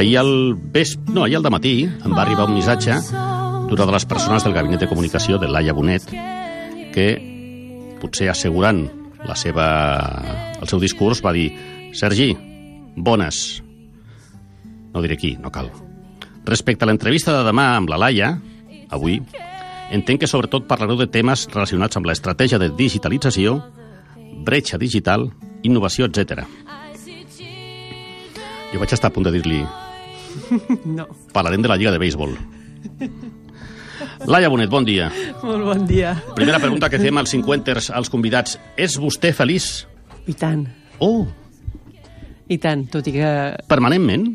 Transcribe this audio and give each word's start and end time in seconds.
Ahir 0.00 0.16
al 0.16 0.54
vespre, 0.54 1.12
no, 1.12 1.24
ahir 1.24 1.36
al 1.36 1.44
matí 1.52 1.84
em 1.84 2.12
va 2.16 2.22
arribar 2.22 2.46
un 2.48 2.54
missatge 2.56 2.94
d'una 3.68 3.84
de 3.84 3.92
les 3.92 4.06
persones 4.08 4.46
del 4.46 4.54
gabinet 4.56 4.80
de 4.80 4.86
comunicació 4.88 5.36
de 5.36 5.50
Laia 5.52 5.74
Bonet 5.76 6.06
que 6.94 7.04
potser 8.00 8.30
assegurant 8.32 8.80
la 9.28 9.36
seva, 9.36 9.66
el 10.56 10.70
seu 10.72 10.80
discurs 10.80 11.20
va 11.20 11.34
dir 11.36 11.50
Sergi, 11.92 12.30
bones. 12.96 13.60
No 14.94 15.02
diré 15.04 15.18
qui, 15.20 15.34
no 15.36 15.52
cal. 15.52 15.68
Respecte 16.48 16.88
a 16.88 16.88
l'entrevista 16.88 17.36
de 17.36 17.44
demà 17.50 17.66
amb 17.74 17.92
la 17.92 18.00
Laia, 18.00 18.30
avui, 18.88 19.18
entenc 19.92 20.24
que 20.24 20.30
sobretot 20.32 20.64
parlareu 20.70 20.96
de 20.96 21.10
temes 21.12 21.44
relacionats 21.52 22.00
amb 22.00 22.08
l'estratègia 22.08 22.62
de 22.62 22.70
digitalització, 22.72 23.58
bretxa 24.48 24.80
digital, 24.80 25.28
innovació, 25.60 26.08
etc. 26.08 26.48
Jo 28.72 28.80
vaig 28.80 28.96
estar 28.96 29.12
a 29.12 29.16
punt 29.18 29.28
de 29.28 29.36
dir-li 29.36 29.60
No. 30.98 31.06
parlarem 31.32 31.62
de 31.62 31.68
la 31.68 31.76
Lliga 31.76 31.92
de 31.92 31.98
Béisbol. 32.02 32.36
Laia 34.26 34.48
Bonet, 34.48 34.68
bon 34.70 34.84
dia. 34.84 35.10
Molt 35.42 35.64
bon 35.64 35.86
dia. 35.88 36.14
Primera 36.36 36.58
pregunta 36.60 36.88
que 36.92 36.98
fem 37.00 37.16
als 37.20 37.32
50 37.32 37.90
als 37.96 38.10
convidats. 38.12 38.58
És 38.76 38.98
vostè 39.00 39.32
feliç? 39.36 39.86
I 40.28 40.34
tant, 40.36 40.66
Oh, 41.00 41.24
i 42.50 42.58
tant, 42.60 42.82
tot 42.92 43.06
i 43.08 43.12
que... 43.14 43.28
permanentment? 43.70 44.26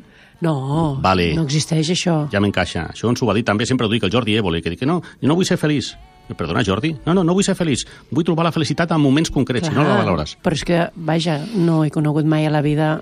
No, 0.41 0.97
Vale. 1.02 1.30
no 1.38 1.43
existeix 1.45 1.91
això. 1.93 2.15
Ja 2.33 2.41
m'encaixa. 2.41 2.87
Això 2.91 3.08
ens 3.11 3.21
ho 3.21 3.27
va 3.30 3.35
dir 3.37 3.43
també, 3.45 3.67
sempre 3.69 3.85
ho 3.85 3.91
dic 3.91 4.03
el 4.08 4.11
Jordi 4.11 4.33
Évole, 4.39 4.61
que 4.65 4.71
dic 4.73 4.81
que 4.81 4.89
no, 4.89 4.97
jo 5.21 5.30
no 5.30 5.35
vull 5.37 5.45
ser 5.45 5.58
feliç. 5.61 5.93
Perdona, 6.35 6.63
Jordi? 6.65 6.95
No, 7.05 7.13
no, 7.13 7.21
no 7.23 7.35
vull 7.37 7.45
ser 7.45 7.53
feliç. 7.55 7.85
Vull 8.09 8.25
trobar 8.25 8.47
la 8.47 8.52
felicitat 8.55 8.89
en 8.95 9.02
moments 9.03 9.30
concrets, 9.30 9.69
si 9.69 9.75
no 9.75 9.83
la 9.85 9.99
valores. 10.02 10.33
Però 10.41 10.58
és 10.58 10.63
que, 10.65 10.80
vaja, 10.95 11.37
no 11.53 11.83
he 11.85 11.91
conegut 11.93 12.25
mai 12.25 12.47
a 12.49 12.53
la 12.53 12.63
vida 12.65 12.95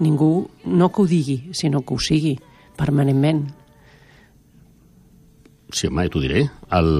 ningú, 0.00 0.48
no 0.64 0.90
que 0.92 1.02
ho 1.02 1.06
digui, 1.06 1.38
sinó 1.52 1.82
que 1.82 1.94
ho 1.94 1.98
sigui, 1.98 2.36
permanentment. 2.78 3.46
Sí, 5.70 5.88
home, 5.88 6.08
t'ho 6.08 6.22
diré. 6.22 6.46
El, 6.72 6.90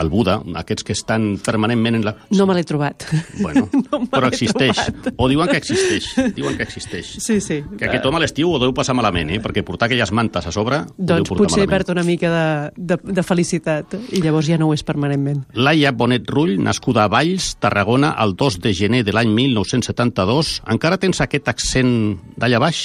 el 0.00 0.08
Buda, 0.08 0.38
aquests 0.56 0.84
que 0.88 0.94
estan 0.96 1.34
permanentment 1.44 1.98
en 1.98 2.04
la... 2.06 2.14
No 2.32 2.46
me 2.48 2.54
l'he 2.56 2.64
trobat. 2.64 3.04
Bueno, 3.42 3.66
no 3.90 3.98
però 4.08 4.30
existeix. 4.30 4.78
trobat. 4.78 5.10
O 5.20 5.28
diuen 5.28 5.50
que 5.50 5.58
existeix. 5.60 6.06
Diuen 6.36 6.56
que 6.56 6.64
existeix. 6.64 7.10
Sí, 7.20 7.40
sí. 7.44 7.58
Que 7.76 7.90
aquest 7.90 8.06
home 8.08 8.16
a 8.16 8.22
l'estiu 8.24 8.48
ho 8.54 8.60
deu 8.62 8.72
passar 8.72 8.94
malament, 8.96 9.28
eh? 9.36 9.40
Perquè 9.44 9.60
portar 9.66 9.90
aquelles 9.90 10.12
mantes 10.16 10.46
a 10.48 10.52
sobre 10.54 10.78
ho 10.86 10.94
deu 10.96 11.18
Doncs 11.20 11.28
potser 11.34 11.66
malament. 11.66 11.70
perd 11.74 11.92
una 11.92 12.04
mica 12.08 12.30
de, 12.32 12.46
de, 12.94 12.98
de 13.20 13.22
felicitat 13.26 13.98
i 14.16 14.22
llavors 14.24 14.48
ja 14.48 14.56
no 14.58 14.70
ho 14.70 14.74
és 14.76 14.82
permanentment. 14.86 15.44
Laia 15.54 15.92
Bonet 15.92 16.24
Rull, 16.32 16.56
nascuda 16.62 17.04
a 17.04 17.12
Valls, 17.12 17.52
Tarragona, 17.60 18.14
el 18.24 18.32
2 18.36 18.60
de 18.64 18.72
gener 18.74 19.02
de 19.04 19.12
l'any 19.12 19.28
1972. 19.36 20.62
Encara 20.72 20.96
tens 21.02 21.20
aquest 21.20 21.48
accent 21.52 21.92
d'allà 22.40 22.60
baix? 22.62 22.80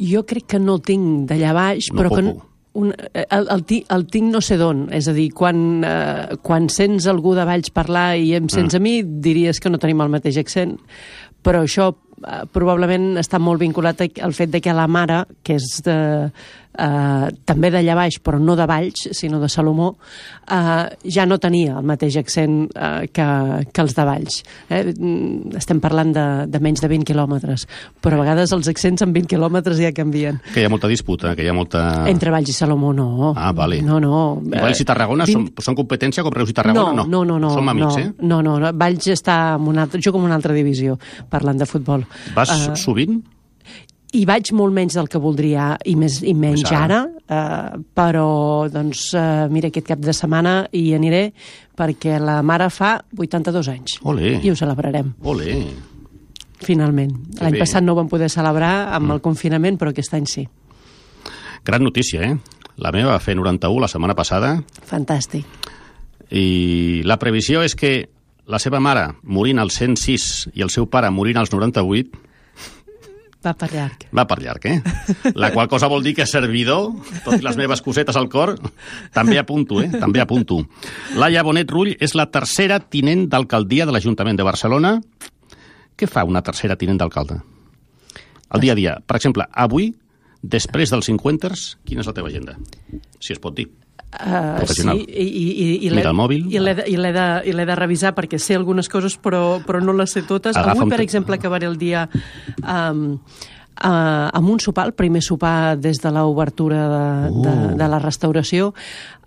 Jo 0.00 0.22
crec 0.24 0.46
que 0.54 0.58
no 0.62 0.78
el 0.78 0.82
tinc 0.86 1.26
d'allà 1.28 1.52
baix, 1.52 1.90
No 1.92 1.98
però 2.00 2.14
que 2.16 2.22
poco. 2.24 2.46
Un, 2.74 2.92
eh, 3.12 3.26
el, 3.30 3.48
el, 3.50 3.64
ti- 3.68 3.84
el 3.90 4.06
tinc 4.06 4.30
no 4.32 4.40
sé 4.40 4.56
d'on. 4.56 4.86
És 4.92 5.08
a 5.08 5.12
dir, 5.12 5.30
quan, 5.36 5.82
eh, 5.84 6.36
quan 6.42 6.68
sents 6.72 7.06
algú 7.10 7.34
de 7.36 7.44
Valls 7.44 7.70
parlar 7.70 8.16
i 8.18 8.34
em 8.34 8.48
sents 8.48 8.74
Mm. 8.74 8.76
a 8.76 8.80
mi, 8.80 9.02
diries 9.02 9.60
que 9.60 9.70
no 9.70 9.78
tenim 9.78 10.00
el 10.00 10.08
mateix 10.08 10.38
accent. 10.38 10.78
Però 11.42 11.62
això 11.66 11.90
eh, 12.24 12.42
probablement 12.52 13.16
està 13.18 13.38
molt 13.42 13.60
vinculat 13.60 14.00
al 14.22 14.32
fet 14.32 14.50
de 14.50 14.60
que 14.60 14.72
la 14.72 14.86
mare, 14.86 15.24
que 15.42 15.56
és 15.58 15.80
de, 15.84 16.30
eh, 16.78 17.28
també 17.44 17.70
d'allà 17.70 17.94
baix, 17.98 18.18
però 18.24 18.38
no 18.40 18.56
de 18.56 18.66
Valls, 18.66 19.08
sinó 19.12 19.40
de 19.40 19.48
Salomó, 19.48 19.96
eh, 20.50 20.96
ja 21.12 21.26
no 21.26 21.38
tenia 21.38 21.78
el 21.78 21.84
mateix 21.88 22.16
accent 22.20 22.68
eh, 22.74 23.08
que, 23.12 23.26
que 23.72 23.82
els 23.84 23.94
de 23.96 24.04
Valls. 24.08 24.42
Eh? 24.70 24.82
Mm, 24.96 25.56
Estem 25.58 25.80
parlant 25.80 26.12
de, 26.14 26.24
de 26.48 26.60
menys 26.62 26.80
de 26.82 26.88
20 26.88 27.04
quilòmetres, 27.12 27.66
però 28.02 28.16
a 28.18 28.22
vegades 28.24 28.52
els 28.52 28.68
accents 28.72 29.02
en 29.04 29.12
20 29.12 29.28
quilòmetres 29.34 29.78
ja 29.82 29.92
canvien. 29.96 30.40
Que 30.54 30.62
hi 30.62 30.66
ha 30.68 30.72
molta 30.72 30.88
disputa, 30.90 31.34
que 31.36 31.44
hi 31.44 31.50
ha 31.50 31.56
molta... 31.56 31.82
Entre 32.10 32.30
Valls 32.34 32.48
i 32.50 32.56
Salomó, 32.56 32.92
no. 32.96 33.32
Ah, 33.36 33.52
vale. 33.52 33.80
No, 33.82 34.00
no. 34.00 34.40
I 34.46 34.58
Valls 34.60 34.80
i 34.82 34.88
Tarragona 34.88 35.24
Eh, 35.28 35.32
són, 35.32 35.46
són 35.62 35.76
competència 35.78 36.22
com 36.24 36.32
Reus 36.34 36.50
i 36.50 36.56
Tarragona? 36.56 37.04
no, 37.04 37.06
no, 37.06 37.24
no, 37.24 37.38
no. 37.38 37.50
Som 37.54 37.68
amics, 37.70 37.96
no, 37.96 38.00
eh? 38.02 38.12
No, 38.22 38.40
no, 38.42 38.56
no. 38.62 38.72
Valls 38.74 39.06
està 39.12 39.54
en 39.56 39.68
una 39.70 39.84
altra, 39.86 40.00
jo 40.02 40.12
com 40.14 40.24
una 40.24 40.34
altra 40.34 40.54
divisió, 40.56 40.96
parlant 41.30 41.58
de 41.60 41.66
futbol. 41.68 42.04
Vas 42.34 42.50
Eh, 42.52 42.76
sovint? 42.76 43.20
Hi 44.12 44.24
vaig 44.28 44.50
molt 44.52 44.74
menys 44.76 44.94
del 44.98 45.08
que 45.08 45.18
voldria 45.22 45.70
i, 45.88 45.94
més, 45.96 46.18
i 46.22 46.34
menys 46.36 46.62
Pues 46.66 46.72
ara. 46.76 46.98
ara, 47.00 47.00
eh, 47.32 47.78
però 47.96 48.68
doncs, 48.72 49.06
eh, 49.16 49.46
mira, 49.50 49.68
aquest 49.72 49.86
cap 49.88 49.98
de 50.04 50.12
setmana 50.12 50.66
hi 50.72 50.92
aniré 50.96 51.32
perquè 51.78 52.18
la 52.20 52.42
mare 52.44 52.68
fa 52.70 52.98
82 53.16 53.68
anys 53.72 53.98
Ole. 54.04 54.34
i 54.44 54.50
ho 54.52 54.56
celebrarem, 54.56 55.14
Ole. 55.24 55.56
finalment. 56.62 57.12
L'any 57.40 57.56
passat 57.58 57.82
no 57.82 57.92
ho 57.92 57.96
vam 57.98 58.08
poder 58.08 58.28
celebrar 58.30 58.92
amb 58.94 59.10
el 59.16 59.20
confinament, 59.24 59.78
però 59.80 59.90
aquest 59.90 60.12
any 60.14 60.26
sí. 60.30 60.44
Gran 61.64 61.82
notícia, 61.82 62.22
eh? 62.22 62.36
La 62.76 62.90
meva 62.92 63.12
va 63.12 63.20
fer 63.20 63.34
91 63.36 63.80
la 63.80 63.88
setmana 63.88 64.14
passada 64.14 64.62
Fantàstic. 64.88 65.44
i 66.30 67.02
la 67.04 67.18
previsió 67.18 67.62
és 67.62 67.74
que 67.76 68.08
la 68.46 68.58
seva 68.58 68.80
mare 68.80 69.14
morint 69.22 69.58
als 69.58 69.74
106 69.78 70.48
i 70.54 70.62
el 70.62 70.70
seu 70.70 70.86
pare 70.90 71.10
morint 71.10 71.36
als 71.38 71.52
98 71.52 72.10
Va 73.42 73.52
per 73.58 73.68
llarg. 73.72 74.06
va 74.14 74.24
per 74.30 74.38
llarg, 74.42 74.66
eh? 74.70 75.32
La 75.34 75.50
qual 75.52 75.68
cosa 75.68 75.88
vol 75.90 76.04
dir 76.04 76.14
que 76.14 76.26
servidor, 76.26 76.92
tot 77.24 77.34
i 77.34 77.42
les 77.42 77.58
meves 77.58 77.82
cosetes 77.82 78.16
al 78.16 78.28
cor, 78.30 78.54
també 79.14 79.38
apunto, 79.40 79.80
eh? 79.82 79.88
També 79.90 80.22
apunto. 80.22 80.60
Laia 81.18 81.42
Bonet 81.42 81.70
Rull 81.70 81.96
és 81.98 82.14
la 82.14 82.28
tercera 82.30 82.78
tinent 82.80 83.26
d'alcaldia 83.32 83.86
de 83.88 83.96
l'Ajuntament 83.96 84.38
de 84.38 84.46
Barcelona. 84.46 84.96
Què 85.98 86.06
fa 86.08 86.24
una 86.24 86.42
tercera 86.42 86.78
tinent 86.78 87.02
d'alcalde? 87.02 87.40
El 88.52 88.60
dia 88.60 88.72
a 88.72 88.78
dia. 88.78 88.96
Per 89.06 89.16
exemple, 89.16 89.46
avui, 89.52 89.90
després 90.42 90.90
dels 90.92 91.08
50, 91.08 91.54
quina 91.88 92.02
és 92.04 92.10
la 92.10 92.14
teva 92.16 92.28
agenda? 92.30 92.58
Si 93.18 93.34
es 93.34 93.40
pot 93.42 93.56
dir. 93.56 93.68
Uh. 94.12 94.60
Sí, 94.68 94.84
i, 94.84 95.24
i, 95.24 95.46
i, 95.48 95.68
i 95.88 95.90
Mira 95.90 96.10
el 96.12 96.18
mòbil. 96.18 96.44
I 96.52 96.60
l'he 96.60 96.74
de, 96.76 96.84
i 96.92 96.98
de, 97.00 97.26
i 97.48 97.54
de 97.56 97.76
revisar 97.78 98.12
perquè 98.16 98.36
sé 98.40 98.58
algunes 98.58 98.90
coses 98.92 99.16
però, 99.16 99.62
però 99.64 99.80
no 99.80 99.94
les 99.96 100.12
sé 100.12 100.22
totes. 100.28 100.56
Agafa 100.56 100.84
Avui, 100.84 100.92
per 100.92 101.00
exemple, 101.00 101.38
acabaré 101.40 101.70
el 101.70 101.78
dia 101.80 102.04
um, 102.60 103.16
uh, 103.16 104.28
amb 104.28 104.52
un 104.52 104.60
sopar, 104.60 104.90
el 104.90 104.96
primer 104.98 105.22
sopar 105.24 105.78
des 105.80 106.02
de 106.02 106.12
l'obertura 106.12 106.84
de, 106.92 107.06
de, 107.40 107.56
Uh. 107.56 107.72
de 107.80 107.88
la 107.88 108.02
restauració, 108.02 108.72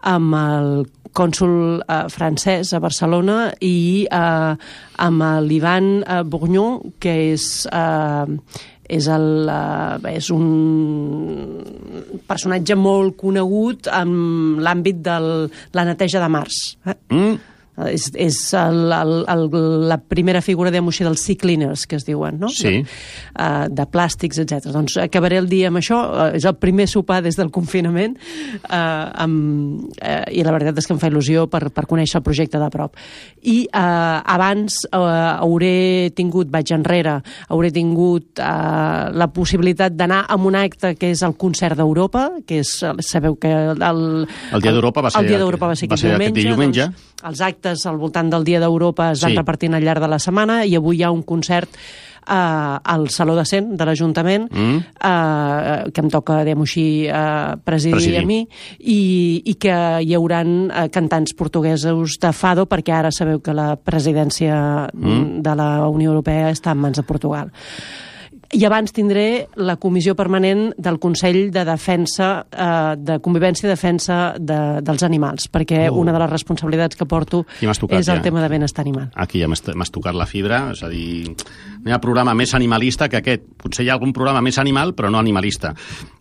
amb 0.06 0.38
el 0.38 0.70
cònsul 1.16 1.82
uh, 1.82 2.06
francès 2.12 2.74
a 2.76 2.80
Barcelona 2.84 3.50
i 3.66 4.06
uh, 4.06 4.54
amb 5.02 5.28
l'Ivan 5.48 5.92
uh, 6.04 6.22
Bourgnon, 6.24 6.96
que 7.00 7.18
és... 7.34 7.66
Uh, 7.74 8.38
és, 8.90 9.08
el, 9.12 9.28
uh, 9.50 9.98
és 10.12 10.30
un 10.34 10.46
personatge 12.28 12.78
molt 12.78 13.18
conegut 13.20 13.90
en 13.94 14.16
l'àmbit 14.64 15.02
de 15.06 15.18
la 15.76 15.86
neteja 15.88 16.22
de 16.24 16.30
mars. 16.32 16.62
Eh? 16.86 16.98
Mm? 17.14 17.36
És, 17.92 18.08
és 18.16 18.38
el, 18.56 18.92
el, 18.96 19.14
el, 19.28 19.50
la 19.90 19.98
primera 20.00 20.42
figura 20.42 20.72
de 20.72 20.80
moixer 20.84 21.06
dels 21.08 21.24
sea 21.26 21.36
cleaners, 21.40 21.86
que 21.90 21.98
es 22.00 22.06
diuen, 22.08 22.40
no? 22.40 22.50
Sí. 22.54 22.80
Uh, 23.36 23.66
de 23.68 23.86
plàstics, 23.92 24.40
etc. 24.40 24.70
Doncs 24.72 24.96
acabaré 25.04 25.40
el 25.42 25.50
dia 25.52 25.68
amb 25.72 25.82
això. 25.82 26.00
Uh, 26.08 26.30
és 26.40 26.48
el 26.48 26.56
primer 26.62 26.88
sopar 26.92 27.22
des 27.26 27.36
del 27.36 27.52
confinament 27.52 28.16
uh, 28.16 29.12
amb, 29.26 29.90
uh, 30.00 30.24
i 30.32 30.46
la 30.46 30.56
veritat 30.56 30.80
és 30.80 30.88
que 30.88 30.96
em 30.96 31.02
fa 31.02 31.12
il·lusió 31.12 31.48
per, 31.52 31.66
per 31.76 31.86
conèixer 31.90 32.22
el 32.22 32.26
projecte 32.26 32.62
de 32.62 32.70
prop. 32.72 32.96
I 33.44 33.58
uh, 33.68 34.24
abans 34.36 34.82
uh, 34.92 35.36
hauré 35.44 36.14
tingut, 36.16 36.50
vaig 36.54 36.72
enrere, 36.76 37.18
hauré 37.50 37.74
tingut 37.76 38.40
uh, 38.40 39.12
la 39.12 39.30
possibilitat 39.36 39.98
d'anar 40.00 40.24
a 40.30 40.40
un 40.46 40.56
acte 40.56 40.94
que 40.96 41.12
és 41.12 41.22
el 41.26 41.36
concert 41.42 41.76
d'Europa, 41.80 42.30
que 42.48 42.62
és, 42.64 42.72
sabeu 43.04 43.36
que 43.42 43.52
el, 43.52 44.02
El 44.54 44.64
Dia 44.64 44.72
d'Europa 44.72 45.02
va 45.02 45.12
ser 45.12 45.26
el 45.26 45.28
dia 45.28 45.40
va 45.42 45.76
ser 45.76 45.90
va 45.90 45.96
aquest 45.96 46.02
ser 46.02 46.16
aquest 46.16 46.36
diumenge. 46.36 46.50
diumenge. 46.50 46.86
Doncs, 46.86 47.15
els 47.26 47.42
actes 47.42 47.86
al 47.90 47.98
voltant 47.98 48.30
del 48.30 48.44
Dia 48.46 48.60
d'Europa 48.62 49.12
es 49.12 49.22
van 49.22 49.32
Sí. 49.32 49.38
repartint 49.38 49.74
al 49.74 49.84
llarg 49.84 50.02
de 50.02 50.08
la 50.08 50.20
setmana 50.20 50.64
i 50.66 50.76
avui 50.76 50.98
hi 51.00 51.04
ha 51.04 51.12
un 51.12 51.24
concert 51.24 51.70
eh, 52.28 52.34
al 52.34 53.10
Saló 53.10 53.36
de 53.36 53.46
Cent 53.46 53.74
de 53.78 53.86
l'Ajuntament 53.86 54.48
Mm. 54.52 54.78
eh, 55.04 55.92
que 55.94 56.02
em 56.02 56.10
toca, 56.10 56.40
diguem 56.44 56.62
així, 56.62 57.06
eh, 57.08 57.56
presidir, 57.64 57.94
Presidir. 57.94 58.24
a 58.24 58.26
mi 58.26 58.48
i, 58.80 59.42
i 59.46 59.54
que 59.56 59.76
hi 60.02 60.14
hauran 60.16 60.72
eh, 60.72 60.90
cantants 60.90 61.34
portuguesos 61.34 62.18
de 62.20 62.32
fado 62.34 62.66
perquè 62.66 62.94
ara 62.94 63.12
sabeu 63.12 63.42
que 63.42 63.54
la 63.54 63.76
presidència 63.76 64.90
Mm. 64.94 65.42
de 65.42 65.56
la 65.56 65.88
Unió 65.88 66.10
Europea 66.12 66.50
està 66.52 66.72
en 66.72 66.78
mans 66.80 66.98
de 66.98 67.04
Portugal. 67.04 67.52
I 68.54 68.64
abans 68.68 68.92
tindré 68.94 69.48
la 69.58 69.76
comissió 69.82 70.14
permanent 70.16 70.70
del 70.78 71.00
Consell 71.00 71.50
de 71.52 71.64
Defensa, 71.66 72.46
eh, 72.52 72.96
de 72.98 73.18
Convivència 73.20 73.66
i 73.66 73.72
Defensa 73.72 74.18
de, 74.38 74.82
dels 74.86 75.04
Animals, 75.04 75.48
perquè 75.52 75.90
Oh. 75.90 75.96
una 76.00 76.14
de 76.14 76.20
les 76.20 76.30
responsabilitats 76.30 76.96
que 76.96 77.06
porto 77.06 77.46
tocat, 77.80 78.00
és 78.00 78.08
el 78.08 78.18
ja. 78.18 78.22
tema 78.22 78.42
de 78.42 78.48
benestar 78.50 78.84
animal. 78.86 79.10
Aquí 79.16 79.40
ja 79.42 79.48
m'has 79.48 79.92
tocat 79.92 80.16
la 80.16 80.26
fibra, 80.26 80.72
és 80.72 80.84
a 80.84 80.90
dir, 80.90 81.36
no 81.82 81.90
hi 81.90 81.94
ha 81.94 82.00
programa 82.00 82.34
més 82.36 82.54
animalista 82.54 83.10
que 83.10 83.18
aquest. 83.18 83.44
Potser 83.58 83.86
hi 83.86 83.90
ha 83.90 83.94
algun 83.94 84.14
programa 84.14 84.42
més 84.42 84.58
animal, 84.60 84.94
però 84.94 85.10
no 85.12 85.18
animalista. 85.20 85.74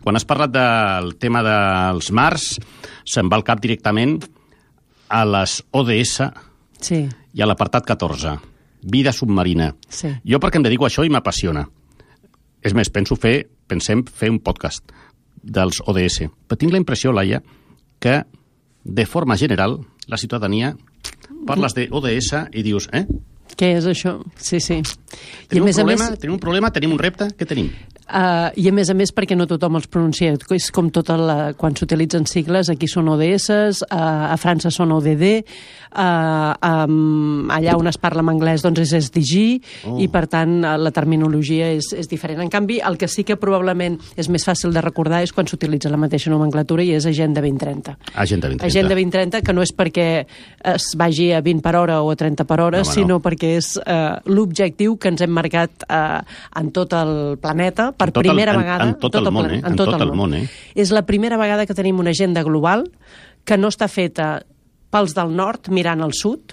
Quan 0.03 0.17
has 0.17 0.25
parlat 0.25 0.51
del 0.51 1.17
tema 1.19 1.43
dels 1.43 2.11
mars, 2.11 2.59
se'n 3.05 3.29
va 3.31 3.37
al 3.37 3.45
cap 3.45 3.61
directament 3.61 4.19
a 5.09 5.25
les 5.25 5.63
ODS 5.73 6.21
Sí, 6.81 7.09
i 7.35 7.41
a 7.43 7.47
l'apartat 7.47 7.85
14, 7.87 8.39
vida 8.83 9.13
submarina. 9.13 9.75
sí. 9.89 10.09
Jo 10.25 10.39
perquè 10.41 10.57
em 10.57 10.63
dedico 10.63 10.85
a 10.85 10.89
això 10.89 11.05
i 11.05 11.11
m'apassiona. 11.11 11.69
És 12.65 12.73
més, 12.73 12.89
penso 12.89 13.17
fer, 13.21 13.45
pensem 13.69 14.05
fer 14.09 14.31
un 14.33 14.41
podcast 14.41 14.95
dels 15.45 15.83
ODS. 15.85 16.31
Però 16.49 16.59
tinc 16.59 16.73
la 16.73 16.81
impressió, 16.81 17.13
Laia, 17.13 17.43
que 18.01 18.23
de 18.85 19.07
forma 19.07 19.37
general 19.37 19.79
la 20.09 20.19
ciutadania 20.21 20.75
parles 21.47 21.77
de 21.77 21.89
ODS 21.93 22.33
i 22.53 22.65
dius, 22.65 22.89
eh? 22.93 23.05
Què 23.55 23.75
és 23.77 23.87
això? 23.87 24.17
Sí, 24.41 24.59
sí. 24.61 24.81
Tenim, 25.49 25.63
un 25.63 25.69
a 25.69 25.69
més, 25.69 25.77
problema, 25.79 26.09
tenim 26.17 26.35
un 26.35 26.41
problema, 26.43 26.71
tenim 26.75 26.95
un 26.97 26.99
repte, 26.99 27.29
què 27.39 27.47
tenim? 27.47 27.69
Uh, 28.05 28.51
I 28.61 28.69
a 28.69 28.73
més 28.77 28.91
a 28.93 28.95
més 28.95 29.13
perquè 29.17 29.37
no 29.37 29.47
tothom 29.49 29.79
els 29.79 29.87
pronuncia. 29.89 30.35
És 30.53 30.71
com 30.75 30.91
tota 30.93 31.17
la, 31.17 31.37
quan 31.57 31.73
s'utilitzen 31.77 32.27
sigles, 32.29 32.69
aquí 32.69 32.89
són 32.91 33.09
ODS, 33.15 33.83
uh, 33.89 34.29
a 34.29 34.37
França 34.41 34.69
són 34.75 34.93
ODD, 34.93 35.25
uh, 35.97 36.53
um, 36.85 37.49
allà 37.55 37.77
on 37.79 37.89
es 37.89 37.97
parla 38.01 38.21
en 38.25 38.33
anglès 38.35 38.65
doncs 38.65 38.83
és 38.85 38.93
SDG, 39.09 39.35
Oh. 39.85 39.99
i 40.01 40.07
per 40.09 40.25
tant 40.31 40.53
eh, 40.65 40.75
la 40.81 40.91
terminologia 40.95 41.67
és, 41.75 41.91
és 41.97 42.09
diferent. 42.09 42.41
En 42.45 42.51
canvi, 42.53 42.79
el 42.85 42.97
que 43.01 43.09
sí 43.11 43.25
que 43.27 43.37
probablement 43.41 43.97
és 44.21 44.29
més 44.33 44.45
fàcil 44.47 44.73
de 44.73 44.81
recordar 44.85 45.23
és 45.25 45.33
quan 45.35 45.49
s'utilitza 45.49 45.91
la 45.93 45.99
mateixa 46.01 46.31
nomenclatura 46.33 46.85
i 46.85 46.93
és 46.97 47.05
Agenda 47.09 47.43
2030. 47.45 47.97
Agenda 48.15 48.49
2030. 48.53 48.67
Agenda 48.67 48.95
2030, 48.95 49.43
que 49.45 49.55
no 49.57 49.65
és 49.65 49.73
perquè 49.77 50.07
es 50.75 50.87
vagi 51.01 51.31
a 51.37 51.41
20 51.45 51.63
per 51.65 51.75
hora 51.77 52.01
o 52.03 52.11
a 52.13 52.17
30 52.17 52.45
per 52.49 52.61
hora, 52.61 52.79
No, 52.79 52.83
home, 52.85 52.89
no. 52.89 52.95
sinó 52.95 53.19
perquè 53.25 53.55
és 53.59 53.75
eh, 53.85 54.17
l'objectiu 54.27 54.97
que 54.99 55.13
ens 55.13 55.25
hem 55.25 55.35
marcat 55.35 55.85
eh, 55.89 56.21
en 56.61 56.71
tot 56.75 56.93
el 56.97 57.15
planeta 57.43 57.91
per 57.97 58.09
En 58.09 58.13
tot 58.13 58.25
el- 58.25 58.31
primera 58.31 58.53
en- 58.53 58.59
vegada. 58.61 58.85
en 58.89 58.95
tot 58.99 59.15
el 59.15 59.31
món, 59.31 59.51
eh? 59.51 59.63
En 59.65 59.77
tot 59.77 60.01
el 60.01 60.13
món, 60.13 60.35
eh? 60.35 60.49
És 60.75 60.91
la 60.91 61.05
primera 61.07 61.37
vegada 61.37 61.67
que 61.67 61.75
tenim 61.75 61.99
una 61.99 62.11
agenda 62.11 62.43
global 62.43 62.91
que 63.45 63.57
no 63.59 63.69
està 63.69 63.89
feta 63.89 64.45
pels 64.91 65.15
del 65.15 65.35
nord 65.35 65.69
mirant 65.69 66.01
al 66.03 66.13
sud, 66.15 66.53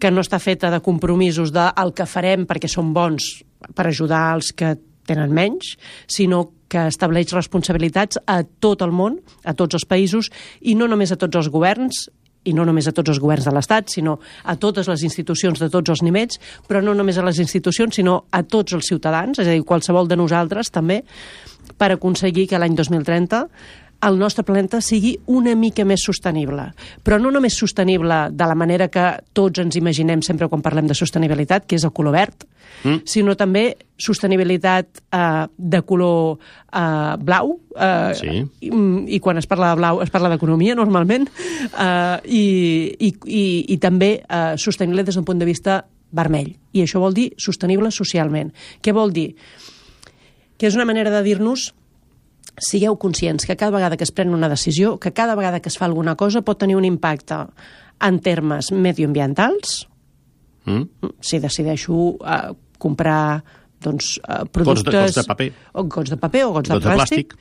que 0.00 0.10
no 0.10 0.20
està 0.20 0.38
feta 0.40 0.70
de 0.70 0.80
compromisos 0.80 1.52
de 1.52 1.68
el 1.76 1.92
que 1.94 2.06
farem 2.06 2.46
perquè 2.46 2.68
són 2.68 2.92
bons 2.92 3.44
per 3.74 3.86
ajudar 3.86 4.34
els 4.34 4.52
que 4.52 4.76
tenen 5.06 5.32
menys, 5.32 5.76
sinó 6.06 6.50
que 6.68 6.86
estableix 6.88 7.30
responsabilitats 7.32 8.18
a 8.26 8.42
tot 8.42 8.82
el 8.82 8.90
món, 8.90 9.20
a 9.44 9.54
tots 9.54 9.74
els 9.74 9.86
països, 9.86 10.30
i 10.60 10.74
no 10.74 10.88
només 10.88 11.12
a 11.12 11.16
tots 11.16 11.36
els 11.36 11.48
governs, 11.48 12.10
i 12.44 12.54
no 12.56 12.64
només 12.68 12.88
a 12.88 12.94
tots 12.96 13.14
els 13.14 13.20
governs 13.22 13.48
de 13.48 13.54
l'Estat, 13.54 13.92
sinó 13.92 14.18
a 14.44 14.56
totes 14.60 14.88
les 14.90 15.04
institucions 15.06 15.60
de 15.60 15.70
tots 15.72 15.94
els 15.94 16.04
nivells, 16.04 16.40
però 16.68 16.82
no 16.84 16.94
només 16.94 17.18
a 17.18 17.24
les 17.26 17.40
institucions, 17.42 17.96
sinó 17.96 18.24
a 18.30 18.42
tots 18.42 18.76
els 18.76 18.88
ciutadans, 18.88 19.38
és 19.38 19.48
a 19.48 19.56
dir, 19.56 19.64
qualsevol 19.64 20.08
de 20.08 20.18
nosaltres 20.20 20.72
també, 20.74 21.02
per 21.78 21.94
aconseguir 21.94 22.46
que 22.50 22.60
l'any 22.60 22.76
2030 22.76 23.48
el 24.06 24.18
nostre 24.18 24.44
planeta 24.44 24.80
sigui 24.84 25.18
una 25.26 25.54
mica 25.56 25.84
més 25.84 26.02
sostenible. 26.04 26.70
Però 27.02 27.18
no 27.20 27.30
només 27.32 27.56
sostenible 27.56 28.28
de 28.32 28.46
la 28.50 28.54
manera 28.54 28.88
que 28.88 29.04
tots 29.32 29.58
ens 29.62 29.76
imaginem 29.76 30.22
sempre 30.22 30.48
quan 30.48 30.62
parlem 30.62 30.86
de 30.90 30.94
sostenibilitat, 30.98 31.66
que 31.66 31.76
és 31.76 31.84
el 31.84 31.92
color 31.92 32.12
verd, 32.18 32.44
Mm. 32.84 33.04
sinó 33.06 33.36
també 33.38 33.76
sostenibilitat 33.96 34.86
eh, 35.12 35.46
de 35.56 35.80
color 35.86 36.38
eh, 36.72 37.16
blau. 37.22 37.60
Eh, 37.76 38.12
Sí. 38.18 38.44
i, 38.66 38.70
I 39.16 39.20
quan 39.20 39.38
es 39.38 39.46
parla 39.46 39.70
de 39.70 39.76
blau 39.76 40.00
es 40.02 40.10
parla 40.10 40.28
d'economia, 40.28 40.74
normalment. 40.74 41.28
Eh, 41.78 42.18
i, 42.24 42.96
i, 42.98 43.12
i, 43.26 43.44
I 43.68 43.78
també 43.78 44.22
eh, 44.28 44.54
sostenible 44.58 45.04
des 45.04 45.14
d'un 45.14 45.24
punt 45.24 45.38
de 45.38 45.46
vista 45.48 45.84
vermell. 46.10 46.56
I 46.72 46.82
això 46.82 47.00
vol 47.00 47.14
dir 47.14 47.30
sostenible 47.38 47.90
socialment. 47.94 48.52
Què 48.82 48.92
vol 48.92 49.12
dir? 49.12 49.34
Que 50.58 50.66
és 50.66 50.74
una 50.74 50.84
manera 50.84 51.10
de 51.10 51.22
dir-nos 51.22 51.72
sigueu 52.58 52.96
conscients 52.98 53.46
que 53.46 53.56
cada 53.56 53.72
vegada 53.74 53.96
que 53.96 54.04
es 54.04 54.12
pren 54.12 54.34
una 54.34 54.48
decisió, 54.48 54.98
que 55.00 55.12
cada 55.12 55.34
vegada 55.34 55.60
que 55.60 55.68
es 55.68 55.78
fa 55.78 55.86
alguna 55.86 56.14
cosa 56.16 56.42
pot 56.42 56.58
tenir 56.58 56.76
un 56.76 56.84
impacte 56.84 57.34
en 58.00 58.20
termes 58.20 58.72
medioambientals, 58.72 59.88
Mm? 60.66 60.88
si 61.20 61.38
decideixo 61.40 62.16
eh, 62.24 62.54
comprar 62.78 63.44
doncs, 63.84 64.16
eh, 64.16 64.22
Gots 64.32 64.40
de- 64.40 64.48
productes... 64.48 64.94
gots 64.94 65.14
de 65.16 65.24
paper. 65.28 65.52
O 65.74 65.82
gots 65.84 66.08
de 66.10 66.16
paper 66.16 66.44
o 66.46 66.52
gots, 66.54 66.70
Gots 66.70 66.82
de 66.84 66.88
de 66.88 66.96
plàstic. 66.96 67.34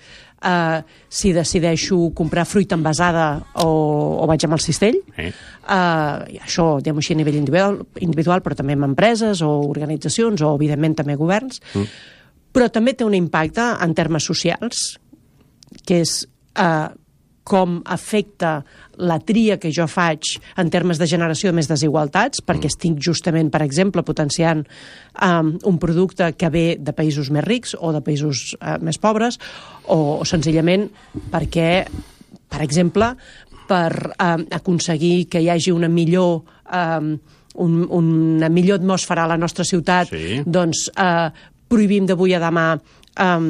Eh, 0.43 0.81
si 1.07 1.31
decideixo 1.31 2.11
comprar 2.13 2.43
fruita 2.45 2.75
envasada 2.75 3.45
o, 3.63 4.19
o 4.19 4.27
vaig 4.27 4.43
amb 4.43 4.57
el 4.57 4.59
cistell. 4.59 4.97
Eh? 5.15 5.29
Eh, 5.31 6.35
i 6.35 6.37
això, 6.43 6.81
diguem 6.83 6.99
així, 6.99 7.13
a 7.15 7.21
nivell 7.21 7.39
individual, 7.39 7.79
individual, 8.03 8.43
però 8.43 8.57
també 8.59 8.75
amb 8.75 8.89
empreses 8.91 9.39
o 9.41 9.53
organitzacions 9.71 10.43
o, 10.43 10.51
evidentment, 10.59 10.97
també 10.99 11.15
governs. 11.15 11.61
Mm. 11.73 11.87
Però 12.53 12.69
també 12.69 12.93
té 12.93 13.05
un 13.05 13.15
impacte 13.17 13.65
en 13.81 13.95
termes 13.97 14.25
socials, 14.29 14.83
que 15.87 16.03
és 16.03 16.19
eh, 16.59 16.89
com 17.43 17.81
afecta 17.85 18.63
la 19.03 19.17
tria 19.19 19.57
que 19.59 19.71
jo 19.73 19.85
faig 19.91 20.37
en 20.61 20.69
termes 20.71 20.99
de 20.99 21.07
generació 21.09 21.51
de 21.51 21.57
més 21.59 21.67
desigualtats, 21.67 22.41
perquè 22.45 22.69
estic 22.71 22.99
justament, 23.03 23.51
per 23.51 23.63
exemple, 23.65 24.03
potenciant 24.07 24.63
um, 25.19 25.53
un 25.67 25.79
producte 25.81 26.31
que 26.39 26.49
ve 26.53 26.65
de 26.79 26.95
països 26.95 27.29
més 27.35 27.43
rics 27.43 27.75
o 27.79 27.91
de 27.95 28.01
països 28.05 28.53
uh, 28.61 28.77
més 28.79 28.99
pobres, 29.01 29.39
o, 29.85 30.21
o 30.21 30.25
senzillament 30.29 30.87
perquè, 31.33 31.83
per 32.49 32.63
exemple, 32.63 33.11
per 33.67 33.91
um, 34.13 34.47
aconseguir 34.51 35.27
que 35.27 35.43
hi 35.43 35.51
hagi 35.53 35.75
una 35.75 35.91
millor... 35.91 36.43
Um, 36.71 37.15
un, 37.53 37.83
una 37.93 38.47
millor 38.49 38.79
atmosfera 38.79 39.27
a 39.27 39.29
la 39.29 39.35
nostra 39.37 39.61
ciutat, 39.61 40.09
Sí. 40.09 40.39
doncs 40.41 40.87
eh, 40.89 41.29
prohibim 41.73 42.05
d'avui 42.09 42.35
a 42.37 42.41
demà 42.43 42.67
um, 42.77 43.49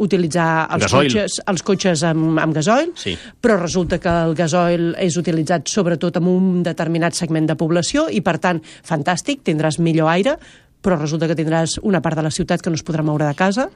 utilitzar 0.00 0.66
els 0.72 0.86
Gasoil. 0.86 1.10
cotxes, 1.12 1.34
els 1.52 1.62
cotxes 1.66 2.02
amb, 2.08 2.38
amb 2.40 2.54
gasoil, 2.56 2.92
Sí. 2.96 3.12
però 3.40 3.58
resulta 3.60 3.98
que 4.00 4.08
el 4.08 4.34
gasoil 4.34 4.94
és 4.98 5.16
utilitzat 5.20 5.68
sobretot 5.68 6.16
en 6.16 6.26
un 6.30 6.62
determinat 6.64 7.12
segment 7.18 7.46
de 7.50 7.56
població 7.60 8.06
i, 8.08 8.22
per 8.24 8.38
tant, 8.40 8.62
fantàstic, 8.82 9.42
tindràs 9.44 9.76
millor 9.78 10.08
aire, 10.08 10.38
però 10.82 10.96
resulta 10.98 11.28
que 11.28 11.36
tindràs 11.36 11.78
una 11.82 12.00
part 12.04 12.16
de 12.16 12.24
la 12.24 12.32
ciutat 12.32 12.62
que 12.62 12.70
no 12.72 12.78
es 12.78 12.84
podrà 12.86 13.04
moure 13.04 13.26
de 13.28 13.36
casa 13.36 13.68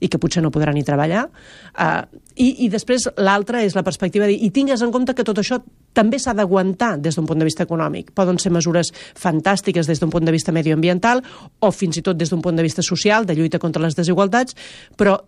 i 0.00 0.08
que 0.08 0.20
potser 0.20 0.42
no 0.44 0.52
podrà 0.52 0.74
ni 0.76 0.84
treballar. 0.84 1.26
Uh, 1.72 2.04
i, 2.36 2.66
I 2.66 2.68
després 2.72 3.08
l'altra 3.20 3.62
és 3.64 3.76
la 3.76 3.84
perspectiva 3.86 4.26
de 4.26 4.34
dir, 4.34 4.44
i 4.44 4.52
tingues 4.54 4.82
en 4.84 4.92
compte 4.92 5.14
que 5.16 5.26
tot 5.26 5.40
això 5.40 5.60
també 5.96 6.20
s'ha 6.20 6.34
d'aguantar 6.36 6.96
des 7.02 7.16
d'un 7.16 7.26
punt 7.28 7.40
de 7.40 7.48
vista 7.48 7.64
econòmic. 7.66 8.12
Poden 8.16 8.38
ser 8.38 8.52
mesures 8.54 8.92
fantàstiques 9.18 9.88
des 9.88 10.00
d'un 10.00 10.12
punt 10.12 10.28
de 10.28 10.36
vista 10.36 10.52
medioambiental 10.52 11.24
o 11.60 11.72
fins 11.72 11.98
i 11.98 12.04
tot 12.06 12.20
des 12.20 12.30
d'un 12.30 12.42
punt 12.44 12.56
de 12.56 12.66
vista 12.66 12.84
social, 12.86 13.26
de 13.26 13.34
lluita 13.34 13.58
contra 13.58 13.82
les 13.82 13.96
desigualtats, 13.98 14.56
però 14.96 15.18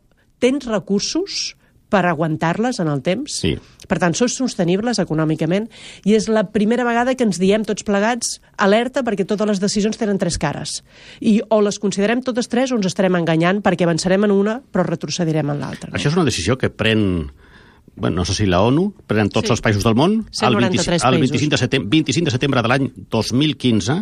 tens 0.43 0.67
recursos 0.67 1.57
per 1.93 2.07
aguantar-les 2.09 2.81
en 2.81 2.89
el 2.89 3.03
temps. 3.05 3.35
Sí. 3.43 3.53
Per 3.93 3.99
tant, 4.01 4.15
són 4.17 4.31
sostenibles 4.33 4.97
econòmicament 5.03 5.67
i 6.09 6.15
és 6.17 6.31
la 6.33 6.47
primera 6.49 6.87
vegada 6.89 7.13
que 7.13 7.27
ens 7.29 7.37
diem 7.43 7.67
tots 7.69 7.85
plegats 7.85 8.39
alerta 8.57 9.03
perquè 9.05 9.27
totes 9.29 9.51
les 9.51 9.61
decisions 9.61 10.01
tenen 10.01 10.17
tres 10.23 10.39
cares. 10.41 10.79
I 11.21 11.43
o 11.53 11.61
les 11.61 11.77
considerem 11.83 12.23
totes 12.25 12.49
tres 12.49 12.73
o 12.73 12.79
ens 12.81 12.89
estarem 12.89 13.21
enganyant 13.21 13.61
perquè 13.61 13.85
avançarem 13.85 14.25
en 14.25 14.33
una 14.33 14.55
però 14.65 14.87
retrocedirem 14.89 15.53
en 15.53 15.61
l'altra. 15.61 15.91
No? 15.91 15.99
Això 15.99 16.09
és 16.09 16.17
una 16.17 16.25
decisió 16.25 16.57
que 16.57 16.73
pren 16.73 17.29
bueno, 17.95 18.23
no 18.23 18.25
sé 18.25 18.33
si 18.33 18.47
la 18.49 18.63
ONU, 18.65 18.95
prenen 19.07 19.29
tots 19.29 19.51
Sí. 19.51 19.53
els 19.53 19.61
països 19.61 19.85
del 19.85 19.95
món, 19.95 20.13
el, 20.25 20.57
193 20.57 21.05
el 21.05 21.19
països. 21.19 21.31
25 21.37 21.51
de 21.51 21.59
setembre, 21.59 21.89
25 21.91 22.25
de 22.25 22.31
setembre 22.31 22.63
de 22.63 22.69
l'any 22.69 22.87
2015, 23.11 23.99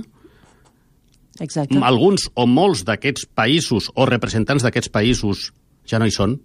Exacte. 1.40 1.78
alguns 1.82 2.28
o 2.34 2.46
molts 2.46 2.84
d'aquests 2.84 3.26
països 3.34 3.90
o 3.94 4.06
representants 4.06 4.62
d'aquests 4.62 4.92
països 4.92 5.50
ja 5.88 5.98
no 5.98 6.06
hi 6.06 6.14
són, 6.14 6.38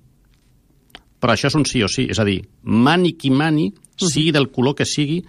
però 1.26 1.34
això 1.34 1.50
és 1.50 1.58
un 1.58 1.66
sí 1.66 1.82
o 1.82 1.90
sí, 1.90 2.06
és 2.14 2.22
a 2.22 2.26
dir, 2.28 2.38
mani 2.70 3.16
qui 3.18 3.32
mani, 3.34 3.72
sigui 3.98 4.30
del 4.36 4.52
color 4.54 4.76
que 4.78 4.86
sigui, 4.86 5.24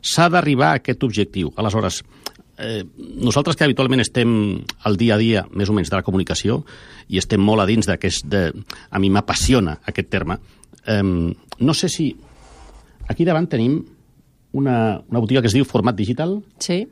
s'ha 0.00 0.30
d'arribar 0.32 0.70
a 0.72 0.78
aquest 0.80 1.04
objectiu. 1.04 1.50
Aleshores, 1.60 2.00
eh, 2.56 2.80
nosaltres 3.20 3.58
que 3.58 3.66
habitualment 3.66 4.00
estem 4.00 4.32
al 4.88 4.96
dia 4.96 5.18
a 5.18 5.20
dia, 5.20 5.44
més 5.52 5.68
o 5.68 5.76
menys, 5.76 5.90
de 5.92 5.98
la 5.98 6.06
comunicació, 6.06 6.62
i 7.12 7.20
estem 7.20 7.42
molt 7.44 7.60
a 7.60 7.68
dins 7.68 7.86
d'aquest... 7.90 8.24
De... 8.32 8.46
A 8.88 8.98
mi 9.02 9.12
m'apassiona 9.12 9.76
aquest 9.92 10.08
terme. 10.08 10.38
Eh, 10.86 11.02
no 11.02 11.74
sé 11.76 11.92
si... 11.92 12.08
Aquí 13.12 13.26
davant 13.28 13.50
tenim 13.50 13.76
una, 14.56 15.02
una 15.10 15.20
botiga 15.20 15.42
que 15.42 15.50
es 15.50 15.56
diu 15.56 15.68
Format 15.68 15.98
Digital, 15.98 16.38
Sí. 16.62 16.86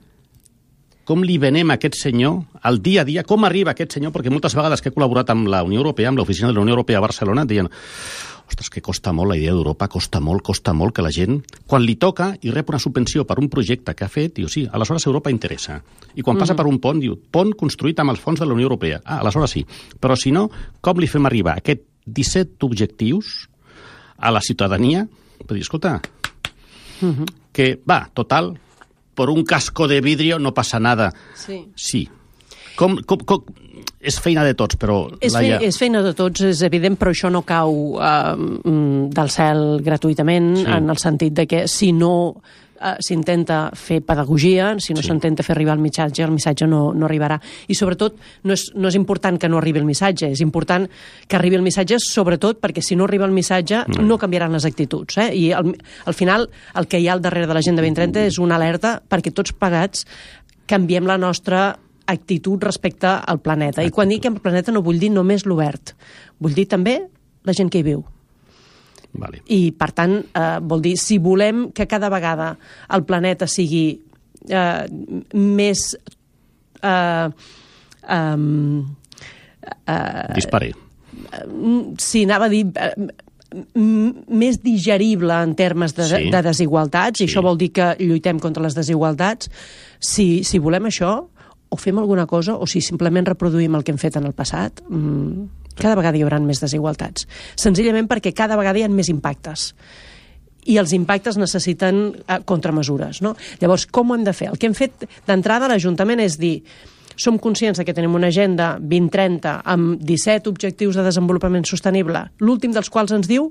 com 1.11 1.25
li 1.27 1.39
venem 1.43 1.73
a 1.73 1.75
aquest 1.75 1.97
senyor 1.99 2.61
al 2.63 2.77
dia 2.85 3.03
a 3.03 3.05
dia, 3.09 3.25
com 3.27 3.43
arriba 3.45 3.73
aquest 3.73 3.97
senyor, 3.97 4.13
perquè 4.15 4.31
moltes 4.31 4.55
vegades 4.55 4.83
que 4.83 4.93
he 4.93 4.95
col·laborat 4.95 5.33
amb 5.33 5.49
la 5.51 5.65
Unió 5.67 5.81
Europea, 5.81 6.07
amb 6.13 6.21
l'oficina 6.21 6.51
de 6.51 6.55
la 6.55 6.63
Unió 6.63 6.77
Europea 6.77 7.01
a 7.01 7.03
Barcelona, 7.03 7.43
et 7.43 7.51
deien 7.51 7.71
ostres, 8.51 8.71
que 8.71 8.83
costa 8.83 9.13
molt 9.17 9.33
la 9.33 9.39
idea 9.39 9.55
d'Europa, 9.55 9.89
costa 9.91 10.21
molt, 10.21 10.43
costa 10.47 10.75
molt 10.77 10.95
que 10.97 11.05
la 11.05 11.13
gent, 11.15 11.41
quan 11.71 11.85
li 11.87 11.97
toca 12.01 12.33
i 12.43 12.53
rep 12.53 12.71
una 12.73 12.81
subvenció 12.83 13.25
per 13.27 13.39
un 13.41 13.49
projecte 13.53 13.95
que 13.97 14.07
ha 14.07 14.11
fet, 14.13 14.35
diu, 14.37 14.51
sí, 14.51 14.67
aleshores 14.71 15.07
Europa 15.07 15.33
interessa. 15.33 15.81
I 16.15 16.25
quan 16.27 16.39
passa 16.41 16.57
per 16.59 16.67
un 16.69 16.81
pont, 16.83 17.01
diu, 17.01 17.17
pont 17.33 17.53
construït 17.57 18.01
amb 18.03 18.15
els 18.15 18.21
fons 18.23 18.41
de 18.41 18.49
la 18.49 18.57
Unió 18.57 18.69
Europea. 18.69 19.01
Ah, 19.05 19.21
aleshores 19.25 19.57
sí. 19.57 19.65
Però 20.01 20.17
si 20.19 20.35
no, 20.35 20.49
com 20.81 21.01
li 21.01 21.09
fem 21.11 21.27
arribar 21.31 21.57
aquests 21.59 21.87
17 22.07 22.67
objectius 22.67 23.49
a 24.19 24.33
la 24.35 24.43
ciutadania? 24.45 25.07
Per 25.41 25.55
dir, 25.55 25.65
escolta, 25.65 26.01
que 27.53 27.73
va, 27.89 28.03
total, 28.13 28.55
por 29.15 29.31
un 29.31 29.45
casco 29.45 29.89
de 29.89 30.01
vidrio 30.01 30.39
no 30.39 30.55
passa 30.55 30.81
nada. 30.81 31.13
Sí. 31.35 31.67
Sí. 31.75 32.09
Com, 32.81 32.97
com, 33.05 33.21
com, 33.29 33.45
és 34.01 34.17
feina 34.25 34.41
de 34.47 34.55
tots, 34.57 34.79
però... 34.81 35.03
És, 35.21 35.35
fe, 35.37 35.59
és 35.69 35.77
feina 35.77 36.01
de 36.07 36.15
tots, 36.17 36.41
és 36.49 36.63
evident, 36.65 36.97
però 36.97 37.13
això 37.13 37.29
no 37.33 37.43
cau 37.45 37.99
eh, 38.01 38.33
mm, 38.39 39.11
del 39.13 39.31
cel 39.35 39.67
gratuïtament, 39.85 40.55
Sí. 40.57 40.65
sí. 40.65 40.73
en 40.79 40.89
el 40.89 40.99
sentit 41.03 41.37
de 41.37 41.45
que 41.47 41.67
si 41.69 41.91
no 41.93 42.15
eh, 42.81 42.95
s'intenta 43.05 43.59
fer 43.77 43.99
pedagogia, 44.01 44.71
si 44.81 44.95
no 44.97 45.03
Sí. 45.03 45.11
s'intenta 45.11 45.45
fer 45.45 45.53
arribar 45.53 45.75
el 45.77 45.83
missatge, 45.85 46.25
el 46.25 46.33
missatge 46.33 46.65
no, 46.67 46.95
no 46.97 47.05
arribarà. 47.05 47.37
I 47.69 47.77
sobretot, 47.77 48.17
no 48.49 48.57
és, 48.57 48.71
no 48.75 48.89
és 48.89 48.97
important 48.97 49.37
que 49.39 49.51
no 49.53 49.59
arribi 49.61 49.83
el 49.83 49.85
missatge, 49.85 50.31
és 50.33 50.41
important 50.41 50.89
que 51.29 51.37
arribi 51.37 51.57
el 51.61 51.67
missatge, 51.67 51.99
sobretot 52.01 52.57
perquè 52.65 52.81
si 52.81 52.97
no 52.97 53.05
arriba 53.05 53.29
el 53.29 53.37
missatge 53.37 53.83
no, 53.99 54.07
no 54.09 54.19
canviaran 54.19 54.57
les 54.57 54.65
actituds. 54.65 55.19
Eh? 55.21 55.29
I 55.37 55.53
al, 55.53 55.75
al 56.07 56.17
final 56.17 56.49
el 56.75 56.89
que 56.89 56.99
hi 57.05 57.09
ha 57.09 57.13
al 57.19 57.21
darrere 57.21 57.47
de 57.47 57.53
l'Agenda 57.61 57.85
2030 57.85 58.25
és 58.33 58.41
una 58.41 58.57
alerta 58.57 58.97
perquè 59.05 59.29
tots 59.37 59.53
pagats 59.53 60.07
canviem 60.71 61.05
la 61.05 61.19
nostra 61.21 61.77
actitud 62.13 62.63
respecte 62.63 63.07
al 63.09 63.41
planeta. 63.41 63.83
I 63.87 63.91
quan 63.95 64.09
dic 64.13 64.25
el 64.29 64.41
planeta 64.43 64.73
no 64.73 64.83
vull 64.83 64.99
dir 65.01 65.11
només 65.15 65.47
l'obert, 65.47 65.95
vull 66.39 66.55
dir 66.57 66.67
també 66.69 66.99
la 67.47 67.55
gent 67.57 67.71
que 67.73 67.81
hi 67.81 67.87
viu. 67.87 68.05
Vale. 69.13 69.41
I, 69.51 69.73
per 69.75 69.91
tant, 69.97 70.21
eh, 70.23 70.59
vol 70.63 70.83
dir, 70.85 70.97
si 71.01 71.19
volem 71.19 71.71
que 71.75 71.89
cada 71.91 72.09
vegada 72.13 72.53
el 72.95 73.03
planeta 73.09 73.49
sigui 73.51 74.01
eh, 74.49 74.85
més... 75.35 75.97
Eh, 76.83 77.29
um, 78.09 78.85
Dispare. 80.35 80.71
si 81.99 82.23
anava 82.25 82.47
a 82.47 82.53
dir 82.53 82.63
eh, 82.71 82.95
més 84.31 84.61
digerible 84.63 85.35
en 85.43 85.57
termes 85.59 85.95
de, 85.97 86.07
Sí. 86.07 86.31
de 86.31 86.43
desigualtats, 86.47 87.21
i 87.21 87.27
Sí. 87.27 87.33
això 87.35 87.43
vol 87.43 87.59
dir 87.59 87.73
que 87.73 87.97
lluitem 87.99 88.39
contra 88.39 88.63
les 88.63 88.75
desigualtats, 88.79 89.51
si, 89.99 90.45
si 90.45 90.59
volem 90.59 90.87
això, 90.87 91.27
o 91.71 91.79
fem 91.79 91.99
alguna 91.99 92.27
cosa, 92.27 92.57
o 92.59 92.67
si 92.67 92.83
simplement 92.83 93.27
reproduïm 93.31 93.79
el 93.79 93.87
que 93.87 93.95
hem 93.95 93.99
fet 94.03 94.19
en 94.19 94.27
el 94.27 94.35
passat, 94.37 94.83
mm, 94.89 95.75
cada 95.79 95.97
vegada 95.97 96.19
hi 96.19 96.25
haurà 96.27 96.41
més 96.43 96.61
desigualtats. 96.61 97.27
Senzillament 97.57 98.09
perquè 98.11 98.35
cada 98.35 98.59
vegada 98.59 98.79
hi 98.79 98.85
ha 98.85 98.93
més 98.93 99.09
impactes 99.09 99.71
i 100.67 100.77
els 100.77 100.93
impactes 100.93 101.39
necessiten 101.41 102.01
eh, 102.27 102.41
contramesures. 102.45 103.23
No? 103.25 103.35
Llavors, 103.63 103.87
com 103.87 104.11
ho 104.11 104.19
hem 104.19 104.25
de 104.27 104.35
fer? 104.37 104.51
El 104.51 104.59
que 104.61 104.69
hem 104.69 104.77
fet 104.77 105.07
d'entrada 105.27 105.67
a 105.67 105.73
l'Ajuntament 105.73 106.21
és 106.21 106.37
dir 106.41 106.59
som 107.21 107.39
conscients 107.39 107.81
que 107.85 107.95
tenim 107.97 108.15
una 108.17 108.31
agenda 108.33 108.75
2030 108.81 109.61
amb 109.69 110.01
17 110.01 110.51
objectius 110.51 110.97
de 110.97 111.05
desenvolupament 111.05 111.67
sostenible, 111.69 112.27
l'últim 112.41 112.73
dels 112.73 112.89
quals 112.93 113.13
ens 113.13 113.29
diu 113.29 113.51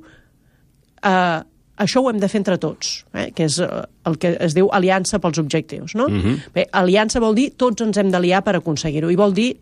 eh, 1.03 1.39
això 1.79 2.01
ho 2.03 2.09
hem 2.11 2.19
de 2.19 2.27
fer 2.27 2.41
entre 2.41 2.57
tots, 2.61 3.05
eh? 3.15 3.29
que 3.35 3.45
és 3.47 3.57
eh, 3.63 3.67
el 4.09 4.17
que 4.21 4.35
es 4.45 4.53
diu 4.57 4.69
aliança 4.75 5.19
pels 5.23 5.39
objectius. 5.41 5.95
No? 5.95 6.07
Bé, 6.53 6.67
aliança 6.75 7.21
vol 7.23 7.35
dir 7.37 7.51
tots 7.57 7.81
ens 7.85 7.97
hem 7.97 8.11
d'aliar 8.11 8.43
per 8.43 8.57
aconseguir-ho, 8.59 9.09
i 9.09 9.17
vol 9.19 9.33
dir 9.33 9.53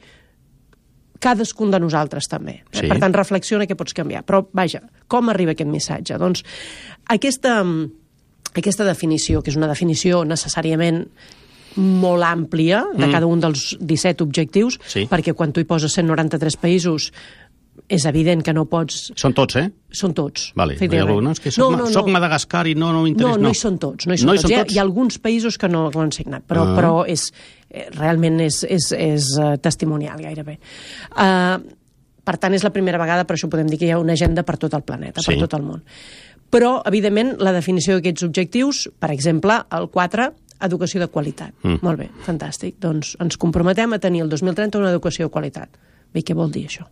cadascun 1.19 1.71
de 1.73 1.79
nosaltres 1.81 2.27
també. 2.29 2.59
Eh? 2.71 2.81
Sí. 2.83 2.89
Per 2.91 2.99
tant, 3.01 3.15
reflexiona 3.15 3.65
què 3.65 3.77
pots 3.77 3.95
canviar. 3.97 4.23
Però, 4.27 4.43
vaja, 4.53 4.83
com 5.09 5.31
arriba 5.33 5.55
aquest 5.55 5.69
missatge? 5.71 6.17
Doncs 6.21 6.43
aquesta, 7.09 7.57
aquesta 8.53 8.85
definició, 8.85 9.41
que 9.41 9.49
és 9.53 9.57
una 9.57 9.69
definició 9.71 10.23
necessàriament 10.29 11.05
molt 11.77 12.25
àmplia 12.25 12.83
de 12.95 13.05
Mm. 13.05 13.11
cada 13.11 13.27
un 13.29 13.39
dels 13.39 13.75
17 13.79 14.23
objectius, 14.23 14.79
Sí. 14.87 15.05
perquè 15.05 15.33
quan 15.35 15.51
tu 15.53 15.59
hi 15.61 15.65
poses 15.65 15.93
193 15.93 16.57
països 16.57 17.11
és 17.89 18.03
evident 18.05 18.41
que 18.43 18.51
no 18.53 18.65
pots... 18.67 19.11
Són 19.15 19.33
tots, 19.33 19.55
eh? 19.55 19.69
Són 19.95 20.13
tots. 20.13 20.49
Vale. 20.59 20.75
No, 20.75 21.31
és 21.31 21.39
que 21.39 21.51
soc, 21.51 21.61
no, 21.63 21.77
no, 21.77 21.85
no. 21.85 21.91
soc 21.93 22.09
Madagascar 22.11 22.65
i 22.67 22.75
no, 22.75 22.89
no 22.91 23.03
m'interessa. 23.05 23.37
No, 23.39 23.47
no 23.47 23.51
hi 23.53 23.59
són 23.59 23.77
tots. 23.79 24.07
No 24.07 24.13
hi 24.13 24.19
són 24.19 24.27
No 24.27 24.35
hi 24.35 24.41
tots. 24.41 24.43
són 24.43 24.51
Hi, 24.51 24.57
ha, 24.57 24.63
tots? 24.65 24.75
hi 24.75 24.79
ha 24.79 24.83
alguns 24.83 25.19
països 25.23 25.57
que 25.61 25.69
no, 25.71 25.85
no 25.93 26.01
han 26.03 26.11
signat, 26.11 26.43
però, 26.47 26.65
Ah. 26.67 26.75
però 26.75 26.91
és, 27.07 27.29
eh, 27.69 27.85
realment 27.95 28.41
és, 28.43 28.63
és, 28.67 28.91
és 28.91 29.29
uh, 29.39 29.53
testimonial 29.63 30.19
gairebé. 30.19 30.57
Uh, 31.15 31.63
per 32.27 32.35
tant, 32.37 32.53
és 32.53 32.63
la 32.67 32.73
primera 32.75 32.99
vegada, 32.99 33.23
per 33.23 33.37
això 33.37 33.47
podem 33.49 33.69
dir 33.71 33.79
que 33.79 33.87
hi 33.87 33.93
ha 33.95 33.99
una 34.03 34.13
agenda 34.19 34.43
per 34.43 34.57
tot 34.59 34.73
el 34.75 34.83
planeta, 34.83 35.21
Sí. 35.23 35.31
per 35.31 35.47
tot 35.47 35.55
el 35.55 35.63
món. 35.63 35.83
Però, 36.51 36.81
evidentment, 36.87 37.37
la 37.39 37.51
definició 37.55 37.95
d'aquests 37.95 38.23
objectius, 38.27 38.89
per 38.99 39.11
exemple, 39.15 39.61
el 39.71 39.87
4, 39.91 40.33
educació 40.67 40.99
de 40.99 41.07
qualitat. 41.07 41.53
Mm. 41.63 41.79
Molt 41.83 41.99
bé, 41.99 42.09
fantàstic. 42.25 42.75
Doncs 42.83 43.15
ens 43.23 43.37
comprometem 43.37 43.93
a 43.93 43.99
tenir 43.99 44.23
el 44.23 44.29
2030 44.29 44.79
una 44.79 44.91
educació 44.91 45.27
de 45.27 45.31
qualitat. 45.31 45.69
Bé, 46.13 46.23
què 46.23 46.35
vol 46.35 46.51
dir 46.51 46.65
això? 46.67 46.87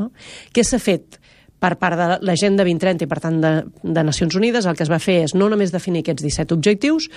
No? 0.00 0.10
Què 0.52 0.64
s'ha 0.66 0.80
fet 0.82 1.20
per 1.62 1.74
part 1.80 1.96
de 1.96 2.08
l'Agenda 2.26 2.64
2030 2.66 3.06
i, 3.06 3.10
per 3.10 3.20
tant, 3.24 3.38
de, 3.42 3.52
de 3.82 4.06
Nacions 4.06 4.36
Unides? 4.36 4.66
El 4.68 4.76
que 4.76 4.84
es 4.84 4.92
va 4.92 5.00
fer 5.02 5.22
és 5.26 5.36
no 5.36 5.48
només 5.52 5.72
definir 5.74 6.04
aquests 6.04 6.26
17 6.26 6.56
objectius, 6.56 7.08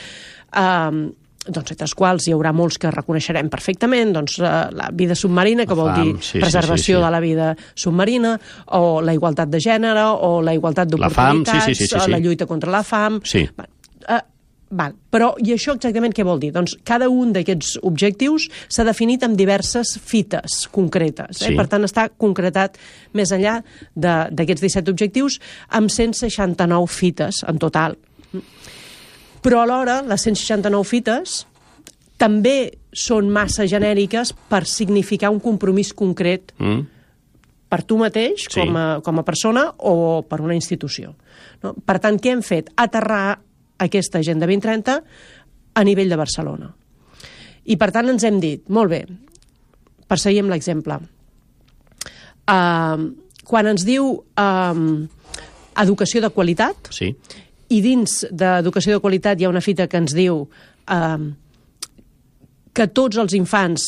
eh, 0.56 1.02
doncs, 1.50 1.72
entre 1.72 1.86
els 1.88 1.96
quals 1.98 2.28
hi 2.28 2.34
haurà 2.36 2.52
molts 2.56 2.78
que 2.82 2.92
reconeixerem 2.94 3.50
perfectament, 3.52 4.12
doncs, 4.16 4.38
la, 4.44 4.70
la 4.76 4.90
vida 4.96 5.16
submarina, 5.18 5.66
que 5.68 5.78
vol 5.78 5.92
dir 5.96 6.16
sí, 6.18 6.34
sí, 6.34 6.42
preservació 6.44 6.98
sí, 6.98 7.00
sí. 7.00 7.06
de 7.06 7.12
la 7.16 7.22
vida 7.24 7.52
submarina, 7.76 8.36
o 8.80 9.00
la 9.06 9.16
igualtat 9.16 9.52
de 9.52 9.62
gènere, 9.64 10.06
o 10.26 10.40
la 10.46 10.56
igualtat 10.58 10.90
sí, 10.90 10.96
d'oportunitats, 10.96 11.66
sí, 11.66 11.76
sí, 11.76 11.88
sí, 11.88 11.96
o 11.96 12.04
sí. 12.04 12.12
la 12.12 12.20
lluita 12.24 12.48
contra 12.50 12.72
la 12.74 12.84
fam... 12.84 13.22
Sí. 13.28 13.46
Va, 13.58 13.68
eh, 14.08 14.22
val. 14.70 14.94
Però, 15.10 15.32
i 15.42 15.54
això 15.56 15.74
exactament 15.76 16.14
què 16.14 16.24
vol 16.24 16.40
dir? 16.40 16.52
Doncs 16.54 16.76
cada 16.86 17.08
un 17.10 17.32
d'aquests 17.34 17.80
objectius 17.84 18.48
s'ha 18.70 18.84
definit 18.86 19.24
amb 19.26 19.36
diverses 19.38 19.96
fites 20.06 20.68
concretes. 20.72 21.42
Eh? 21.42 21.50
Sí. 21.50 21.56
Per 21.58 21.66
tant, 21.72 21.84
està 21.88 22.10
concretat 22.18 22.78
més 23.18 23.32
enllà 23.34 23.60
d'aquests 23.96 24.62
17 24.62 24.92
objectius 24.94 25.40
amb 25.70 25.90
169 25.90 26.88
fites 26.88 27.42
en 27.50 27.58
total. 27.58 27.98
Però 29.42 29.62
alhora, 29.64 30.02
les 30.04 30.22
169 30.28 30.84
fites 30.86 31.46
també 32.20 32.74
són 32.92 33.30
massa 33.32 33.64
genèriques 33.70 34.34
per 34.52 34.66
significar 34.68 35.30
un 35.32 35.40
compromís 35.40 35.94
concret 35.96 36.52
Mm? 36.60 36.82
per 37.70 37.84
tu 37.86 37.98
mateix, 38.02 38.48
Sí. 38.50 38.60
com, 38.60 38.76
a, 38.76 39.00
com 39.06 39.20
a 39.20 39.24
persona, 39.24 39.68
o 39.78 40.24
per 40.24 40.42
una 40.42 40.56
institució. 40.56 41.14
No? 41.64 41.76
Per 41.86 42.00
tant, 42.00 42.18
què 42.20 42.32
hem 42.34 42.42
fet? 42.42 42.72
Aterrar 42.76 43.40
aquesta 43.80 44.20
Agenda 44.20 44.48
2030 44.48 45.00
a 45.74 45.84
nivell 45.88 46.12
de 46.12 46.20
Barcelona. 46.20 46.70
I, 47.70 47.78
per 47.78 47.92
tant, 47.96 48.10
ens 48.10 48.26
hem 48.26 48.40
dit, 48.42 48.64
molt 48.70 48.92
bé, 48.92 49.04
per 50.10 50.18
seguir 50.20 50.42
amb 50.44 50.54
l'exemple, 50.54 50.98
uh, 52.50 53.04
quan 53.50 53.70
ens 53.70 53.86
diu 53.86 54.12
uh, 54.18 54.82
educació 55.80 56.22
de 56.22 56.32
qualitat, 56.34 56.90
Sí. 56.96 57.14
i 57.70 57.82
dins 57.86 58.26
d'educació 58.32 58.98
de 58.98 59.04
qualitat 59.04 59.40
hi 59.40 59.46
ha 59.46 59.54
una 59.54 59.62
fita 59.62 59.88
que 59.88 59.98
ens 60.02 60.16
diu 60.18 60.48
eh, 60.90 61.20
que 62.74 62.88
tots 62.88 63.20
els 63.22 63.36
infants 63.38 63.86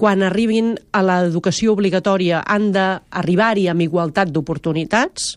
quan 0.00 0.22
arribin 0.22 0.76
a 0.96 1.02
l'educació 1.02 1.74
obligatòria 1.74 2.44
han 2.46 2.70
d'arribar-hi 2.72 3.66
amb 3.68 3.82
igualtat 3.84 4.30
d'oportunitats, 4.32 5.34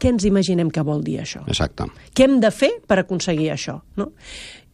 què 0.00 0.10
ens 0.10 0.24
imaginem 0.28 0.70
que 0.74 0.82
vol 0.84 1.02
dir 1.06 1.18
això? 1.22 1.42
Exacte. 1.48 1.86
Què 2.14 2.26
hem 2.26 2.38
de 2.42 2.50
fer 2.50 2.70
per 2.86 2.98
aconseguir 3.00 3.50
això? 3.54 3.78
No? 3.96 4.10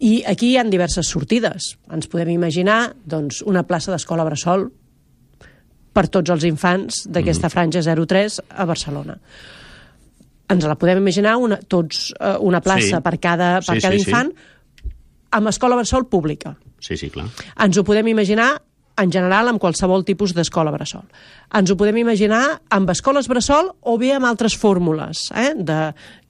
I 0.01 0.23
aquí 0.27 0.53
hi 0.53 0.57
han 0.61 0.71
diverses 0.73 1.07
sortides. 1.13 1.75
Ens 1.93 2.09
podem 2.09 2.31
imaginar 2.35 2.95
doncs, 3.05 3.43
una 3.47 3.63
plaça 3.69 3.93
d'escola 3.93 4.25
bressol 4.25 4.71
per 5.93 6.07
tots 6.09 6.31
els 6.31 6.45
infants 6.49 7.03
d'aquesta 7.11 7.51
franja 7.53 7.83
03 7.85 8.41
a 8.49 8.65
Barcelona. 8.65 9.19
Ens 10.51 10.65
la 10.67 10.75
podem 10.79 10.99
imaginar 11.03 11.37
una, 11.39 11.61
tots 11.63 12.09
eh, 12.19 12.37
una 12.41 12.61
plaça 12.65 12.97
Sí. 12.99 13.03
per 13.05 13.19
cada, 13.23 13.61
per 13.61 13.77
Sí, 13.77 13.83
cada 13.83 13.95
sí, 13.97 14.03
sí. 14.03 14.09
infant 14.11 14.33
amb 15.33 15.49
escola 15.53 15.77
bressol 15.77 16.09
pública. 16.11 16.57
Sí, 16.81 16.97
sí, 16.97 17.11
clar. 17.11 17.29
Ens 17.61 17.77
ho 17.79 17.85
podem 17.85 18.09
imaginar 18.09 18.55
en 19.01 19.11
general 19.13 19.49
amb 19.49 19.61
qualsevol 19.63 20.05
tipus 20.05 20.35
d'escola 20.37 20.73
bressol. 20.75 21.07
Ens 21.57 21.71
ho 21.73 21.77
podem 21.81 21.97
imaginar 22.03 22.61
amb 22.71 22.91
escoles 22.93 23.29
bressol 23.31 23.73
o 23.81 23.97
bé 23.99 24.13
amb 24.15 24.29
altres 24.29 24.57
fórmules 24.61 25.31
eh? 25.35 25.55
de, 25.57 25.79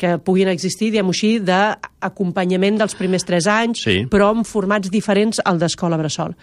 que 0.00 0.17
puguin 0.23 0.49
existir, 0.53 0.93
diguem-ho 0.95 1.15
així, 1.15 1.33
d'acompanyament 1.45 2.79
dels 2.81 2.97
primers 2.99 3.27
3 3.29 3.50
anys, 3.53 3.85
Sí. 3.85 3.97
però 4.11 4.31
amb 4.35 4.47
formats 4.47 4.91
diferents 4.91 5.43
al 5.45 5.59
d'escola 5.59 5.99
bressol. 6.00 6.37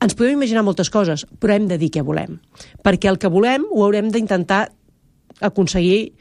Ens 0.00 0.14
podem 0.16 0.36
imaginar 0.36 0.64
moltes 0.64 0.90
coses, 0.92 1.24
però 1.40 1.54
hem 1.56 1.68
de 1.68 1.78
dir 1.80 1.90
què 1.92 2.02
volem. 2.04 2.40
Perquè 2.84 3.08
el 3.08 3.18
que 3.18 3.32
volem 3.32 3.64
ho 3.70 3.84
haurem 3.84 4.10
d'intentar 4.12 4.66
aconseguir 5.40 6.14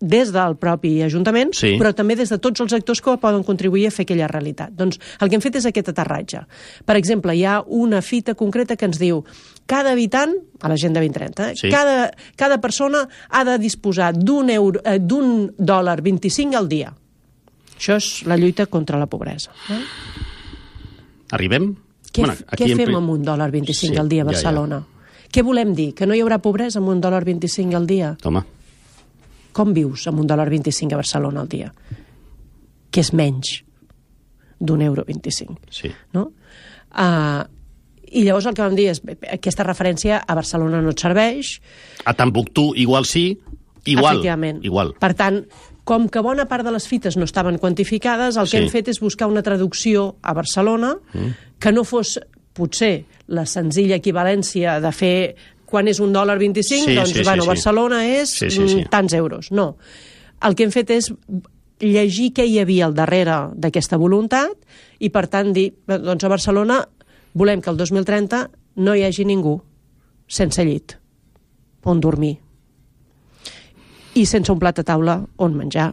des 0.00 0.30
del 0.32 0.56
propi 0.56 1.00
Ajuntament, 1.02 1.54
Sí. 1.54 1.78
però 1.80 1.94
també 1.94 2.16
des 2.16 2.28
de 2.28 2.38
tots 2.38 2.60
els 2.60 2.72
actors 2.72 3.00
que 3.00 3.16
poden 3.16 3.42
contribuir 3.42 3.86
a 3.86 3.90
fer 3.90 4.02
aquella 4.04 4.26
realitat. 4.28 4.70
Doncs 4.76 4.98
el 5.20 5.28
que 5.28 5.36
hem 5.36 5.40
fet 5.40 5.56
és 5.56 5.66
aquest 5.66 5.88
aterratge. 5.88 6.40
Per 6.84 6.96
exemple, 6.96 7.34
hi 7.34 7.44
ha 7.44 7.62
una 7.66 8.02
fita 8.02 8.34
concreta 8.34 8.76
que 8.76 8.84
ens 8.84 8.98
diu 8.98 9.24
cada 9.66 9.92
habitant, 9.92 10.34
a 10.60 10.68
l'Agenda 10.68 11.00
2030, 11.00 11.50
eh? 11.50 11.54
Sí. 11.56 11.68
cada, 11.70 12.10
cada 12.36 12.60
persona 12.60 13.08
ha 13.30 13.44
de 13.44 13.58
disposar 13.58 14.12
d'un 14.14 14.50
euro- 14.50 14.80
eh, 14.84 14.98
dòlar 15.00 16.02
25 16.02 16.56
al 16.56 16.68
dia. 16.68 16.92
Això 17.78 17.96
és 17.96 18.24
la 18.26 18.36
lluita 18.36 18.66
contra 18.66 18.98
la 18.98 19.06
pobresa. 19.06 19.50
Eh? 19.68 19.80
Arribem? 21.32 21.74
Què, 22.12 22.22
Bueno, 22.22 22.34
aquí 22.48 22.64
què 22.64 22.76
fem 22.76 22.94
amb 22.96 23.10
un 23.10 23.22
dòlar 23.26 23.50
25 23.50 23.92
Sí, 23.94 23.98
al 24.00 24.08
dia 24.08 24.22
a 24.22 24.26
ja, 24.26 24.30
ja. 24.30 24.32
Barcelona? 24.32 24.78
Què 25.32 25.42
volem 25.44 25.74
dir? 25.74 25.92
Que 25.94 26.06
no 26.06 26.14
hi 26.14 26.20
haurà 26.22 26.38
pobresa 26.40 26.78
amb 26.78 26.88
un 26.88 27.00
dòlar 27.00 27.24
25 27.26 27.74
al 27.76 27.86
dia? 27.86 28.16
Home, 28.24 28.42
Com 29.56 29.72
vius 29.76 30.04
amb 30.10 30.20
un 30.20 30.28
dòlar 30.28 30.48
25 30.52 30.92
a 30.92 31.00
Barcelona 31.00 31.40
al 31.44 31.48
dia? 31.48 31.70
Que 32.92 33.00
és 33.04 33.12
menys 33.16 33.62
d'un 34.60 34.80
euro 34.84 35.04
25 35.04 35.56
sí. 35.72 35.90
no? 36.16 36.30
Uh, 36.96 37.44
I 38.06 38.22
llavors 38.24 38.46
el 38.48 38.54
que 38.56 38.64
vam 38.64 38.76
dir 38.78 38.86
és 38.92 39.00
aquesta 39.32 39.64
referència 39.66 40.20
a 40.22 40.36
Barcelona 40.38 40.80
no 40.80 40.92
et 40.94 41.02
serveix, 41.02 41.56
A 42.06 42.14
Tambuctú 42.14 42.70
igual 42.76 43.04
sí, 43.04 43.38
igual. 43.84 44.14
efectivament. 44.14 44.62
Igual. 44.64 44.94
Per 45.00 45.12
tant, 45.18 45.42
com 45.84 46.08
que 46.08 46.22
bona 46.22 46.46
part 46.48 46.64
de 46.64 46.72
les 46.72 46.86
fites 46.88 47.16
no 47.18 47.26
estaven 47.26 47.58
quantificades, 47.58 48.36
el 48.36 48.46
que 48.48 48.56
Sí. 48.56 48.62
hem 48.62 48.70
fet 48.70 48.88
és 48.88 49.00
buscar 49.00 49.28
una 49.28 49.42
traducció 49.42 50.16
a 50.22 50.32
Barcelona 50.34 50.94
mm. 51.12 51.58
que 51.58 51.72
no 51.72 51.84
fos, 51.84 52.18
potser, 52.54 53.04
la 53.26 53.44
senzilla 53.44 53.96
equivalència 53.98 54.80
de 54.80 54.92
fer 54.92 55.36
quan 55.66 55.88
és 55.90 56.00
un 56.00 56.12
dòlar 56.14 56.38
25, 56.38 56.86
Sí, 56.86 56.94
doncs, 56.94 57.10
sí, 57.10 57.18
sí, 57.18 57.24
bueno, 57.24 57.42
sí. 57.42 57.48
Barcelona 57.48 58.04
és 58.06 58.30
Sí, 58.30 58.50
sí, 58.50 58.68
sí. 58.68 58.76
mm, 58.82 58.90
tants 58.90 59.14
euros. 59.14 59.50
No. 59.50 59.76
El 60.42 60.54
que 60.54 60.64
hem 60.64 60.70
fet 60.70 60.90
és 60.90 61.12
llegir 61.80 62.32
què 62.32 62.46
hi 62.46 62.58
havia 62.60 62.86
al 62.86 62.94
darrere 62.94 63.50
d'aquesta 63.54 63.98
voluntat 64.00 64.54
i, 64.98 65.10
per 65.10 65.26
tant, 65.28 65.52
dir, 65.52 65.72
doncs 65.86 66.24
a 66.24 66.28
Barcelona 66.32 66.80
volem 67.34 67.60
que 67.60 67.70
el 67.70 67.76
2030 67.76 68.46
no 68.76 68.94
hi 68.94 69.04
hagi 69.04 69.24
ningú 69.24 69.58
sense 70.26 70.64
llit 70.64 70.96
on 71.86 72.00
dormir 72.00 72.36
i 74.16 74.24
sense 74.26 74.50
un 74.52 74.58
plat 74.58 74.78
a 74.80 74.84
taula 74.86 75.18
on 75.36 75.56
menjar 75.56 75.90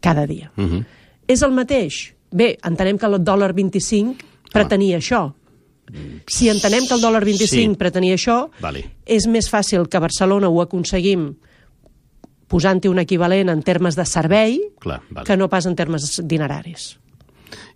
cada 0.00 0.26
dia. 0.26 0.50
Uh 0.56 0.64
-huh. 0.64 0.84
És 1.28 1.42
el 1.42 1.52
mateix? 1.52 2.14
Bé, 2.30 2.56
entenem 2.62 2.98
que 2.98 3.06
el 3.06 3.24
dòlar 3.24 3.52
25 3.52 4.16
pretenia 4.52 4.98
això. 4.98 5.32
Si 6.26 6.48
entenem 6.48 6.86
que 6.86 6.94
el 6.94 7.00
dòlar 7.00 7.24
25 7.24 7.72
Sí. 7.72 7.76
pretenia 7.78 8.14
això, 8.14 8.50
Vale. 8.60 8.84
és 9.06 9.26
més 9.26 9.48
fàcil 9.50 9.88
que 9.88 9.96
a 9.96 10.00
Barcelona 10.00 10.48
ho 10.48 10.60
aconseguim 10.60 11.36
posant-hi 12.48 12.88
un 12.88 12.98
equivalent 13.02 13.48
en 13.50 13.62
termes 13.62 13.96
de 13.96 14.04
servei 14.06 14.60
Clar, 14.80 15.00
vale. 15.10 15.26
que 15.26 15.36
no 15.36 15.48
pas 15.48 15.66
en 15.66 15.74
termes 15.74 16.20
dineraris. 16.24 16.98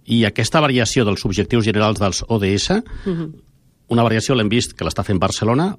I 0.07 0.25
aquesta 0.25 0.61
variació 0.61 1.05
dels 1.05 1.25
objectius 1.25 1.65
generals 1.65 1.99
dels 2.01 2.25
ODS, 2.29 2.83
Mhm. 3.07 3.33
una 3.89 4.03
variació 4.03 4.35
l'hem 4.35 4.49
vist 4.49 4.73
que 4.73 4.85
l'està 4.85 5.05
fent 5.05 5.19
Barcelona, 5.21 5.77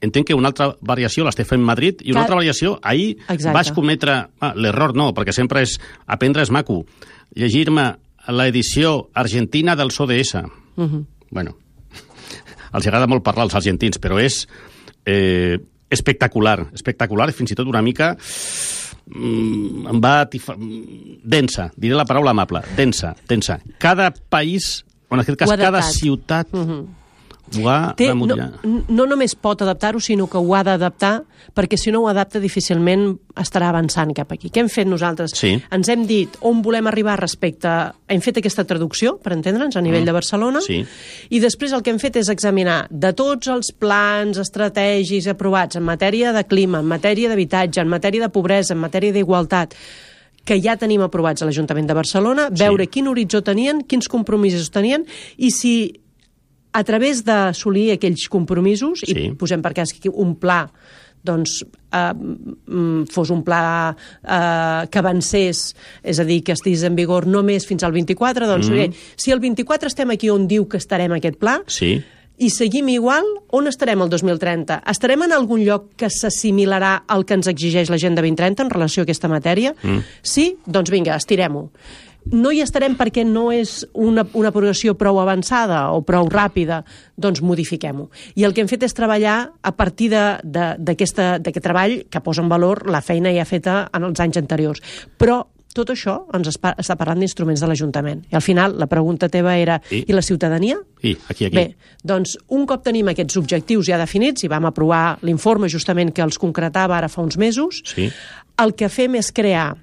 entenc 0.00 0.26
que 0.26 0.34
una 0.34 0.48
altra 0.48 0.76
variació 0.80 1.24
l'està 1.24 1.44
fent 1.44 1.60
Madrid 1.62 2.00
i 2.02 2.10
una 2.12 2.20
Ca- 2.20 2.24
altra 2.26 2.36
variació, 2.36 2.78
ahir 2.82 3.16
Exacte. 3.28 3.52
vaig 3.52 3.72
cometre... 3.74 4.28
Ah, 4.40 4.52
L'error 4.54 4.94
no, 4.94 5.12
perquè 5.14 5.32
sempre 5.32 5.62
és... 5.62 5.78
Aprendre 6.06 6.42
és 6.42 6.50
maco. 6.50 6.84
Llegir-me 7.34 7.96
l'edició 8.28 9.08
argentina 9.14 9.74
dels 9.74 9.98
ODS. 10.00 10.34
Uh 10.34 10.82
Mhm. 10.82 10.94
-huh. 10.94 11.06
Bueno, 11.30 11.56
els 12.72 12.86
agrada 12.86 13.08
molt 13.10 13.24
parlar 13.26 13.46
als 13.46 13.56
argentins, 13.58 14.00
però 14.02 14.18
és 14.20 14.42
eh, 15.08 15.58
espectacular, 15.90 16.68
espectacular, 16.76 17.30
fins 17.36 17.52
i 17.52 17.58
tot 17.58 17.68
una 17.68 17.82
mica 17.84 18.12
mm, 18.14 19.88
em 19.92 20.02
va 20.04 20.20
atifa... 20.26 20.56
mm, 20.56 21.20
densa, 21.24 21.70
diré 21.76 21.96
la 21.96 22.06
paraula 22.08 22.34
amable, 22.36 22.62
densa, 22.76 23.14
densa. 23.28 23.58
Cada 23.80 24.10
país, 24.12 24.84
o 25.08 25.16
en 25.16 25.24
aquest 25.24 25.40
cas 25.44 25.56
cada 25.56 25.82
ciutat, 25.82 26.52
uh 26.52 26.64
-huh. 26.64 26.86
Ho 27.56 27.68
ha 27.68 27.94
Té, 27.96 28.10
no, 28.14 28.36
no 28.88 29.06
només 29.06 29.34
pot 29.34 29.62
adaptar-ho, 29.62 30.00
sinó 30.00 30.26
que 30.28 30.38
ho 30.38 30.54
ha 30.54 30.62
d'adaptar, 30.66 31.22
perquè 31.56 31.78
si 31.80 31.90
no 31.90 32.02
ho 32.02 32.08
adapta 32.10 32.40
difícilment 32.40 33.18
estarà 33.38 33.68
avançant 33.70 34.12
cap 34.14 34.30
aquí. 34.34 34.50
Què 34.50 34.60
hem 34.60 34.68
fet 34.68 34.86
nosaltres? 34.90 35.32
Sí. 35.38 35.54
Ens 35.72 35.88
hem 35.88 36.04
dit 36.06 36.36
on 36.42 36.60
volem 36.62 36.86
arribar 36.90 37.18
respecte... 37.20 37.68
Hem 38.08 38.20
fet 38.24 38.38
aquesta 38.40 38.64
traducció, 38.64 39.18
per 39.22 39.32
entendre'ns, 39.36 39.76
a 39.76 39.82
nivell 39.84 40.04
de 40.08 40.12
Barcelona, 40.16 40.58
Mm. 40.58 40.66
Sí. 40.66 40.84
i 41.30 41.40
després 41.40 41.72
el 41.72 41.82
que 41.82 41.90
hem 41.90 41.98
fet 42.00 42.16
és 42.16 42.28
examinar 42.28 42.86
de 42.90 43.12
tots 43.12 43.48
els 43.48 43.72
plans 43.78 44.38
estratègics 44.38 45.26
aprovats 45.28 45.76
en 45.76 45.84
matèria 45.84 46.32
de 46.32 46.44
clima, 46.44 46.80
en 46.80 46.86
matèria 46.86 47.28
d'habitatge, 47.28 47.80
en 47.80 47.88
matèria 47.88 48.22
de 48.26 48.28
pobresa, 48.32 48.74
en 48.74 48.80
matèria 48.80 49.12
d'igualtat, 49.12 49.74
que 50.48 50.56
ja 50.64 50.76
tenim 50.80 51.02
aprovats 51.04 51.42
a 51.42 51.46
l'Ajuntament 51.46 51.86
de 51.86 51.94
Barcelona, 51.94 52.48
Sí. 52.48 52.62
veure 52.64 52.86
quin 52.88 53.06
horitzó 53.08 53.42
tenien, 53.42 53.82
quins 53.84 54.08
compromisos 54.08 54.70
tenien, 54.70 55.04
i 55.36 55.50
si 55.50 56.00
a 56.78 56.84
través 56.86 57.24
d'assolir 57.26 57.90
aquells 57.96 58.28
compromisos, 58.30 59.02
Sí. 59.02 59.16
i 59.16 59.34
posem 59.34 59.62
per 59.64 59.74
cas 59.74 59.92
que 59.92 60.12
un 60.12 60.36
pla 60.38 60.62
doncs, 61.24 61.64
eh, 61.92 62.12
mm, 62.14 63.08
fos 63.10 63.30
un 63.34 63.42
pla 63.42 63.90
eh, 64.22 64.86
que 64.88 64.98
avancés, 65.00 65.74
és 66.02 66.20
a 66.20 66.24
dir, 66.24 66.44
que 66.44 66.54
estigués 66.54 66.84
en 66.86 66.94
vigor 66.94 67.26
només 67.26 67.66
fins 67.66 67.82
al 67.82 67.92
24, 67.92 68.46
doncs, 68.46 68.70
mm. 68.70 68.72
bé, 68.72 68.92
si 69.16 69.34
el 69.34 69.40
24 69.42 69.90
estem 69.90 70.14
aquí 70.14 70.30
on 70.30 70.46
diu 70.46 70.68
que 70.68 70.78
estarem 70.78 71.12
aquest 71.18 71.36
pla, 71.42 71.58
Sí, 71.66 71.98
i 72.38 72.52
seguim 72.54 72.86
igual, 72.92 73.26
on 73.50 73.66
estarem 73.66 73.98
el 74.04 74.10
2030? 74.12 74.82
Estarem 74.86 75.24
en 75.26 75.32
algun 75.34 75.64
lloc 75.66 75.88
que 75.98 76.06
s'assimilarà 76.06 76.92
al 77.10 77.24
que 77.26 77.34
ens 77.34 77.48
exigeix 77.50 77.90
l'Agenda 77.90 78.22
2030 78.22 78.62
en 78.62 78.70
relació 78.70 79.02
a 79.02 79.08
aquesta 79.08 79.30
matèria? 79.30 79.74
Mm. 79.82 80.04
Sí? 80.22 80.52
Doncs 80.64 80.92
vinga, 80.94 81.16
estirem-ho. 81.18 81.64
No 82.32 82.50
hi 82.52 82.60
estarem 82.60 82.96
perquè 82.98 83.24
no 83.24 83.46
és 83.54 83.86
una, 83.94 84.24
una 84.36 84.50
progressió 84.52 84.94
prou 84.98 85.20
avançada 85.22 85.90
o 85.96 86.02
prou 86.04 86.28
ràpida, 86.28 86.82
doncs 87.16 87.40
modifiquem-ho. 87.40 88.10
I 88.36 88.44
el 88.44 88.52
que 88.54 88.60
hem 88.64 88.68
fet 88.68 88.82
és 88.84 88.94
treballar 88.94 89.52
a 89.62 89.72
partir 89.76 90.10
de- 90.10 90.38
de- 90.44 90.74
d'aquesta- 90.78 91.38
d'aquest 91.38 91.64
treball 91.64 92.04
que 92.10 92.20
posa 92.20 92.42
en 92.42 92.48
valor 92.48 92.88
la 92.90 93.00
feina 93.00 93.32
ja 93.32 93.44
feta 93.44 93.88
en 93.92 94.04
els 94.04 94.20
anys 94.20 94.36
anteriors. 94.36 94.80
Però 95.18 95.46
tot 95.74 95.90
això 95.90 96.26
ens 96.34 96.48
està 96.48 96.96
parlant 96.96 97.18
d'instruments 97.20 97.60
de 97.60 97.66
l'Ajuntament. 97.68 98.24
I 98.32 98.34
al 98.34 98.42
final 98.42 98.76
la 98.78 98.86
pregunta 98.88 99.28
teva 99.28 99.56
era 99.56 99.80
I? 99.90 100.04
i 100.08 100.12
la 100.12 100.22
ciutadania? 100.22 100.76
i 101.02 101.16
aquí, 101.28 101.44
aquí. 101.46 101.54
Bé, 101.54 101.76
doncs 102.02 102.36
un 102.48 102.66
cop 102.66 102.82
tenim 102.82 103.06
aquests 103.08 103.36
objectius 103.36 103.86
ja 103.86 103.96
definits 103.98 104.42
i 104.44 104.48
vam 104.48 104.64
aprovar 104.66 105.18
l'informe 105.22 105.68
justament 105.68 106.12
que 106.12 106.22
els 106.22 106.36
concretava 106.38 106.96
ara 106.96 107.08
fa 107.08 107.22
uns 107.22 107.36
mesos, 107.38 107.82
Sí. 107.84 108.10
el 108.58 108.74
que 108.74 108.88
fem 108.88 109.14
és 109.14 109.30
crear 109.32 109.76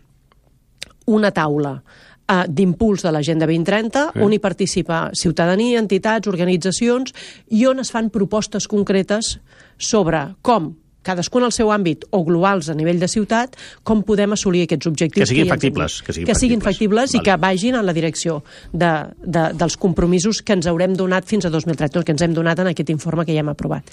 una 1.08 1.32
taula 1.32 1.82
eh, 2.28 2.44
d'impuls 2.48 3.04
de 3.04 3.12
l'Agenda 3.12 3.46
2030, 3.46 4.12
Sí. 4.14 4.20
on 4.22 4.34
hi 4.34 4.40
participa 4.40 5.10
ciutadania, 5.14 5.80
entitats, 5.80 6.28
organitzacions, 6.28 7.14
i 7.50 7.66
on 7.66 7.80
es 7.80 7.92
fan 7.92 8.10
propostes 8.10 8.68
concretes 8.68 9.40
sobre 9.78 10.36
com 10.42 10.76
cadascun 11.06 11.44
al 11.46 11.52
seu 11.54 11.70
àmbit 11.70 12.02
o 12.10 12.24
globals 12.26 12.68
a 12.70 12.74
nivell 12.74 12.98
de 13.00 13.08
ciutat, 13.08 13.54
com 13.84 14.02
podem 14.02 14.32
assolir 14.34 14.64
aquests 14.66 14.88
objectius. 14.90 15.28
Que 15.30 15.36
siguin 15.36 15.48
factibles, 15.52 16.02
que 16.02 16.14
siguin 16.14 16.26
que 16.26 16.34
siguin 16.34 16.62
factibles. 16.62 17.12
factibles 17.12 17.14
i 17.14 17.20
que 17.22 17.36
vagin 17.38 17.76
en 17.76 17.86
la 17.86 17.94
direcció 17.94 18.44
de, 18.74 18.90
de, 19.22 19.44
dels 19.54 19.78
compromisos 19.78 20.42
que 20.42 20.54
ens 20.58 20.66
haurem 20.66 20.96
donat 20.98 21.26
fins 21.30 21.46
a 21.46 21.52
2030, 21.54 22.02
que 22.04 22.12
ens 22.12 22.24
hem 22.26 22.34
donat 22.34 22.58
en 22.60 22.72
aquest 22.74 22.90
informe 22.90 23.24
que 23.24 23.34
ja 23.38 23.44
hem 23.46 23.50
aprovat. 23.54 23.86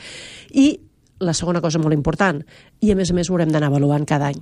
I 0.56 0.80
la 1.20 1.34
segona 1.34 1.60
cosa 1.60 1.78
molt 1.78 1.92
important, 1.92 2.40
i 2.80 2.90
a 2.90 2.96
més 2.96 3.10
a 3.10 3.14
més 3.14 3.28
ho 3.28 3.34
haurem 3.36 3.52
d'anar 3.52 3.68
avaluant 3.68 4.06
cada 4.08 4.32
any, 4.32 4.40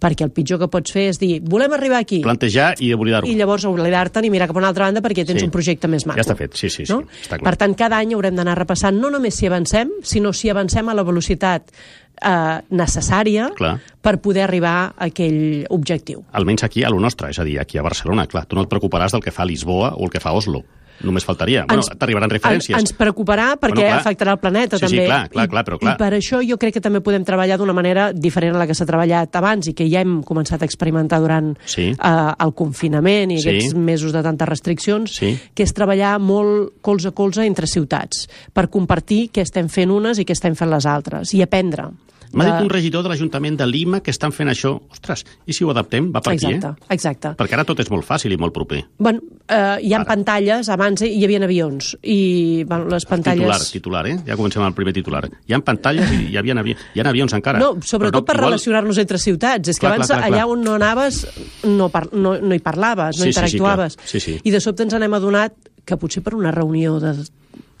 perquè 0.00 0.22
el 0.24 0.30
pitjor 0.30 0.58
que 0.60 0.68
pots 0.68 0.92
fer 0.94 1.08
és 1.10 1.18
dir, 1.18 1.40
volem 1.42 1.72
arribar 1.74 1.98
aquí, 1.98 2.20
Plantejar 2.22 2.74
i 2.78 2.92
oblidar-ho. 2.94 3.26
i 3.26 3.34
llavors 3.34 3.64
oblidar-te'n 3.66 4.24
i 4.24 4.30
mirar 4.30 4.46
cap 4.46 4.56
a 4.56 4.60
una 4.62 4.68
altra 4.68 4.84
banda 4.86 5.02
perquè 5.02 5.24
tens 5.26 5.40
Sí. 5.40 5.46
un 5.46 5.50
projecte 5.50 5.88
més 5.88 6.06
maco. 6.06 6.16
Ja 6.18 6.22
està 6.22 6.36
fet, 6.38 6.54
sí, 6.54 6.70
sí, 6.70 6.86
sí, 6.86 6.92
no? 6.92 7.00
està 7.02 7.38
clar. 7.38 7.44
Per 7.50 7.56
tant, 7.56 7.74
cada 7.74 7.98
any 7.98 8.14
haurem 8.14 8.34
d'anar 8.36 8.56
repassant 8.58 8.96
no 8.98 9.10
només 9.10 9.34
si 9.34 9.46
avancem, 9.46 9.90
sinó 10.02 10.32
si 10.32 10.48
avancem 10.50 10.88
a 10.88 10.94
la 10.94 11.02
velocitat 11.02 11.70
eh, 12.20 12.60
necessària 12.70 13.50
Clar. 13.54 13.76
per 14.02 14.18
poder 14.20 14.42
arribar 14.42 14.94
a 14.96 15.04
aquell 15.06 15.66
objectiu. 15.70 16.24
Almenys 16.32 16.64
aquí, 16.64 16.82
a 16.84 16.90
lo 16.90 16.98
nostre, 17.00 17.30
és 17.30 17.38
a 17.38 17.44
dir, 17.44 17.58
aquí 17.60 17.78
a 17.78 17.82
Barcelona, 17.82 18.26
clar, 18.26 18.46
tu 18.46 18.56
no 18.56 18.62
et 18.62 18.68
preocuparàs 18.68 19.12
del 19.14 19.22
que 19.22 19.30
fa 19.30 19.44
Lisboa 19.44 19.92
o 19.96 20.04
el 20.04 20.10
que 20.10 20.20
fa 20.20 20.32
Oslo. 20.32 20.64
Només 21.02 21.24
faltaria. 21.24 21.64
Bueno, 21.68 21.82
t'arribaran 21.98 22.30
referències. 22.30 22.74
Ens, 22.76 22.90
ens 22.90 22.92
preocuparà 22.98 23.52
perquè 23.58 23.74
Bueno, 23.84 23.90
clar. 23.90 24.00
afectarà 24.00 24.32
el 24.32 24.38
planeta, 24.38 24.78
Sí, 24.78 24.86
sí, 24.88 24.96
també. 24.96 25.06
clar, 25.06 25.28
clar, 25.30 25.44
I, 25.44 25.48
clar, 25.48 25.64
però 25.64 25.78
clar. 25.78 25.94
I 25.94 25.98
per 25.98 26.12
això 26.14 26.40
jo 26.48 26.56
crec 26.58 26.74
que 26.74 26.80
també 26.80 27.00
podem 27.00 27.24
treballar 27.24 27.58
d'una 27.58 27.72
manera 27.72 28.12
diferent 28.12 28.56
a 28.56 28.58
la 28.58 28.66
que 28.66 28.74
s'ha 28.74 28.86
treballat 28.86 29.34
abans 29.36 29.68
i 29.68 29.74
que 29.74 29.88
ja 29.88 30.00
hem 30.00 30.22
començat 30.24 30.62
a 30.62 30.64
experimentar 30.64 31.20
durant 31.20 31.56
Sí. 31.64 31.90
eh, 31.92 32.32
el 32.40 32.52
confinament 32.54 33.30
i 33.32 33.38
Sí. 33.40 33.48
aquests 33.48 33.74
mesos 33.74 34.12
de 34.12 34.22
tantes 34.22 34.48
restriccions, 34.48 35.14
Sí. 35.14 35.38
que 35.54 35.62
és 35.62 35.72
treballar 35.72 36.18
molt 36.18 36.80
colze 36.80 37.08
a 37.08 37.12
colze 37.12 37.44
entre 37.46 37.66
ciutats 37.66 38.28
per 38.52 38.68
compartir 38.68 39.30
què 39.30 39.42
estem 39.42 39.68
fent 39.68 39.90
unes 39.90 40.18
i 40.18 40.24
què 40.24 40.32
estem 40.32 40.54
fent 40.56 40.70
les 40.70 40.84
altres 40.86 41.32
i 41.34 41.42
aprendre. 41.42 41.90
M'ha 42.32 42.44
de- 42.44 42.50
dit 42.52 42.62
un 42.62 42.68
regidor 42.70 43.02
de 43.02 43.08
l'Ajuntament 43.08 43.56
de 43.58 43.66
Lima 43.66 44.00
que 44.02 44.10
estan 44.10 44.32
fent 44.32 44.50
això. 44.50 44.74
Ostres, 44.90 45.24
i 45.46 45.52
si 45.52 45.64
ho 45.64 45.70
adaptem? 45.70 46.10
Va 46.12 46.20
per 46.20 46.34
Exacte, 46.34 46.66
aquí, 46.66 46.84
exacte. 46.94 47.28
eh? 47.28 47.36
Perquè 47.38 47.54
ara 47.54 47.64
tot 47.64 47.80
és 47.80 47.90
molt 47.90 48.04
fàcil 48.04 48.32
i 48.32 48.36
molt 48.36 48.52
proper. 48.52 48.82
Bueno, 48.98 49.20
eh, 49.48 49.78
hi 49.82 49.92
ha 49.94 50.00
Ara. 50.02 50.04
pantalles, 50.04 50.68
abans 50.68 51.02
hi 51.02 51.24
havia 51.24 51.42
avions, 51.44 51.96
i 52.02 52.64
bueno, 52.64 52.86
les 52.88 53.06
pantalles... 53.06 53.46
Titular, 53.72 53.72
titular, 53.72 54.06
eh? 54.06 54.16
Ja 54.26 54.36
comencem 54.36 54.62
amb 54.62 54.68
el 54.72 54.74
primer 54.76 54.92
titular. 54.92 55.24
Hi 55.46 55.54
ha 55.54 55.60
pantalles 55.60 56.10
i 56.12 56.26
hi, 56.32 56.36
havia 56.36 56.54
avi... 56.58 56.76
hi 56.94 57.00
ha 57.00 57.08
avions 57.08 57.32
encara. 57.32 57.58
No, 57.58 57.76
sobretot 57.80 58.22
Però 58.22 58.24
per 58.26 58.36
igual- 58.36 58.50
relacionar-nos 58.52 58.98
entre 58.98 59.18
ciutats. 59.18 59.68
És 59.68 59.76
que 59.78 59.86
Clar, 59.86 59.94
abans 59.94 60.08
clar, 60.08 60.18
clar, 60.20 60.28
clar. 60.30 60.40
allà 60.40 60.52
on 60.52 60.62
no 60.64 60.74
anaves 60.74 61.26
no, 61.64 61.88
par 61.88 62.08
no, 62.12 62.36
no 62.40 62.54
hi 62.54 62.58
parlaves, 62.60 63.18
no 63.18 63.24
Sí, 63.24 63.32
sí, 63.32 63.32
sí, 63.32 63.56
interactuaves. 63.56 63.96
clar. 63.96 64.08
Sí, 64.08 64.20
sí. 64.20 64.38
I 64.44 64.50
de 64.50 64.60
sobte 64.60 64.82
ens 64.84 64.94
n'hem 64.94 65.14
adonat 65.14 65.54
que 65.84 65.96
potser 65.96 66.22
per 66.22 66.34
una 66.36 66.50
reunió 66.52 66.98
de 67.00 67.14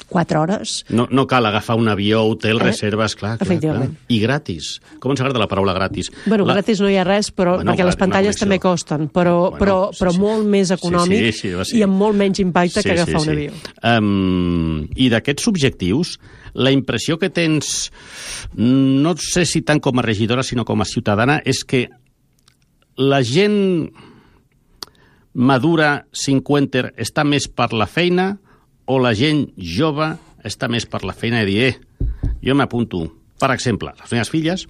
4 0.08 0.40
hores. 0.40 0.84
No, 0.88 1.06
no 1.10 1.26
cal 1.28 1.44
agafar 1.46 1.76
un 1.76 1.88
avió, 1.88 2.22
hotel, 2.24 2.56
Eh? 2.60 2.64
reserves, 2.64 3.14
clar, 3.14 3.36
clar, 3.38 3.58
clar. 3.60 3.88
I 4.08 4.18
gratis. 4.22 4.80
Com 5.00 5.12
ens 5.12 5.20
agrada 5.20 5.38
la 5.42 5.48
paraula 5.50 5.74
gratis? 5.76 6.08
Bueno, 6.24 6.46
la... 6.48 6.54
gratis 6.56 6.80
no 6.80 6.88
hi 6.88 6.96
ha 6.96 7.04
res, 7.04 7.28
però 7.34 7.56
Bueno, 7.58 7.72
perquè 7.74 7.84
les 7.84 7.96
pantalles 8.00 8.36
també 8.40 8.58
costen, 8.58 9.08
però, 9.12 9.50
Bueno, 9.50 9.58
però, 9.60 9.76
sí, 9.92 10.00
però 10.00 10.12
sí. 10.14 10.18
molt 10.22 10.46
més 10.48 10.68
Sí, 10.68 10.74
econòmic 10.78 11.24
sí, 11.28 11.32
sí, 11.40 11.52
va, 11.54 11.64
sí. 11.68 11.76
i 11.78 11.82
amb 11.84 11.94
molt 12.00 12.16
menys 12.16 12.40
impacte 12.40 12.82
que 12.82 12.96
agafar 12.96 13.20
un 13.20 13.28
avió. 13.36 13.52
Um, 13.84 14.88
I 14.96 15.10
d'aquests 15.12 15.46
objectius, 15.52 16.18
la 16.54 16.72
impressió 16.72 17.18
que 17.18 17.28
tens, 17.28 17.90
no 18.56 19.14
sé 19.20 19.44
si 19.44 19.60
tant 19.62 19.80
com 19.84 19.98
a 20.00 20.02
regidora, 20.02 20.42
sinó 20.42 20.64
com 20.64 20.80
a 20.80 20.86
ciutadana, 20.88 21.42
és 21.44 21.64
que 21.68 21.88
la 22.96 23.20
gent 23.22 23.92
madura, 25.34 26.06
cinquenter, 26.12 26.94
està 26.98 27.22
més 27.24 27.46
per 27.48 27.72
la 27.76 27.86
feina 27.86 28.38
o 28.88 28.98
la 29.02 29.12
gent 29.16 29.46
jove 29.56 30.14
està 30.48 30.68
més 30.72 30.86
per 30.88 31.02
la 31.04 31.12
feina 31.16 31.42
de 31.42 31.46
dir, 31.48 31.62
eh, 31.68 31.76
jo 32.44 32.54
m'apunto. 32.56 33.04
Per 33.38 33.50
exemple, 33.54 33.92
les 34.00 34.12
meves 34.12 34.30
filles, 34.32 34.64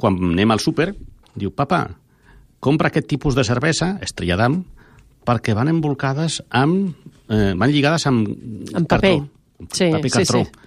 quan 0.00 0.16
anem 0.32 0.50
al 0.54 0.60
súper, 0.62 0.92
diu, 1.38 1.52
papa, 1.54 1.84
compra 2.58 2.88
aquest 2.90 3.06
tipus 3.10 3.36
de 3.38 3.44
cervesa, 3.46 3.98
estrella 4.02 4.36
d'am, 4.40 4.62
perquè 5.28 5.54
van 5.54 5.68
embolcades 5.70 6.40
amb... 6.50 6.94
Eh, 7.28 7.52
van 7.54 7.70
lligades 7.70 8.06
amb... 8.08 8.24
Amb 8.74 8.88
paper. 8.88 9.12
Cartró, 9.18 9.28
Sí, 9.74 9.88
paper 9.90 10.10
sí, 10.10 10.16
cartró. 10.22 10.40
sí. 10.46 10.66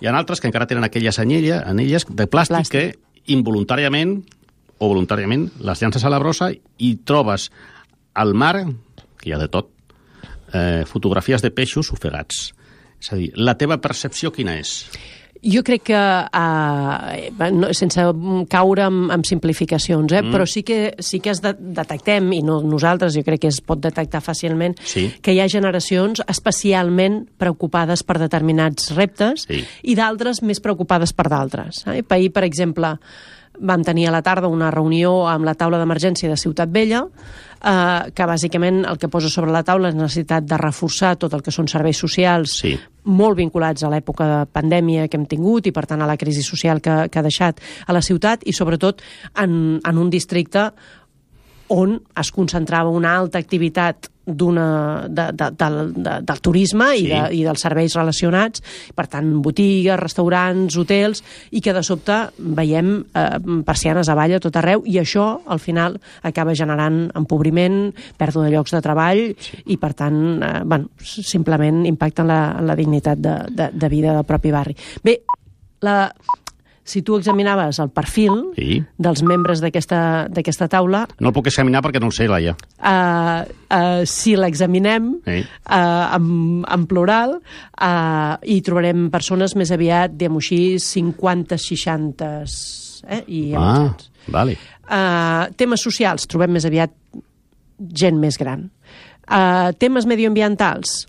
Hi 0.00 0.08
ha 0.08 0.14
altres 0.16 0.40
que 0.40 0.48
encara 0.48 0.66
tenen 0.66 0.84
aquelles 0.86 1.18
anyelles, 1.20 1.60
anelles 1.68 2.06
de 2.08 2.24
plàstic, 2.26 2.56
Plàstic. 2.56 2.72
que 2.72 3.32
involuntàriament 3.34 4.14
o 4.80 4.88
voluntàriament 4.88 5.50
les 5.60 5.82
llances 5.82 6.04
a 6.04 6.10
la 6.12 6.18
brossa 6.18 6.48
i 6.80 6.94
trobes 7.04 7.50
al 8.16 8.32
mar, 8.34 8.64
que 9.20 9.28
hi 9.28 9.34
ha 9.36 9.38
de 9.42 9.48
tot, 9.52 9.68
eh, 10.52 10.84
fotografies 10.86 11.42
de 11.42 11.50
peixos 11.50 11.92
ofegats. 11.92 12.50
És 13.00 13.12
a 13.12 13.16
dir, 13.16 13.30
la 13.36 13.56
teva 13.56 13.80
percepció 13.80 14.32
quina 14.32 14.58
és? 14.60 14.84
Jo 15.40 15.62
crec 15.64 15.86
que, 15.88 15.96
uh, 15.96 17.46
no, 17.56 17.70
sense 17.72 18.02
caure 18.52 18.84
en, 18.84 18.98
en 19.14 19.22
simplificacions, 19.24 20.12
eh, 20.12 20.20
mm. 20.20 20.34
però 20.34 20.44
sí 20.44 20.60
que, 20.68 20.92
sí 21.00 21.22
que 21.24 21.32
es 21.32 21.40
de, 21.40 21.54
detectem, 21.56 22.28
i 22.36 22.42
no 22.44 22.58
nosaltres, 22.60 23.16
jo 23.16 23.24
crec 23.24 23.46
que 23.46 23.48
es 23.48 23.62
pot 23.64 23.80
detectar 23.80 24.20
fàcilment, 24.20 24.76
Sí. 24.84 25.06
que 25.24 25.32
hi 25.32 25.40
ha 25.40 25.48
generacions 25.48 26.20
especialment 26.28 27.22
preocupades 27.40 28.04
per 28.04 28.18
determinats 28.20 28.92
reptes 28.92 29.46
Sí. 29.48 29.64
i 29.82 29.96
d'altres 29.96 30.42
més 30.42 30.60
preocupades 30.60 31.14
per 31.16 31.30
d'altres. 31.32 31.86
Eh? 31.86 32.04
Ahir, 32.04 32.34
per 32.36 32.44
exemple, 32.44 32.98
vam 33.60 33.82
tenir 33.84 34.08
a 34.08 34.12
la 34.12 34.22
tarda 34.22 34.48
una 34.48 34.70
reunió 34.70 35.26
amb 35.28 35.48
la 35.48 35.54
taula 35.54 35.80
d'emergència 35.80 36.28
de 36.28 36.36
Ciutat 36.36 36.68
Vella, 36.72 37.06
eh, 37.64 38.10
que 38.14 38.26
bàsicament 38.26 38.84
el 38.88 38.98
que 38.98 39.08
posa 39.08 39.30
sobre 39.32 39.52
la 39.52 39.62
taula 39.66 39.90
és 39.90 39.94
la 39.96 40.06
necessitat 40.06 40.46
de 40.48 40.58
reforçar 40.60 41.16
tot 41.16 41.34
el 41.34 41.42
que 41.42 41.52
són 41.54 41.68
serveis 41.68 41.98
socials 41.98 42.58
Sí. 42.60 42.78
molt 43.04 43.36
vinculats 43.38 43.82
a 43.82 43.88
l'època 43.88 44.26
de 44.28 44.46
pandèmia 44.52 45.08
que 45.08 45.16
hem 45.16 45.26
tingut 45.26 45.66
i, 45.66 45.72
per 45.72 45.86
tant, 45.86 46.02
a 46.02 46.06
la 46.06 46.18
crisi 46.20 46.42
social 46.42 46.80
que, 46.80 47.08
que 47.08 47.18
ha 47.18 47.22
deixat 47.22 47.60
a 47.86 47.92
la 47.96 48.02
ciutat 48.02 48.42
i, 48.44 48.52
sobretot, 48.52 49.00
en, 49.40 49.80
en 49.84 49.98
un 49.98 50.10
districte 50.10 50.70
on 51.70 52.00
es 52.18 52.30
concentrava 52.34 52.90
una 52.90 53.16
alta 53.18 53.38
activitat 53.38 54.10
d'una 54.30 55.08
de, 55.08 55.24
de, 55.34 55.46
del, 55.58 55.78
de, 55.94 56.12
del 56.22 56.40
turisme 56.40 56.90
Sí. 56.94 57.06
i, 57.06 57.08
de, 57.08 57.20
i 57.34 57.40
dels 57.42 57.62
serveis 57.64 57.94
relacionats, 57.96 58.62
per 58.94 59.06
tant, 59.10 59.30
botigues, 59.42 59.98
restaurants, 59.98 60.76
hotels, 60.78 61.22
i 61.50 61.62
que 61.64 61.74
de 61.74 61.82
sobte 61.82 62.18
veiem 62.38 62.92
eh, 63.14 63.24
persianes 63.66 64.10
avall 64.12 64.36
a 64.36 64.40
tot 64.42 64.58
arreu, 64.60 64.84
i 64.86 65.00
això, 65.00 65.40
al 65.46 65.58
final, 65.58 65.98
acaba 66.22 66.54
generant 66.54 67.08
empobriment, 67.18 67.90
pèrdua 68.20 68.46
de 68.46 68.54
llocs 68.54 68.76
de 68.76 68.82
treball, 68.84 69.24
sí. 69.40 69.62
i, 69.66 69.80
per 69.80 69.94
tant, 69.98 70.20
eh, 70.42 70.54
bueno, 70.64 70.90
simplement 71.02 71.82
impacta 71.88 72.22
en 72.22 72.30
la, 72.30 72.40
en 72.60 72.70
la 72.70 72.78
dignitat 72.78 73.18
de, 73.18 73.36
de, 73.50 73.70
de 73.72 73.88
vida 73.88 74.14
del 74.14 74.28
propi 74.28 74.54
barri. 74.54 74.76
Bé, 75.02 75.22
la, 75.80 76.12
si 76.90 77.02
tu 77.06 77.14
examinaves 77.16 77.78
el 77.78 77.90
perfil 77.94 78.48
Sí. 78.56 78.80
dels 78.98 79.22
membres 79.22 79.60
d'aquesta 79.62 80.66
taula, 80.68 81.04
No 81.20 81.28
el 81.30 81.34
puc 81.36 81.46
examinar 81.46 81.82
perquè 81.86 82.00
no 82.02 82.06
el 82.10 82.16
sé, 82.16 82.26
Laia. 82.28 82.56
uh, 82.82 83.44
uh, 83.46 84.02
si 84.04 84.34
l'examinem 84.36 85.12
Sí. 85.24 85.44
uh, 85.70 86.16
en, 86.16 86.64
en 86.66 86.86
plural, 86.90 87.36
uh, 87.80 88.34
hi 88.42 88.58
trobarem 88.66 89.06
persones 89.14 89.54
més 89.56 89.70
aviat, 89.70 90.10
diguem-ho 90.18 90.38
així, 90.42 90.60
50-60 90.78 93.04
eh? 93.08 93.22
i 93.28 93.54
Ah, 93.56 93.94
vale. 94.28 94.56
Uh, 94.90 95.46
temes 95.56 95.80
socials, 95.86 96.26
trobem 96.26 96.50
més 96.56 96.66
aviat 96.66 96.90
gent 97.78 98.18
més 98.20 98.36
gran. 98.40 98.66
Uh, 99.30 99.70
temes 99.78 100.06
medioambientals, 100.10 101.04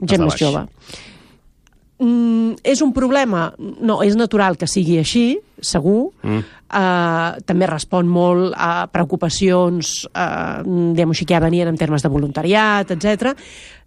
gent 0.00 0.24
més 0.24 0.36
jove. 0.40 0.64
Mm, 1.98 2.58
és 2.62 2.82
un 2.84 2.92
problema? 2.92 3.48
No, 3.56 4.02
és 4.04 4.16
natural 4.18 4.58
que 4.60 4.68
sigui 4.68 4.98
així, 5.00 5.38
segur. 5.64 6.10
Mm. 6.22 6.44
Uh, 6.66 7.38
també 7.46 7.68
respon 7.70 8.08
molt 8.10 8.52
a 8.58 8.88
preocupacions, 8.92 10.02
uh, 10.10 10.60
diguem 10.66 11.14
així, 11.14 11.24
que 11.24 11.36
ja 11.36 11.40
venien 11.40 11.70
en 11.70 11.78
termes 11.78 12.04
de 12.04 12.10
voluntariat, 12.12 12.90
etc. 12.92 13.32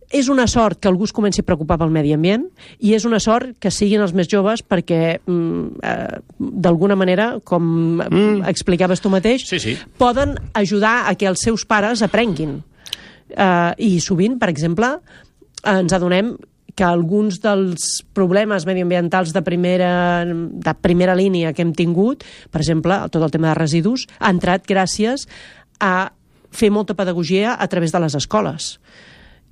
És 0.09 0.29
una 0.31 0.47
sort 0.49 0.79
que 0.81 0.89
algú 0.89 1.05
es 1.05 1.13
comenci 1.13 1.43
a 1.43 1.45
preocupar 1.45 1.77
pel 1.77 1.91
medi 1.93 2.15
ambient 2.15 2.47
i 2.81 2.95
és 2.97 3.05
una 3.05 3.19
sort 3.21 3.59
que 3.61 3.69
siguin 3.69 4.01
els 4.01 4.15
més 4.17 4.31
joves 4.31 4.63
perquè, 4.65 5.19
mm, 5.19 5.83
uh, 5.83 6.39
d'alguna 6.39 6.97
manera, 6.97 7.35
com 7.43 8.01
mm. 8.01 8.41
explicaves 8.49 9.03
tu 9.03 9.13
mateix, 9.13 9.45
Sí, 9.45 9.59
sí. 9.59 9.77
poden 9.99 10.33
ajudar 10.53 11.03
a 11.05 11.13
que 11.13 11.29
els 11.29 11.45
seus 11.45 11.67
pares 11.67 12.01
aprenguin. 12.01 12.63
Uh, 13.29 13.75
I 13.77 13.99
sovint, 14.01 14.39
per 14.41 14.49
exemple, 14.49 14.95
ens 15.61 15.93
adonem 15.93 16.33
que 16.79 16.87
alguns 16.87 17.41
dels 17.43 17.89
problemes 18.15 18.63
mediambientals 18.69 19.33
de 19.35 19.41
primera, 19.43 20.23
de 20.23 20.73
primera 20.79 21.17
línia 21.19 21.51
que 21.51 21.65
hem 21.65 21.73
tingut, 21.75 22.23
per 22.53 22.61
exemple, 22.63 22.95
tot 23.11 23.25
el 23.27 23.33
tema 23.35 23.51
de 23.51 23.57
residus, 23.59 24.07
ha 24.23 24.31
entrat 24.31 24.63
gràcies 24.69 25.27
a 25.83 26.13
fer 26.55 26.71
molta 26.71 26.95
pedagogia 26.95 27.57
a 27.59 27.67
través 27.69 27.91
de 27.91 27.99
les 28.01 28.15
escoles 28.17 28.77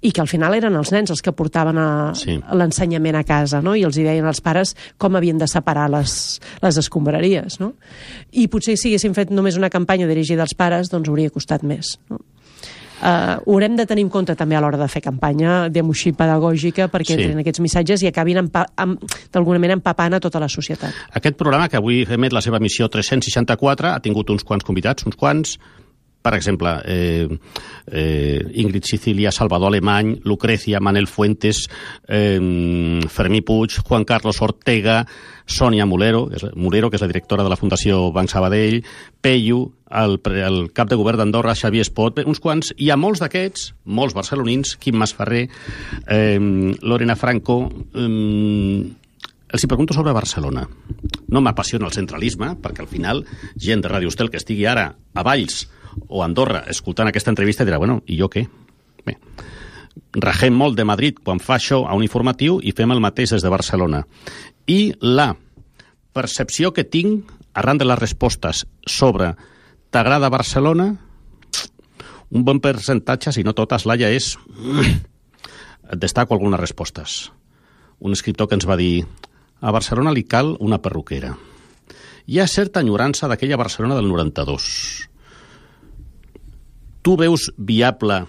i 0.06 0.12
que 0.14 0.22
al 0.22 0.30
final 0.30 0.54
eren 0.54 0.76
els 0.78 0.92
nens 0.94 1.10
els 1.10 1.24
que 1.26 1.32
portaven 1.34 1.78
a, 1.82 2.14
Sí. 2.16 2.36
l'ensenyament 2.54 3.16
a 3.18 3.24
casa, 3.26 3.64
no? 3.66 3.74
i 3.76 3.82
els 3.84 3.98
hi 3.98 4.04
deien 4.06 4.26
als 4.30 4.42
pares 4.46 4.76
com 5.02 5.16
havien 5.18 5.40
de 5.42 5.48
separar 5.50 5.88
les, 5.90 6.40
les 6.62 6.78
escombraries. 6.78 7.60
No? 7.60 7.72
I 8.32 8.46
potser 8.48 8.78
si 8.78 8.92
haguéssim 8.92 9.16
fet 9.18 9.32
només 9.34 9.58
una 9.58 9.72
campanya 9.74 10.06
dirigida 10.08 10.46
als 10.46 10.54
pares, 10.54 10.92
doncs 10.94 11.10
hauria 11.10 11.34
costat 11.34 11.66
més. 11.66 11.96
No? 12.14 12.22
Ho 13.02 13.54
haurem 13.54 13.76
de 13.78 13.86
tenir 13.86 14.04
en 14.06 14.10
compte 14.10 14.36
també 14.36 14.56
a 14.58 14.62
l'hora 14.62 14.78
de 14.78 14.88
fer 14.90 15.02
campanya, 15.06 15.70
diguem 15.70 15.92
així, 15.94 16.12
pedagògica, 16.18 16.88
perquè 16.90 17.14
Sí. 17.14 17.22
entrin 17.22 17.40
aquests 17.40 17.60
missatges 17.60 18.04
i 18.04 18.08
acabin 18.08 18.50
d'alguna 18.50 19.60
manera 19.60 19.74
empapant 19.74 20.14
a 20.14 20.20
tota 20.20 20.40
la 20.40 20.50
societat. 20.50 20.94
Aquest 21.14 21.36
programa, 21.38 21.70
que 21.70 21.78
avui 21.78 22.06
emet 22.10 22.34
la 22.34 22.42
seva 22.42 22.60
missió 22.60 22.90
364, 22.90 23.88
ha 23.94 24.00
tingut 24.00 24.30
uns 24.30 24.44
quants 24.44 24.64
convidats, 24.64 25.06
uns 25.06 25.16
quants, 25.16 25.60
per 26.28 26.36
exemple, 26.36 26.82
eh, 26.84 27.40
eh, 27.90 28.52
Ingrid 28.56 28.84
Sicilia, 28.84 29.32
Salvador 29.32 29.70
Alemany, 29.70 30.20
Lucrecia, 30.26 30.82
Manel 30.82 31.08
Fuentes, 31.08 31.70
eh, 32.06 33.00
Fermí 33.08 33.40
Puig, 33.40 33.78
Juan 33.80 34.04
Carlos 34.04 34.42
Ortega, 34.42 35.08
Sònia 35.46 35.86
Mulero, 35.86 36.26
que 36.28 36.36
és, 36.36 36.44
Mulero, 36.54 36.90
que 36.90 36.98
és 37.00 37.02
la 37.02 37.08
directora 37.08 37.46
de 37.48 37.50
la 37.50 37.56
Fundació 37.56 38.12
Banc 38.12 38.28
Sabadell, 38.28 38.82
Peyu, 39.24 39.72
el, 39.88 40.20
el 40.36 40.60
cap 40.76 40.92
de 40.92 41.00
govern 41.00 41.24
d'Andorra, 41.24 41.56
Xavier 41.56 41.86
Espot, 41.88 42.20
uns 42.28 42.44
quants, 42.44 42.74
hi 42.76 42.92
ha 42.92 43.00
molts 43.00 43.24
d'aquests, 43.24 43.72
molts 43.86 44.18
barcelonins, 44.20 44.76
Quim 44.84 45.00
Masferrer, 45.00 45.46
eh, 46.12 46.36
Lorena 46.84 47.16
Franco, 47.16 47.62
eh, 47.96 48.84
els 49.48 49.64
hi 49.64 49.72
pregunto 49.72 49.96
sobre 49.96 50.12
Barcelona. 50.12 50.68
No 51.32 51.40
m'apassiona 51.40 51.88
el 51.88 51.96
centralisme, 51.96 52.58
perquè 52.60 52.84
al 52.84 52.92
final 52.92 53.24
gent 53.56 53.80
de 53.80 53.96
Ràdio 53.96 54.12
Estel 54.12 54.28
que 54.28 54.44
estigui 54.44 54.68
ara 54.68 54.90
a 55.16 55.24
Valls 55.24 55.70
o 56.08 56.24
Andorra 56.24 56.64
escoltant 56.72 57.10
aquesta 57.10 57.32
entrevista 57.34 57.66
dirà, 57.66 57.80
bueno, 57.82 58.02
i 58.06 58.18
jo 58.20 58.30
què? 58.32 58.46
Bé, 59.08 59.18
ragem 60.22 60.56
molt 60.56 60.78
de 60.78 60.86
Madrid 60.88 61.20
quan 61.24 61.42
fa 61.44 61.58
això 61.58 61.84
a 61.88 61.96
un 61.98 62.06
informatiu 62.06 62.60
i 62.62 62.74
fem 62.76 62.92
el 62.94 63.04
mateix 63.04 63.34
des 63.36 63.46
de 63.46 63.52
Barcelona. 63.52 64.04
I 64.68 64.94
la 65.02 65.34
percepció 66.14 66.74
que 66.74 66.86
tinc 66.86 67.32
arran 67.58 67.78
de 67.78 67.86
les 67.86 68.00
respostes 68.00 68.66
sobre 68.86 69.34
t'agrada 69.90 70.30
Barcelona, 70.30 70.92
un 72.30 72.44
bon 72.44 72.60
percentatge, 72.60 73.32
si 73.32 73.44
no 73.44 73.56
totes, 73.56 73.86
Laia, 73.88 74.12
és... 74.12 74.36
Destaco 75.88 76.36
algunes 76.36 76.60
respostes. 76.60 77.32
Un 78.04 78.12
escriptor 78.12 78.50
que 78.50 78.58
ens 78.60 78.68
va 78.68 78.76
dir 78.76 79.06
a 79.62 79.72
Barcelona 79.72 80.12
li 80.12 80.26
cal 80.28 80.58
una 80.60 80.82
perruquera. 80.84 81.32
Hi 82.28 82.42
ha 82.42 82.48
certa 82.52 82.84
enyorança 82.84 83.30
d'aquella 83.32 83.58
Barcelona 83.58 83.96
del 83.96 84.10
92. 84.12 85.08
Tu 87.08 87.16
veus 87.16 87.48
viable 87.56 88.20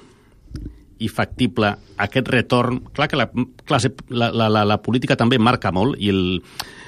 i 1.03 1.09
factible 1.11 1.73
aquest 1.99 2.29
retorn? 2.31 2.79
Clar 2.95 3.09
que 3.11 3.19
la, 3.19 3.27
classe, 3.67 3.91
la, 4.15 4.31
la, 4.31 4.47
la, 4.47 4.63
la 4.67 4.79
política 4.83 5.17
també 5.19 5.39
marca 5.43 5.73
molt 5.75 5.99
i 5.99 6.13
el, 6.15 6.39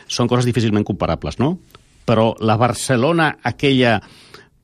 són 0.06 0.30
coses 0.30 0.46
difícilment 0.46 0.86
comparables, 0.86 1.40
no? 1.42 1.56
Però 2.06 2.32
la 2.46 2.54
Barcelona, 2.58 3.32
aquella 3.42 3.96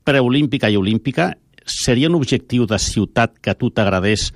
preolímpica 0.06 0.70
i 0.70 0.78
olímpica, 0.78 1.32
seria 1.66 2.06
un 2.06 2.14
objectiu 2.14 2.66
de 2.70 2.78
ciutat 2.78 3.40
que 3.42 3.50
a 3.50 3.58
tu 3.58 3.72
t'agradés 3.74 4.30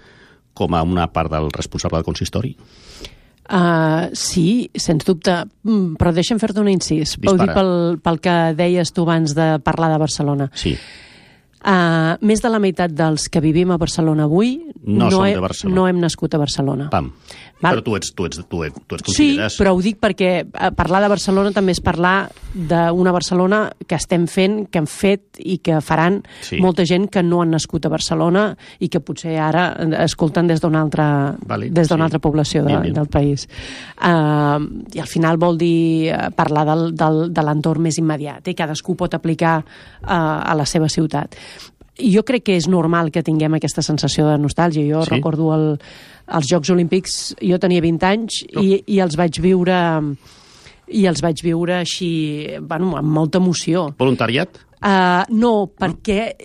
com 0.55 0.75
a 0.75 0.83
una 0.83 1.07
part 1.15 1.31
del 1.31 1.47
responsable 1.55 2.01
del 2.01 2.07
consistori? 2.07 2.57
Uh, 3.51 4.11
sí, 4.15 4.71
sens 4.79 5.07
dubte, 5.07 5.45
Mm, 5.67 5.97
però 5.99 6.13
deixa'm 6.15 6.39
fer-te 6.39 6.61
un 6.63 6.69
incís. 6.71 7.17
Dispara. 7.19 7.39
dic 7.39 7.55
pel, 7.55 7.73
pel 8.03 8.21
que 8.23 8.35
deies 8.59 8.93
tu 8.95 9.03
abans 9.03 9.35
de 9.35 9.59
parlar 9.63 9.91
de 9.93 9.99
Barcelona. 9.99 10.51
Sí. 10.55 10.77
Uh, 11.61 12.17
més 12.25 12.41
de 12.41 12.49
la 12.49 12.59
meitat 12.59 12.89
dels 12.97 13.29
que 13.29 13.41
vivim 13.45 13.69
a 13.71 13.77
Barcelona 13.77 14.25
avui 14.25 14.55
No 14.87 15.11
som 15.11 15.27
he- 15.27 15.35
de 15.35 15.41
Barcelona. 15.45 15.75
no 15.77 15.89
hem 15.89 15.99
nascut 16.01 16.33
a 16.35 16.39
Barcelona. 16.39 16.89
Pam. 16.91 17.13
Val. 17.61 17.75
Però 17.77 17.83
tu 17.85 17.97
ets, 17.97 18.15
tu 18.17 18.25
ets, 18.25 18.39
tu 18.49 18.63
ets, 18.65 18.75
tu 18.89 18.95
ets 18.97 19.13
Sí, 19.13 19.37
però 19.59 19.75
ho 19.77 19.81
dic 19.85 19.99
perquè 20.01 20.31
eh, 20.49 20.71
parlar 20.75 21.03
de 21.03 21.09
Barcelona 21.13 21.51
també 21.53 21.73
és 21.73 21.81
parlar 21.85 22.31
d'una 22.55 23.13
Barcelona 23.13 23.59
que 23.87 23.95
estem 23.99 24.25
fent, 24.27 24.71
que 24.73 24.79
hem 24.81 24.87
fet 24.89 25.37
i 25.45 25.59
que 25.59 25.83
faran 25.85 26.23
Sí. 26.41 26.57
molta 26.65 26.87
gent 26.89 27.11
que 27.11 27.23
no 27.23 27.43
han 27.43 27.51
nascut 27.51 27.85
a 27.85 27.91
Barcelona 27.93 28.57
i 28.81 28.89
que 28.89 29.01
potser 29.05 29.37
ara 29.39 29.77
eh, 29.79 29.91
escolten 30.07 30.47
des 30.49 30.63
d'una 30.63 30.81
altra, 30.81 31.37
Vàlid, 31.45 31.75
des 31.77 31.89
d'una 31.91 32.05
sí. 32.05 32.09
altra 32.09 32.19
població 32.25 32.63
de, 32.63 32.69
Bien, 32.69 32.83
bien. 32.83 32.95
del 32.95 33.09
país. 33.09 33.47
Uh, 34.01 34.65
I 34.95 34.99
al 35.01 35.07
final 35.07 35.37
vol 35.37 35.59
dir 35.59 36.09
eh, 36.09 36.31
parlar 36.35 36.65
del, 36.65 36.95
del, 36.97 37.27
de 37.35 37.43
l'entorn 37.45 37.83
més 37.85 37.99
immediat 38.01 38.49
i 38.49 38.55
cadascú 38.57 38.97
pot 38.97 39.13
aplicar 39.13 39.59
uh, 39.61 40.09
a 40.09 40.55
la 40.57 40.65
seva 40.65 40.89
ciutat. 40.89 41.37
Jo 42.01 42.23
crec 42.25 42.45
que 42.49 42.57
és 42.57 42.67
normal 42.69 43.11
que 43.13 43.23
tinguem 43.23 43.55
aquesta 43.59 43.83
sensació 43.83 44.27
de 44.29 44.39
nostàlgia. 44.39 44.85
Jo 44.89 45.03
Sí. 45.05 45.11
recordo 45.15 45.53
el, 45.55 45.79
els 46.33 46.47
Jocs 46.51 46.71
Olímpics, 46.71 47.37
jo 47.41 47.59
tenia 47.59 47.81
20 47.81 48.07
anys 48.07 48.45
Oh. 48.57 48.63
i, 48.63 48.83
i 48.87 49.01
els 49.01 49.17
vaig 49.17 49.41
viure 49.41 49.77
i 50.91 51.05
els 51.07 51.21
vaig 51.23 51.39
viure 51.45 51.77
així, 51.79 52.47
bueno, 52.61 52.97
amb 52.99 53.09
molta 53.15 53.39
emoció. 53.39 53.95
Voluntariat? 53.99 54.59
Uh, 54.83 55.23
no, 55.31 55.71
perquè 55.79 56.17
eh, 56.35 56.39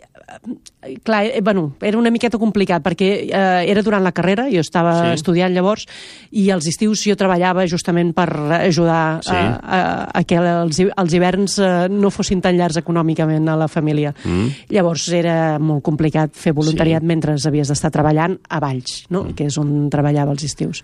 clar, 1.03 1.25
eh, 1.25 1.41
bueno, 1.41 1.73
era 1.81 1.97
una 1.97 2.11
miqueta 2.11 2.37
complicat 2.37 2.83
perquè 2.85 3.09
eh, 3.29 3.65
era 3.69 3.81
durant 3.85 4.03
la 4.03 4.11
carrera, 4.11 4.47
jo 4.51 4.61
estava 4.63 4.95
Sí. 4.95 5.13
estudiant 5.19 5.53
llavors 5.53 5.85
i 6.31 6.49
als 6.51 6.67
estius 6.67 7.03
jo 7.05 7.15
treballava 7.15 7.65
justament 7.67 8.13
per 8.15 8.29
ajudar 8.61 9.19
Sí. 9.23 9.31
a, 9.35 9.59
a, 9.61 9.79
a 10.13 10.23
que 10.23 10.35
els, 10.37 10.79
els 10.85 11.13
hiverns 11.13 11.57
eh, 11.59 11.87
no 11.89 12.09
fossin 12.11 12.41
tan 12.41 12.57
llargs 12.57 12.77
econòmicament 12.81 13.47
a 13.49 13.55
la 13.57 13.67
família. 13.67 14.13
Mm. 14.23 14.69
Llavors 14.69 15.07
era 15.13 15.57
molt 15.59 15.83
complicat 15.83 16.33
fer 16.35 16.53
voluntariat 16.53 17.01
Sí. 17.01 17.07
mentre 17.07 17.35
havies 17.35 17.67
d'estar 17.69 17.91
treballant 17.91 18.37
a 18.49 18.59
Valls, 18.59 19.05
no? 19.09 19.23
mm. 19.25 19.33
que 19.35 19.45
és 19.49 19.57
on 19.61 19.89
treballava 19.89 20.31
els 20.31 20.43
estius. 20.43 20.83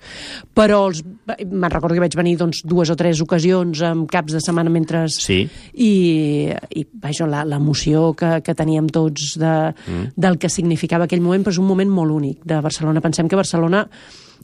Però 0.55 0.87
els, 0.87 1.03
me'n 1.45 1.71
recordo 1.71 1.95
que 1.95 2.03
vaig 2.03 2.15
venir 2.15 2.37
doncs, 2.37 2.63
dues 2.65 2.89
o 2.89 2.95
tres 2.95 3.21
ocasions 3.21 3.81
amb 3.81 4.09
caps 4.11 4.33
de 4.33 4.41
setmana 4.43 4.69
mentre... 4.73 5.05
Sí. 5.11 5.43
I, 5.73 5.91
i 6.75 6.85
vaja, 7.01 7.27
l'emoció 7.45 8.11
que, 8.17 8.41
que 8.45 8.55
teníem 8.57 8.87
tots 8.91 9.35
de, 9.39 9.53
mm. 9.71 9.90
Del 10.15 10.37
que 10.37 10.49
significava 10.49 11.07
aquell 11.07 11.23
moment, 11.23 11.43
però 11.43 11.55
és 11.55 11.61
un 11.61 11.69
moment 11.69 11.89
molt 11.89 12.11
únic 12.15 12.45
de 12.47 12.59
Barcelona. 12.61 13.01
Pensem 13.03 13.29
que 13.29 13.39
Barcelona 13.39 13.85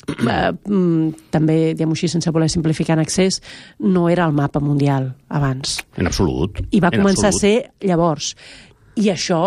eh, 0.07 0.51
mm, 0.69 1.29
també, 1.33 1.57
diguem-ho 1.73 1.97
així, 1.97 2.10
sense 2.12 2.31
voler 2.33 2.49
simplificar 2.51 2.97
en 2.97 3.05
excés, 3.05 3.41
no 3.79 4.07
era 4.10 4.27
el 4.27 4.36
mapa 4.38 4.62
mundial 4.63 5.13
abans. 5.29 5.79
En 5.97 6.10
absolut. 6.10 6.62
I 6.71 6.83
va 6.83 6.91
en 6.93 7.01
començar 7.01 7.31
absolut. 7.31 7.36
a 7.36 7.79
ser 7.79 7.89
llavors. 7.89 8.33
I 8.97 9.12
això, 9.13 9.41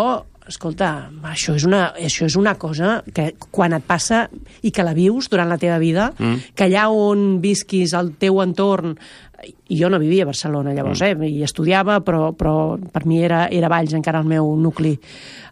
escolta, 0.47 0.91
això 1.31 1.55
és, 1.57 1.65
una, 1.67 1.83
això 1.99 2.27
és 2.27 2.37
una 2.39 2.55
cosa 2.59 2.99
que 3.13 3.31
quan 3.51 3.75
et 3.77 3.85
passa 3.87 4.25
i 4.63 4.71
que 4.71 4.85
la 4.85 4.95
vius 4.97 5.29
durant 5.31 5.49
la 5.49 5.59
teva 5.61 5.79
vida, 5.81 6.11
mm. 6.17 6.53
que 6.55 6.67
allà 6.67 6.87
on 6.91 7.39
visquis, 7.43 7.95
al 7.97 8.13
teu 8.19 8.41
entorn, 8.43 8.95
i 9.43 9.77
jo 9.79 9.89
no 9.89 9.99
vivia 9.99 10.25
a 10.25 10.31
Barcelona 10.31 10.73
llavors, 10.73 11.01
mm. 11.01 11.23
eh, 11.23 11.29
i 11.29 11.43
estudiava, 11.43 11.99
però, 12.05 12.31
però 12.37 12.77
per 12.77 13.05
mi 13.09 13.21
era, 13.23 13.47
era 13.49 13.69
Valls 13.71 13.93
encara 13.97 14.21
el 14.21 14.29
meu 14.29 14.53
nucli. 14.59 14.95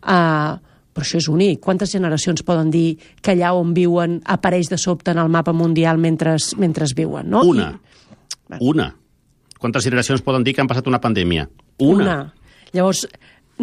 Uh, 0.04 0.58
però 0.94 1.06
això 1.06 1.20
és 1.22 1.30
únic. 1.32 1.62
Quantes 1.64 1.94
generacions 1.94 2.44
poden 2.44 2.72
dir 2.74 2.98
que 3.22 3.36
allà 3.36 3.54
on 3.56 3.74
viuen 3.78 4.20
apareix 4.28 4.72
de 4.72 4.80
sobte 4.82 5.14
en 5.14 5.22
el 5.22 5.30
mapa 5.32 5.54
mundial 5.54 6.02
mentre, 6.02 6.36
mentre 6.58 6.90
viuen? 6.96 7.30
No? 7.30 7.44
Una. 7.48 7.72
Una. 8.60 8.90
Quantes 9.60 9.86
generacions 9.86 10.24
poden 10.26 10.44
dir 10.44 10.56
que 10.56 10.64
han 10.64 10.70
passat 10.70 10.88
una 10.88 11.02
pandèmia? 11.04 11.48
Una. 11.80 12.04
Una. 12.04 12.18
Llavors, 12.74 13.06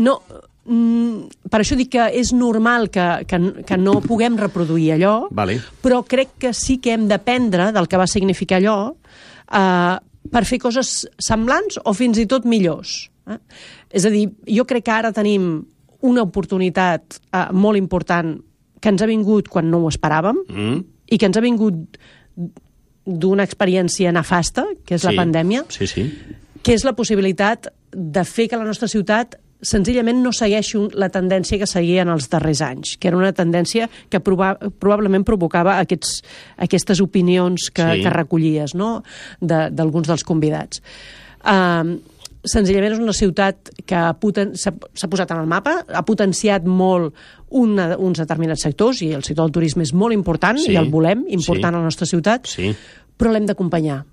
no, 0.03 0.17
mm, 0.65 1.49
per 1.51 1.61
això 1.62 1.77
dic 1.79 1.93
que 1.95 2.09
és 2.21 2.33
normal 2.37 2.91
que, 2.93 3.07
que, 3.29 3.41
que 3.67 3.79
no 3.81 3.99
puguem 4.05 4.37
reproduir 4.41 4.93
allò, 4.97 5.15
Vale. 5.31 5.61
però 5.83 6.03
crec 6.07 6.37
que 6.43 6.53
sí 6.55 6.79
que 6.83 6.95
hem 6.97 7.07
d'aprendre 7.09 7.71
del 7.73 7.89
que 7.89 8.01
va 8.01 8.09
significar 8.11 8.61
allò 8.61 8.79
eh, 8.93 9.97
per 10.33 10.45
fer 10.45 10.59
coses 10.62 11.07
semblants 11.19 11.79
o 11.85 11.93
fins 11.95 12.19
i 12.19 12.27
tot 12.27 12.45
millors. 12.45 13.09
Eh? 13.29 13.39
És 13.91 14.05
a 14.07 14.11
dir, 14.11 14.29
jo 14.47 14.65
crec 14.69 14.85
que 14.85 14.93
ara 14.95 15.12
tenim 15.12 15.65
una 16.07 16.23
oportunitat 16.23 17.19
eh, 17.33 17.47
molt 17.53 17.79
important 17.79 18.37
que 18.81 18.89
ens 18.93 19.03
ha 19.03 19.07
vingut 19.11 19.49
quan 19.49 19.71
no 19.71 19.79
ho 19.83 19.89
esperàvem 19.91 20.37
Mm. 20.49 20.85
i 21.11 21.19
que 21.19 21.27
ens 21.27 21.37
ha 21.37 21.41
vingut 21.41 21.99
d'una 23.07 23.45
experiència 23.47 24.12
nefasta, 24.12 24.65
que 24.85 24.95
és 24.97 25.05
la 25.05 25.12
Sí. 25.12 25.17
pandèmia, 25.17 25.65
Sí, 25.69 25.87
sí. 25.87 26.12
que 26.62 26.75
és 26.75 26.85
la 26.85 26.95
possibilitat 26.95 27.69
de 27.93 28.25
fer 28.25 28.49
que 28.49 28.57
la 28.57 28.65
nostra 28.65 28.89
ciutat 28.89 29.37
senzillament 29.62 30.23
no 30.23 30.33
segueixi 30.33 30.77
un- 30.77 30.90
la 30.95 31.09
tendència 31.09 31.59
que 31.59 31.66
seguia 31.66 32.03
en 32.03 32.09
els 32.09 32.29
darrers 32.29 32.61
anys, 32.62 32.97
que 32.99 33.09
era 33.09 33.16
una 33.16 33.33
tendència 33.33 33.88
que 34.09 34.21
proba 34.21 34.59
probablement 34.79 35.25
provocava 35.25 35.79
aquests, 35.81 36.23
aquestes 36.57 37.01
opinions 37.01 37.71
que, 37.73 37.83
Sí. 37.97 38.03
que 38.03 38.11
recollies 38.11 38.75
no? 38.75 39.03
De- 39.40 39.71
d'alguns 39.71 40.07
dels 40.09 40.25
convidats. 40.25 40.83
Um, 41.45 42.01
senzillament 42.47 42.92
és 42.92 42.99
una 43.03 43.12
ciutat 43.12 43.71
que 43.87 43.97
s'ha 44.55 45.09
posat 45.11 45.31
en 45.33 45.38
el 45.40 45.47
mapa, 45.47 45.85
ha 45.88 46.05
potenciat 46.05 46.64
molt 46.64 47.14
una, 47.51 47.97
uns 47.99 48.19
determinats 48.19 48.62
sectors, 48.62 49.03
i 49.03 49.12
el 49.12 49.25
sector 49.25 49.47
del 49.47 49.53
turisme 49.53 49.83
és 49.83 49.92
molt 49.95 50.12
important, 50.14 50.59
Sí. 50.59 50.73
i 50.73 50.77
el 50.77 50.90
volem, 50.90 51.25
important 51.29 51.73
Sí. 51.73 51.75
a 51.75 51.79
la 51.79 51.85
nostra 51.85 52.07
ciutat, 52.07 52.47
Sí. 52.47 52.75
però 53.19 53.33
l'hem 53.33 53.47
d'acompanyar. 53.47 54.05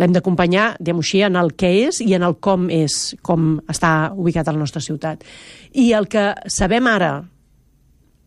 L'hem 0.00 0.14
d'acompanyar, 0.14 0.72
diguem 0.80 1.02
així, 1.04 1.20
en 1.22 1.38
el 1.38 1.52
què 1.54 1.70
és 1.84 2.00
i 2.02 2.16
en 2.16 2.24
el 2.26 2.34
com 2.42 2.66
és, 2.72 3.14
com 3.22 3.60
està 3.70 4.10
ubicat 4.16 4.48
a 4.48 4.54
la 4.56 4.62
nostra 4.64 4.82
ciutat. 4.82 5.22
I 5.78 5.92
el 5.94 6.08
que 6.10 6.32
sabem 6.50 6.88
ara, 6.90 7.12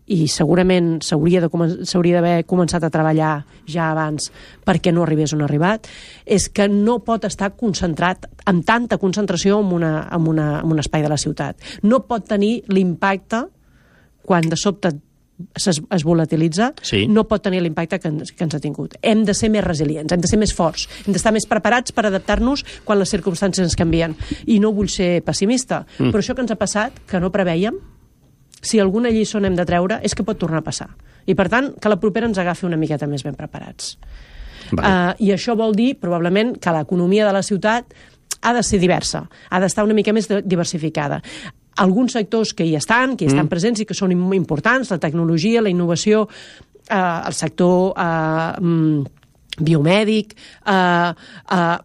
i 0.08 0.24
segurament 0.32 1.02
s'hauria 1.04 1.42
d'haver 1.44 2.46
començat 2.48 2.86
a 2.86 2.92
treballar 2.92 3.32
ja 3.68 3.90
abans 3.92 4.30
perquè 4.66 4.94
no 4.96 5.04
arribés 5.04 5.34
on 5.36 5.44
ha 5.44 5.48
arribat, 5.50 5.90
és 6.24 6.48
que 6.48 6.70
no 6.72 7.02
pot 7.04 7.28
estar 7.28 7.52
concentrat 7.60 8.30
amb 8.48 8.64
tanta 8.66 8.98
concentració 9.02 9.60
en, 9.60 9.74
una, 9.76 9.92
en, 10.08 10.30
una, 10.32 10.48
en 10.62 10.72
un 10.72 10.80
espai 10.80 11.04
de 11.04 11.12
la 11.12 11.20
ciutat. 11.20 11.60
No 11.84 12.06
pot 12.08 12.28
tenir 12.32 12.62
l'impacte 12.72 13.44
quan 14.24 14.48
de 14.48 14.60
sobte 14.60 14.94
es, 15.54 15.68
es 15.68 16.04
volatilitza, 16.04 16.74
Sí. 16.82 17.08
no 17.08 17.26
pot 17.28 17.44
tenir 17.44 17.62
l'impacte 17.62 18.00
que, 18.00 18.10
que 18.10 18.44
ens 18.44 18.56
ha 18.56 18.60
tingut. 18.60 18.96
Hem 19.02 19.24
de 19.26 19.34
ser 19.38 19.50
més 19.54 19.64
resilients, 19.64 20.12
hem 20.14 20.22
de 20.22 20.30
ser 20.30 20.40
més 20.40 20.54
forts, 20.54 20.88
hem 21.06 21.14
d'estar 21.14 21.34
més 21.36 21.46
preparats 21.50 21.94
per 21.94 22.08
adaptar-nos 22.08 22.66
quan 22.86 23.00
les 23.00 23.12
circumstàncies 23.14 23.66
ens 23.66 23.78
canvien. 23.78 24.16
I 24.46 24.60
no 24.64 24.74
vull 24.74 24.90
ser 24.90 25.22
pessimista, 25.26 25.86
mm. 25.98 26.12
però 26.12 26.24
això 26.24 26.36
que 26.36 26.46
ens 26.46 26.54
ha 26.54 26.60
passat, 26.60 26.98
que 27.08 27.22
no 27.22 27.32
preveiem, 27.34 27.78
si 28.62 28.80
alguna 28.82 29.12
lliçó 29.14 29.40
n'hem 29.40 29.56
de 29.56 29.66
treure, 29.70 30.00
és 30.04 30.16
que 30.18 30.26
pot 30.26 30.40
tornar 30.40 30.64
a 30.64 30.66
passar. 30.66 30.90
I, 31.28 31.36
per 31.36 31.50
tant, 31.52 31.74
que 31.80 31.92
la 31.92 32.00
propera 32.02 32.28
ens 32.30 32.40
agafi 32.42 32.66
una 32.66 32.80
miqueta 32.80 33.08
més 33.08 33.24
ben 33.24 33.36
preparats. 33.38 33.98
Vale. 34.72 34.88
Uh, 34.88 35.12
I 35.24 35.34
això 35.36 35.56
vol 35.56 35.76
dir, 35.78 35.94
probablement, 36.02 36.56
que 36.60 36.74
l'economia 36.76 37.28
de 37.28 37.36
la 37.36 37.44
ciutat 37.46 37.94
ha 38.42 38.54
de 38.54 38.64
ser 38.64 38.80
diversa, 38.80 39.26
ha 39.50 39.60
d'estar 39.62 39.86
una 39.86 39.96
mica 39.98 40.14
més 40.16 40.28
diversificada. 40.44 41.22
Alguns 41.78 42.14
sectors 42.18 42.54
que 42.58 42.66
hi 42.66 42.76
estan, 42.76 43.16
que 43.18 43.26
hi 43.26 43.30
estan 43.32 43.46
mm. 43.46 43.52
presents 43.52 43.82
i 43.82 43.86
que 43.86 43.94
són 43.98 44.12
im- 44.16 44.34
importants, 44.38 44.90
la 44.92 44.98
tecnologia, 45.02 45.62
la 45.62 45.70
innovació, 45.70 46.24
eh, 46.90 47.22
el 47.28 47.34
sector 47.38 47.94
eh, 47.98 48.52
mm, 48.62 49.06
biomèdic, 49.62 50.34
eh, 50.66 51.14
eh, 51.52 51.78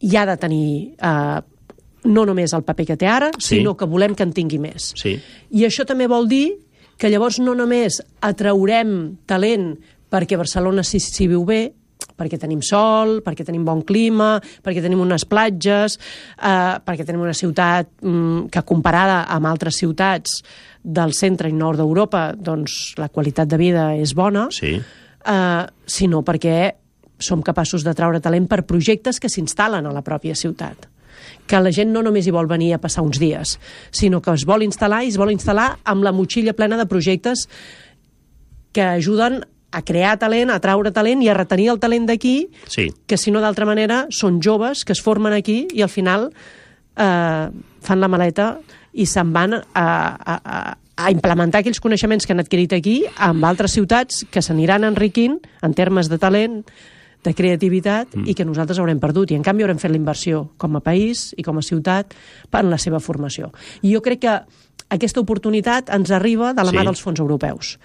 hi 0.00 0.16
ha 0.16 0.24
de 0.26 0.36
tenir 0.40 0.70
eh, 0.96 1.40
no 2.04 2.24
només 2.24 2.54
el 2.56 2.62
paper 2.64 2.86
que 2.86 2.96
té 2.96 3.06
ara, 3.12 3.30
Sí. 3.36 3.58
sinó 3.58 3.76
que 3.76 3.84
volem 3.84 4.14
que 4.16 4.22
en 4.24 4.32
tingui 4.32 4.58
més. 4.58 4.92
Sí. 4.96 5.18
I 5.52 5.66
això 5.68 5.84
també 5.84 6.06
vol 6.08 6.28
dir 6.28 6.54
que 6.96 7.10
llavors 7.12 7.38
no 7.40 7.54
només 7.54 8.00
atraurem 8.24 9.18
talent 9.28 9.74
perquè 10.10 10.36
Barcelona 10.40 10.82
s'hi 10.82 11.28
viu 11.28 11.44
bé, 11.44 11.74
perquè 12.20 12.38
tenim 12.40 12.60
sol, 12.64 13.20
perquè 13.24 13.46
tenim 13.48 13.64
bon 13.64 13.80
clima, 13.88 14.34
perquè 14.62 14.84
tenim 14.84 15.00
unes 15.00 15.24
platges, 15.28 15.96
eh, 16.36 16.76
perquè 16.84 17.06
tenim 17.08 17.24
una 17.24 17.36
ciutat 17.36 17.88
mm, 18.02 18.50
que 18.52 18.64
comparada 18.68 19.22
amb 19.32 19.48
altres 19.48 19.80
ciutats 19.80 20.42
del 20.84 21.16
centre 21.16 21.48
i 21.48 21.56
nord 21.56 21.80
d'Europa, 21.80 22.30
doncs 22.36 22.94
la 23.00 23.08
qualitat 23.08 23.48
de 23.48 23.58
vida 23.60 23.90
és 23.96 24.14
bona, 24.16 24.48
Sí. 24.52 24.76
eh, 24.76 25.64
sinó 25.86 26.22
perquè 26.22 26.74
som 27.20 27.42
capaços 27.44 27.84
de 27.84 27.92
traure 27.94 28.20
talent 28.20 28.46
per 28.48 28.64
projectes 28.64 29.20
que 29.20 29.28
s'instal·len 29.28 29.86
a 29.86 29.92
la 29.92 30.04
pròpia 30.04 30.36
ciutat 30.36 30.88
que 31.46 31.58
la 31.60 31.72
gent 31.74 31.90
no 31.92 32.00
només 32.02 32.26
hi 32.26 32.32
vol 32.32 32.46
venir 32.46 32.72
a 32.74 32.78
passar 32.80 33.02
uns 33.02 33.18
dies, 33.18 33.58
sinó 33.90 34.20
que 34.22 34.32
es 34.32 34.44
vol 34.46 34.62
instal·lar 34.62 35.02
i 35.04 35.10
es 35.10 35.18
vol 35.18 35.32
instal·lar 35.34 35.80
amb 35.84 36.06
la 36.06 36.12
motxilla 36.14 36.54
plena 36.54 36.78
de 36.78 36.86
projectes 36.86 37.48
que 38.72 38.82
ajuden 38.82 39.42
a 39.72 39.82
crear 39.82 40.16
talent, 40.18 40.50
a 40.50 40.58
traure 40.60 40.90
talent 40.90 41.22
i 41.22 41.28
a 41.30 41.34
retenir 41.34 41.68
el 41.70 41.78
talent 41.78 42.06
d'aquí, 42.08 42.48
Sí. 42.66 42.88
que 43.06 43.16
si 43.16 43.30
no 43.30 43.40
d'altra 43.40 43.66
manera 43.66 44.06
són 44.10 44.40
joves 44.42 44.84
que 44.84 44.92
es 44.92 45.00
formen 45.02 45.32
aquí 45.32 45.68
i 45.72 45.82
al 45.82 45.88
final 45.88 46.32
eh, 46.96 47.48
fan 47.80 48.00
la 48.00 48.08
maleta 48.08 48.58
i 48.92 49.06
se'n 49.06 49.32
van 49.32 49.54
a, 49.54 49.62
a, 49.74 50.40
a, 50.44 50.78
a 50.96 51.10
implementar 51.12 51.60
aquells 51.62 51.80
coneixements 51.80 52.26
que 52.26 52.34
han 52.34 52.40
adquirit 52.42 52.72
aquí 52.76 53.04
amb 53.16 53.44
altres 53.46 53.72
ciutats 53.78 54.24
que 54.30 54.42
s'aniran 54.42 54.84
enriquint 54.84 55.38
en 55.62 55.74
termes 55.74 56.10
de 56.10 56.18
talent 56.18 56.64
de 57.22 57.34
creativitat 57.36 58.14
mm. 58.16 58.26
i 58.32 58.34
que 58.34 58.46
nosaltres 58.48 58.78
haurem 58.80 58.98
perdut. 58.98 59.30
I, 59.30 59.36
en 59.36 59.42
canvi, 59.44 59.62
haurem 59.62 59.78
fet 59.78 59.92
la 59.92 59.98
inversió 60.00 60.46
com 60.56 60.76
a 60.78 60.80
país 60.80 61.34
i 61.36 61.44
com 61.44 61.58
a 61.60 61.62
ciutat 61.62 62.14
per 62.50 62.64
la 62.64 62.78
seva 62.80 62.98
formació. 62.98 63.52
I 63.84 63.92
jo 63.94 64.00
crec 64.00 64.22
que 64.24 64.34
aquesta 64.90 65.20
oportunitat 65.20 65.92
ens 65.94 66.10
arriba 66.10 66.54
de 66.54 66.64
la 66.64 66.70
Sí. 66.72 66.76
mà 66.76 66.84
dels 66.84 67.00
fons 67.04 67.20
europeus, 67.20 67.78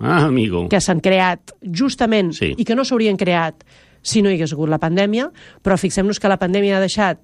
Ah, 0.00 0.24
amigo. 0.24 0.68
que 0.68 0.80
s'han 0.80 1.00
creat 1.00 1.52
justament 1.62 2.32
Sí. 2.32 2.54
i 2.56 2.64
que 2.64 2.74
no 2.74 2.84
s'haurien 2.84 3.16
creat 3.16 3.62
si 4.02 4.22
no 4.22 4.30
hi 4.30 4.34
hagués 4.38 4.52
hagut 4.54 4.68
la 4.70 4.78
pandèmia, 4.80 5.30
però 5.62 5.76
fixem-nos 5.76 6.18
que 6.18 6.28
la 6.28 6.38
pandèmia 6.38 6.78
ha 6.78 6.80
deixat 6.80 7.20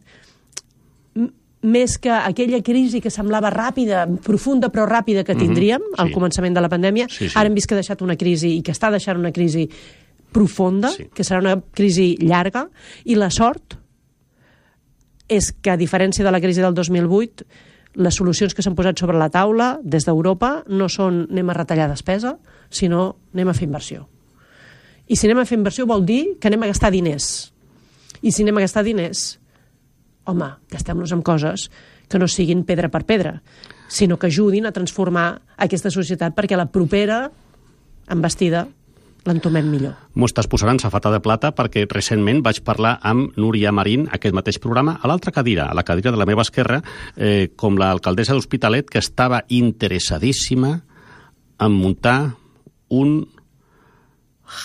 més 1.62 1.96
que 1.98 2.10
aquella 2.12 2.60
crisi 2.62 3.00
que 3.00 3.10
semblava 3.10 3.50
ràpida, 3.50 4.04
profunda 4.22 4.68
però 4.70 4.84
ràpida 4.86 5.24
que 5.24 5.34
tindríem 5.34 5.80
Mhm, 5.80 5.94
al 5.98 6.08
sí. 6.08 6.12
començament 6.14 6.54
de 6.54 6.60
la 6.60 6.68
pandèmia, 6.68 7.06
Sí, 7.08 7.28
sí. 7.28 7.34
ara 7.34 7.48
hem 7.48 7.54
vist 7.54 7.66
que 7.66 7.74
ha 7.74 7.80
deixat 7.80 8.02
una 8.02 8.14
crisi 8.16 8.58
i 8.58 8.62
que 8.62 8.72
està 8.72 8.90
deixant 8.90 9.18
una 9.18 9.32
crisi 9.32 9.68
profunda, 10.30 10.90
Sí. 10.90 11.06
que 11.14 11.22
serà 11.24 11.38
una 11.40 11.60
crisi 11.72 12.16
llarga, 12.20 12.68
i 13.04 13.14
la 13.16 13.30
sort 13.30 13.74
és 15.28 15.50
que, 15.52 15.70
a 15.70 15.76
diferència 15.76 16.22
de 16.22 16.30
la 16.30 16.40
crisi 16.40 16.60
del 16.60 16.74
2008, 16.74 17.44
les 17.96 18.14
solucions 18.14 18.52
que 18.54 18.62
s'han 18.62 18.76
posat 18.76 18.98
sobre 19.00 19.16
la 19.18 19.30
taula 19.32 19.76
des 19.82 20.04
d'Europa 20.04 20.60
no 20.68 20.88
són 20.92 21.24
anem 21.30 21.50
a 21.50 21.56
retallar 21.56 21.88
despesa, 21.90 22.36
sinó 22.68 23.16
anem 23.34 23.50
a 23.50 23.56
fer 23.56 23.66
inversió. 23.68 24.06
I 25.08 25.16
si 25.16 25.28
anem 25.28 25.40
a 25.42 25.46
fer 25.48 25.58
inversió 25.58 25.86
vol 25.88 26.04
dir 26.06 26.36
que 26.40 26.50
anem 26.50 26.66
a 26.66 26.70
gastar 26.72 26.92
diners. 26.92 27.52
I 28.20 28.32
si 28.32 28.44
anem 28.44 28.58
a 28.58 28.64
gastar 28.66 28.84
diners, 28.84 29.38
home, 30.26 30.50
gastem-los 30.72 31.12
en 31.14 31.22
coses 31.22 31.70
que 32.08 32.18
no 32.18 32.28
siguin 32.28 32.64
pedra 32.66 32.90
per 32.92 33.04
pedra, 33.06 33.40
sinó 33.88 34.18
que 34.18 34.28
ajudin 34.28 34.66
a 34.66 34.74
transformar 34.74 35.42
aquesta 35.56 35.90
societat 35.90 36.34
perquè 36.36 36.58
la 36.58 36.68
propera 36.70 37.30
embestida 38.10 38.66
l'entomem 39.28 39.68
millor. 39.70 39.94
M'ho 40.14 40.28
estàs 40.28 40.48
posant 40.50 40.72
en 40.72 40.80
safata 40.82 41.12
de 41.12 41.20
plata 41.24 41.52
perquè 41.56 41.86
recentment 41.90 42.42
vaig 42.46 42.62
parlar 42.66 42.96
amb 43.06 43.36
Núria 43.40 43.72
Marín, 43.74 44.06
aquest 44.12 44.34
mateix 44.36 44.60
programa, 44.62 44.98
a 45.02 45.10
l'altra 45.10 45.34
cadira, 45.34 45.68
a 45.70 45.76
la 45.76 45.84
cadira 45.86 46.12
de 46.14 46.20
la 46.20 46.26
meva 46.28 46.44
esquerra, 46.46 46.82
eh, 47.16 47.52
com 47.56 47.78
l'alcaldessa 47.78 48.34
d'Hospitalet, 48.34 48.90
que 48.90 49.02
estava 49.02 49.44
interessadíssima 49.48 50.80
en 51.58 51.72
muntar 51.72 52.36
un 52.88 53.26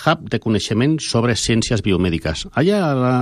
hub 0.06 0.28
de 0.30 0.38
coneixement 0.38 0.98
sobre 1.02 1.34
ciències 1.36 1.82
biomèdiques. 1.82 2.46
Allà 2.54 2.78
a 2.86 2.94
la, 2.94 3.14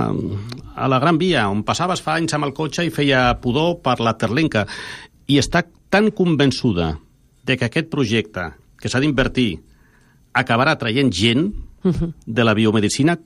a 0.75 0.89
la 0.91 0.99
Gran 1.01 1.17
Via, 1.17 1.47
on 1.49 1.63
passaves 1.65 2.03
fa 2.05 2.19
anys 2.19 2.37
amb 2.37 2.47
el 2.47 2.53
cotxe 2.57 2.85
i 2.85 2.93
feia 2.93 3.31
pudor 3.41 3.79
per 3.81 3.97
la 3.99 4.13
Terlenca, 4.19 4.67
i 5.27 5.39
està 5.41 5.63
tan 5.89 6.11
convençuda 6.15 6.93
de 7.45 7.57
que 7.57 7.67
aquest 7.67 7.89
projecte 7.89 8.51
que 8.81 8.89
s'ha 8.89 9.01
d'invertir 9.01 9.59
acabarà 10.33 10.77
traient 10.79 11.11
gent 11.11 11.49
de 11.81 12.43
la 12.45 12.53
biomedicina 12.53 13.17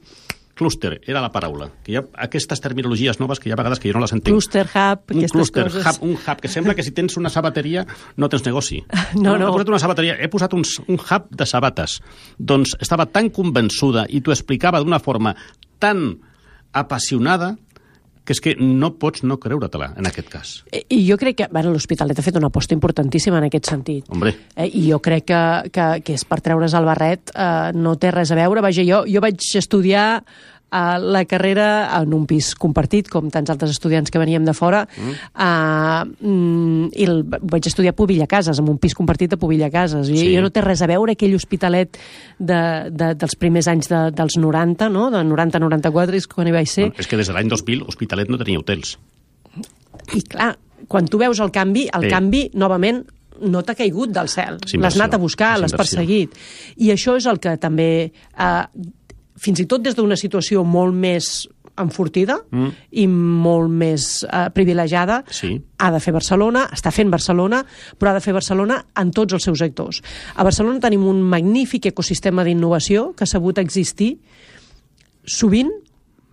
clúster, 0.56 1.02
era 1.06 1.22
la 1.22 1.30
paraula. 1.32 1.68
Que 1.84 1.91
hi 1.91 1.98
ha 2.00 2.04
aquestes 2.26 2.62
terminologies 2.63 3.20
noves 3.20 3.41
que 3.44 3.50
hi 3.50 3.54
ha 3.54 3.58
vegades 3.60 3.82
que 3.84 3.91
jo 3.91 3.98
no 4.00 4.06
les 4.06 4.13
entenc. 4.15 4.32
Cluster 4.34 4.63
hub, 4.65 5.02
un 5.12 5.20
aquestes 5.20 5.34
clúster, 5.36 5.65
coses. 5.68 5.84
hub, 5.86 6.06
un 6.08 6.15
hub, 6.15 6.39
que 6.41 6.48
sembla 6.48 6.74
que 6.78 6.86
si 6.88 6.94
tens 6.96 7.18
una 7.20 7.30
sabateria 7.30 7.84
no 8.15 8.30
tens 8.32 8.46
negoci. 8.48 8.82
No, 9.26 9.36
no. 9.38 9.50
He 9.50 9.52
posat 9.52 9.70
una 9.74 9.82
sabateria, 9.84 10.15
he 10.15 10.30
posat 10.32 10.56
un, 10.56 10.63
un 10.88 10.98
hub 11.00 11.28
de 11.30 11.46
sabates. 11.46 12.00
Doncs 12.39 12.78
estava 12.80 13.06
tan 13.12 13.30
convençuda 13.36 14.08
i 14.10 14.24
t'ho 14.24 14.34
explicava 14.34 14.80
d'una 14.80 15.00
forma 15.04 15.36
tan 15.84 16.08
apassionada 16.76 17.56
que 18.25 18.33
és 18.33 18.41
que 18.41 18.55
no 18.59 18.91
pots 18.99 19.23
no 19.23 19.38
creure-te-la, 19.41 19.91
en 19.99 20.09
aquest 20.09 20.31
cas. 20.33 20.53
Eh, 20.71 20.83
I 20.89 21.03
jo 21.07 21.17
crec 21.21 21.38
que 21.43 21.49
bueno, 21.51 21.71
l'Hospitalet 21.75 22.19
ha 22.19 22.25
fet 22.25 22.39
una 22.39 22.49
aposta 22.49 22.73
importantíssima 22.73 23.38
en 23.38 23.47
aquest 23.49 23.69
sentit. 23.69 24.09
Hombre. 24.09 24.33
Eh, 24.55 24.67
I 24.67 24.88
jo 24.89 24.99
crec 25.05 25.29
que, 25.29 25.43
que, 25.71 25.88
que 26.05 26.17
és 26.17 26.25
per 26.25 26.41
treure's 26.41 26.73
el 26.77 26.89
barret, 26.89 27.31
eh, 27.31 27.71
no 27.77 27.95
té 28.01 28.11
res 28.15 28.33
a 28.33 28.39
veure. 28.39 28.65
Vaja, 28.65 28.85
jo, 28.88 29.03
jo 29.05 29.23
vaig 29.23 29.45
estudiar 29.61 30.23
eh, 30.71 30.99
la 30.99 31.25
carrera 31.25 31.67
en 32.01 32.13
un 32.13 32.25
pis 32.28 32.54
compartit, 32.56 33.08
com 33.12 33.30
tants 33.32 33.49
altres 33.54 33.71
estudiants 33.71 34.12
que 34.12 34.19
veníem 34.21 34.45
de 34.45 34.54
fora, 34.54 34.84
mm. 34.88 35.15
mm, 36.21 36.89
i 36.95 37.08
el, 37.08 37.23
vaig 37.25 37.67
estudiar 37.69 37.93
a 37.93 37.97
Pobilla 37.97 38.28
Cases, 38.28 38.60
en 38.60 38.69
un 38.69 38.78
pis 38.82 38.95
compartit 38.97 39.34
a 39.34 39.38
Pobilla 39.41 39.69
Cases. 39.71 40.10
I 40.10 40.17
Sí. 40.17 40.36
jo 40.36 40.41
no 40.41 40.51
té 40.51 40.62
res 40.62 40.82
a 40.82 40.88
veure 40.88 41.13
aquell 41.15 41.36
hospitalet 41.36 41.97
de, 42.39 42.60
de, 42.91 43.13
dels 43.15 43.36
primers 43.39 43.67
anys 43.71 43.89
de, 43.91 44.01
dels 44.15 44.38
90, 44.38 44.89
no? 44.89 45.10
de 45.12 45.23
90-94, 45.23 46.13
és 46.19 46.28
quan 46.28 46.47
hi 46.47 46.56
vaig 46.56 46.67
ser. 46.71 46.91
És 46.97 47.08
que 47.08 47.17
des 47.17 47.28
de 47.28 47.34
l'any 47.36 47.49
2000 47.51 47.84
Hospitalet 47.86 48.30
no 48.30 48.38
tenia 48.41 48.60
hotels. 48.60 48.97
I 50.15 50.21
clar, 50.28 50.56
quan 50.88 51.08
tu 51.08 51.17
veus 51.21 51.39
el 51.39 51.51
canvi, 51.51 51.88
el 51.93 52.04
Sí. 52.08 52.10
canvi, 52.10 52.49
novament, 52.54 53.04
no 53.41 53.63
t'ha 53.63 53.75
caigut 53.75 54.12
del 54.15 54.30
cel. 54.32 54.60
L'has 54.80 54.95
anat 54.95 55.15
a 55.15 55.17
buscar, 55.17 55.58
l'has 55.60 55.73
perseguit. 55.75 56.36
I 56.78 56.91
això 56.93 57.17
és 57.17 57.25
el 57.25 57.39
que 57.39 57.58
també, 57.58 58.12
eh, 58.38 58.63
fins 59.38 59.60
i 59.60 59.65
tot 59.67 59.82
des 59.84 59.95
d'una 59.98 60.15
situació 60.15 60.63
molt 60.63 60.95
més 60.95 61.48
enfortida 61.78 62.38
mm. 62.52 62.69
i 63.02 63.04
molt 63.12 63.67
més 63.67 64.24
eh, 64.24 64.45
privilegiada, 64.56 65.24
Sí. 65.28 65.58
ha 65.78 65.89
de 65.91 66.00
fer 66.00 66.13
Barcelona, 66.15 66.69
està 66.71 66.91
fent 66.95 67.12
Barcelona, 67.12 67.65
però 68.00 68.13
ha 68.13 68.15
de 68.15 68.21
fer 68.24 68.32
Barcelona 68.34 68.78
en 68.95 69.12
tots 69.12 69.36
els 69.36 69.43
seus 69.43 69.60
sectors. 69.60 70.00
A 70.36 70.43
Barcelona 70.48 70.80
tenim 70.80 71.04
un 71.04 71.19
magnífic 71.21 71.89
ecosistema 71.91 72.45
d'innovació 72.48 73.10
que 73.12 73.26
ha 73.28 73.28
sabut 73.28 73.60
existir 73.60 74.13
sovint, 75.26 75.71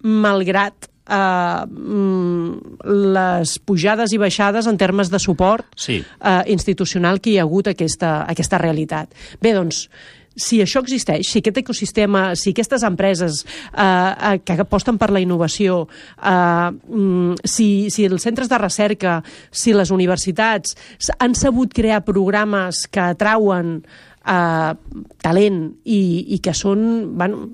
malgrat 0.02 0.88
eh, 1.10 1.66
mm, 1.66 2.86
les 3.14 3.56
pujades 3.66 4.12
i 4.14 4.18
baixades 4.22 4.66
en 4.70 4.78
termes 4.78 5.10
de 5.10 5.18
suport 5.22 5.66
Sí. 5.76 5.98
eh, 6.20 6.42
institucional 6.54 7.20
que 7.20 7.30
hi 7.34 7.38
ha 7.38 7.42
hagut 7.46 7.66
aquesta, 7.68 8.22
aquesta 8.30 8.58
realitat. 8.58 9.10
Bé, 9.40 9.54
doncs, 9.54 9.88
si 10.36 10.60
això 10.62 10.80
existeix, 10.82 11.26
si 11.28 11.40
aquest 11.42 11.58
ecosistema, 11.62 12.34
si 12.38 12.50
aquestes 12.54 12.82
empreses 12.86 13.42
eh, 13.44 13.82
eh, 13.82 14.38
que 14.44 14.56
aposten 14.64 14.98
per 14.98 15.10
la 15.12 15.20
innovació, 15.20 15.88
eh, 16.22 16.70
mm, 16.72 17.42
si, 17.44 17.90
si 17.90 18.06
els 18.08 18.22
centres 18.24 18.48
de 18.48 18.58
recerca, 18.58 19.18
si 19.50 19.74
les 19.76 19.90
universitats 19.92 20.76
han 21.18 21.34
sabut 21.34 21.72
crear 21.74 22.02
programes 22.04 22.86
que 22.90 23.00
atrauen 23.12 23.80
eh, 24.24 24.72
talent 25.22 25.62
i, 25.84 26.02
i 26.34 26.38
que 26.42 26.54
són 26.54 27.16
bueno, 27.18 27.46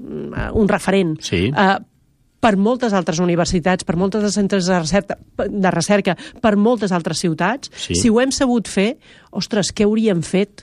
un 0.55 0.69
referent 0.69 1.17
Sí. 1.25 1.49
eh, 1.51 1.79
per 2.39 2.53
moltes 2.57 2.93
altres 2.95 3.19
universitats, 3.19 3.83
per 3.83 3.97
moltes 3.99 4.23
de 4.23 4.31
centres 4.31 4.69
de 4.71 4.77
recerca, 4.79 5.17
de 5.49 5.71
recerca 5.75 6.15
per 6.41 6.55
moltes 6.57 6.93
altres 6.95 7.19
ciutats, 7.19 7.73
Sí. 7.75 7.97
si 7.99 8.09
ho 8.11 8.21
hem 8.21 8.31
sabut 8.31 8.69
fer, 8.71 8.93
ostres, 9.33 9.73
què 9.75 9.83
hauríem 9.89 10.23
fet 10.23 10.63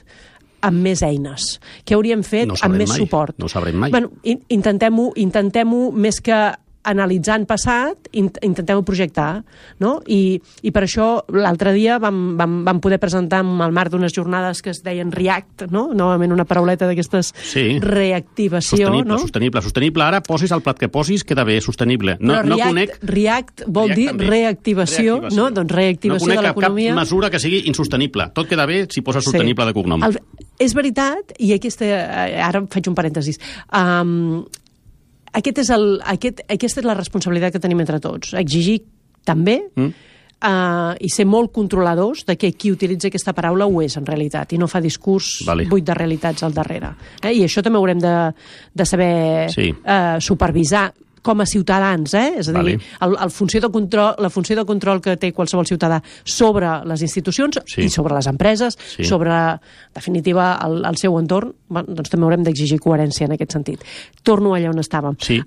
amb 0.66 0.82
més 0.82 1.02
eines? 1.06 1.46
Què 1.86 1.94
hauríem 1.96 2.22
fet 2.26 2.48
No 2.50 2.58
amb 2.60 2.76
més 2.80 2.90
mai, 2.92 2.98
suport? 3.04 3.38
no 3.38 3.46
ho 3.46 3.52
sabrem 3.52 3.76
mai. 3.78 3.90
Bueno, 3.94 4.10
in- 4.24 4.42
intentem-ho 4.48 5.12
intentem 5.16 5.72
més 5.94 6.20
que 6.20 6.38
analitzar 6.86 7.36
en 7.40 7.46
passat, 7.50 8.08
in 8.16 8.30
intentem-ho 8.46 8.84
projectar, 8.86 9.42
no? 9.82 9.96
I, 10.06 10.38
I 10.62 10.70
per 10.72 10.84
això 10.86 11.08
l'altre 11.34 11.72
dia 11.74 11.98
vam, 12.02 12.36
vam, 12.38 12.60
vam 12.66 12.80
poder 12.80 13.00
presentar 13.02 13.42
en 13.44 13.60
el 13.64 13.74
marc 13.74 13.90
d'unes 13.92 14.14
jornades 14.14 14.62
que 14.62 14.70
es 14.70 14.82
deien 14.86 15.10
REACT, 15.12 15.66
no? 15.74 15.88
Novament 15.94 16.32
una 16.32 16.46
parauleta 16.46 16.86
d'aquestes 16.88 17.32
Sí. 17.42 17.78
reactivació, 17.82 18.86
Sostenible, 18.86 19.12
no? 19.12 19.18
sostenible, 19.18 19.62
sostenible. 19.62 20.04
Ara 20.06 20.22
posis 20.22 20.52
el 20.54 20.62
plat 20.62 20.78
que 20.78 20.88
posis, 20.88 21.24
queda 21.24 21.44
bé, 21.44 21.58
sostenible. 21.60 22.16
No, 22.20 22.34
Però 22.38 22.44
no 22.46 22.56
React, 22.56 22.68
conec... 22.70 22.96
React 23.02 23.64
vol 23.66 23.88
React 23.90 23.98
dir 24.00 24.06
també. 24.12 24.28
reactivació, 24.30 25.18
no? 25.34 25.50
Doncs 25.50 25.72
reactivació 25.74 26.28
no 26.34 26.40
de 26.40 26.46
l'economia. 26.48 26.92
cap 26.94 27.00
mesura 27.02 27.30
que 27.30 27.40
sigui 27.42 27.64
insostenible. 27.70 28.30
Tot 28.36 28.48
queda 28.48 28.66
bé 28.66 28.84
si 28.90 29.02
posa 29.02 29.20
sostenible 29.24 29.66
de 29.66 29.74
cognom. 29.76 30.04
El, 30.06 30.18
és 30.62 30.74
veritat, 30.76 31.34
i 31.38 31.52
aquesta, 31.56 31.84
eh, 31.86 32.38
ara 32.42 32.62
faig 32.70 32.88
un 32.88 32.94
parèntesis, 32.96 33.40
um, 33.72 34.44
aquest 35.36 35.62
és 35.64 35.70
el, 35.74 35.86
aquest, 36.04 36.42
aquesta 36.48 36.82
és 36.82 36.88
la 36.88 36.96
responsabilitat 36.96 37.56
que 37.56 37.62
tenim 37.62 37.80
entre 37.84 38.00
tots. 38.02 38.34
Exigir 38.40 38.80
també 39.26 39.58
mm. 39.74 39.88
uh, 40.40 40.92
i 41.02 41.10
ser 41.12 41.26
molt 41.28 41.52
controladors 41.54 42.24
de 42.28 42.36
que 42.40 42.52
qui 42.56 42.72
utilitza 42.72 43.10
aquesta 43.10 43.34
paraula 43.36 43.68
ho 43.68 43.82
és 43.84 43.96
en 43.98 44.06
realitat 44.06 44.54
i 44.54 44.60
no 44.60 44.68
fa 44.70 44.80
discurs 44.84 45.42
Vale. 45.46 45.66
buit 45.70 45.86
de 45.86 45.96
realitats 45.98 46.46
al 46.46 46.54
darrere. 46.56 46.94
Eh? 47.22 47.34
I 47.34 47.44
això 47.46 47.64
també 47.64 47.80
haurem 47.82 48.00
de, 48.02 48.14
de 48.72 48.86
saber 48.86 49.50
Sí. 49.52 49.72
uh, 49.72 50.16
supervisar 50.20 50.88
com 51.26 51.42
a 51.42 51.46
ciutadans, 51.50 52.14
eh? 52.14 52.36
és 52.38 52.48
a 52.48 52.54
dir, 52.54 52.76
Vale. 52.78 52.78
el, 53.02 53.16
el 53.26 53.32
funció 53.34 53.60
de 53.64 53.70
control, 53.74 54.14
la 54.22 54.30
funció 54.30 54.54
de 54.56 54.64
control 54.68 55.00
que 55.02 55.16
té 55.18 55.32
qualsevol 55.34 55.66
ciutadà 55.66 55.98
sobre 56.24 56.70
les 56.86 57.02
institucions 57.02 57.58
Sí. 57.66 57.82
i 57.86 57.90
sobre 57.90 58.14
les 58.14 58.26
empreses, 58.30 58.78
Sí. 58.94 59.04
sobre, 59.04 59.32
en 59.34 59.94
definitiva, 59.94 60.52
el, 60.64 60.84
el 60.86 60.96
seu 60.96 61.18
entorn, 61.18 61.52
bueno, 61.68 61.94
doncs 61.98 62.10
també 62.12 62.28
haurem 62.28 62.44
d'exigir 62.46 62.78
coherència 62.80 63.26
en 63.26 63.34
aquest 63.34 63.52
sentit. 63.58 63.82
Torno 64.22 64.54
allà 64.54 64.70
on 64.70 64.78
estàvem. 64.78 65.16
Sí. 65.18 65.40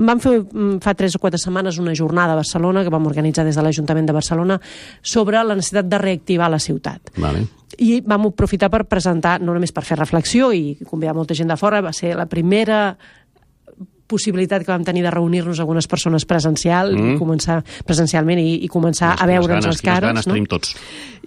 Vam 0.00 0.18
fer 0.20 0.40
mm, 0.42 0.80
fa 0.82 0.94
tres 0.98 1.14
o 1.14 1.22
quatre 1.22 1.38
setmanes 1.38 1.78
una 1.78 1.94
jornada 1.94 2.32
a 2.34 2.40
Barcelona 2.42 2.82
que 2.82 2.90
vam 2.90 3.06
organitzar 3.06 3.44
des 3.46 3.54
de 3.56 3.62
l'Ajuntament 3.62 4.06
de 4.10 4.16
Barcelona 4.16 4.60
sobre 5.02 5.42
la 5.44 5.54
necessitat 5.54 5.86
de 5.86 5.98
reactivar 5.98 6.50
la 6.50 6.58
ciutat. 6.58 7.12
Vale. 7.16 7.46
I 7.78 8.00
vam 8.02 8.26
aprofitar 8.26 8.68
per 8.72 8.82
presentar, 8.90 9.38
no 9.40 9.54
només 9.54 9.70
per 9.72 9.84
fer 9.86 9.96
reflexió 9.96 10.50
i 10.52 10.74
convidar 10.88 11.14
molta 11.14 11.36
gent 11.38 11.48
de 11.52 11.56
fora, 11.56 11.80
va 11.80 11.92
ser 11.94 12.16
la 12.18 12.26
primera 12.26 12.96
possibilitat 14.10 14.64
que 14.66 14.72
vam 14.74 14.82
tenir 14.84 15.04
de 15.06 15.10
reunir-nos 15.14 15.60
algunes 15.62 15.86
persones 15.86 16.26
presencial, 16.26 16.90
Mm. 16.96 17.14
i 17.14 17.18
començar 17.20 17.60
presencialment 17.86 18.40
i, 18.42 18.64
i 18.66 18.68
començar 18.68 19.12
a 19.14 19.16
Quines 19.22 19.30
veure'ns 19.38 19.48
ganes, 19.62 19.66
les 19.70 19.80
quines 19.80 19.94
cares. 19.94 20.08
ganes 20.10 20.26
no? 20.26 20.32
tenim 20.34 20.46
tots. 20.50 20.74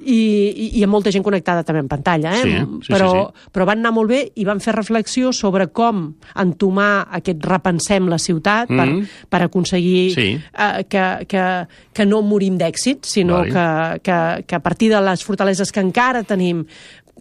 I, 0.04 0.20
i, 0.20 0.66
i 0.80 0.84
amb 0.84 0.92
molta 0.92 1.12
gent 1.14 1.24
connectada 1.24 1.64
també 1.64 1.80
en 1.80 1.88
pantalla, 1.88 2.34
eh? 2.36 2.44
Sí, 2.44 2.54
sí, 2.88 2.92
però, 2.92 3.10
sí, 3.14 3.50
però 3.56 3.66
van 3.70 3.80
anar 3.80 3.94
molt 3.96 4.10
bé 4.12 4.20
i 4.36 4.44
van 4.44 4.60
fer 4.60 4.74
reflexió 4.76 5.32
sobre 5.32 5.68
com 5.72 6.10
entomar 6.36 7.08
aquest 7.12 7.44
repensem 7.46 8.10
la 8.12 8.20
ciutat 8.20 8.68
per, 8.68 8.88
Mm. 8.90 9.06
per 9.30 9.42
aconseguir 9.44 10.14
Sí. 10.14 10.28
eh, 10.54 10.84
que, 10.90 11.26
que, 11.28 11.46
que 11.94 12.06
no 12.06 12.22
morim 12.22 12.58
d'èxit, 12.58 13.06
sinó 13.06 13.38
Vale. 13.38 13.54
que, 13.54 14.02
que, 14.04 14.44
que 14.46 14.56
a 14.56 14.60
partir 14.60 14.90
de 14.92 15.00
les 15.02 15.24
fortaleses 15.24 15.72
que 15.72 15.80
encara 15.80 16.24
tenim 16.24 16.66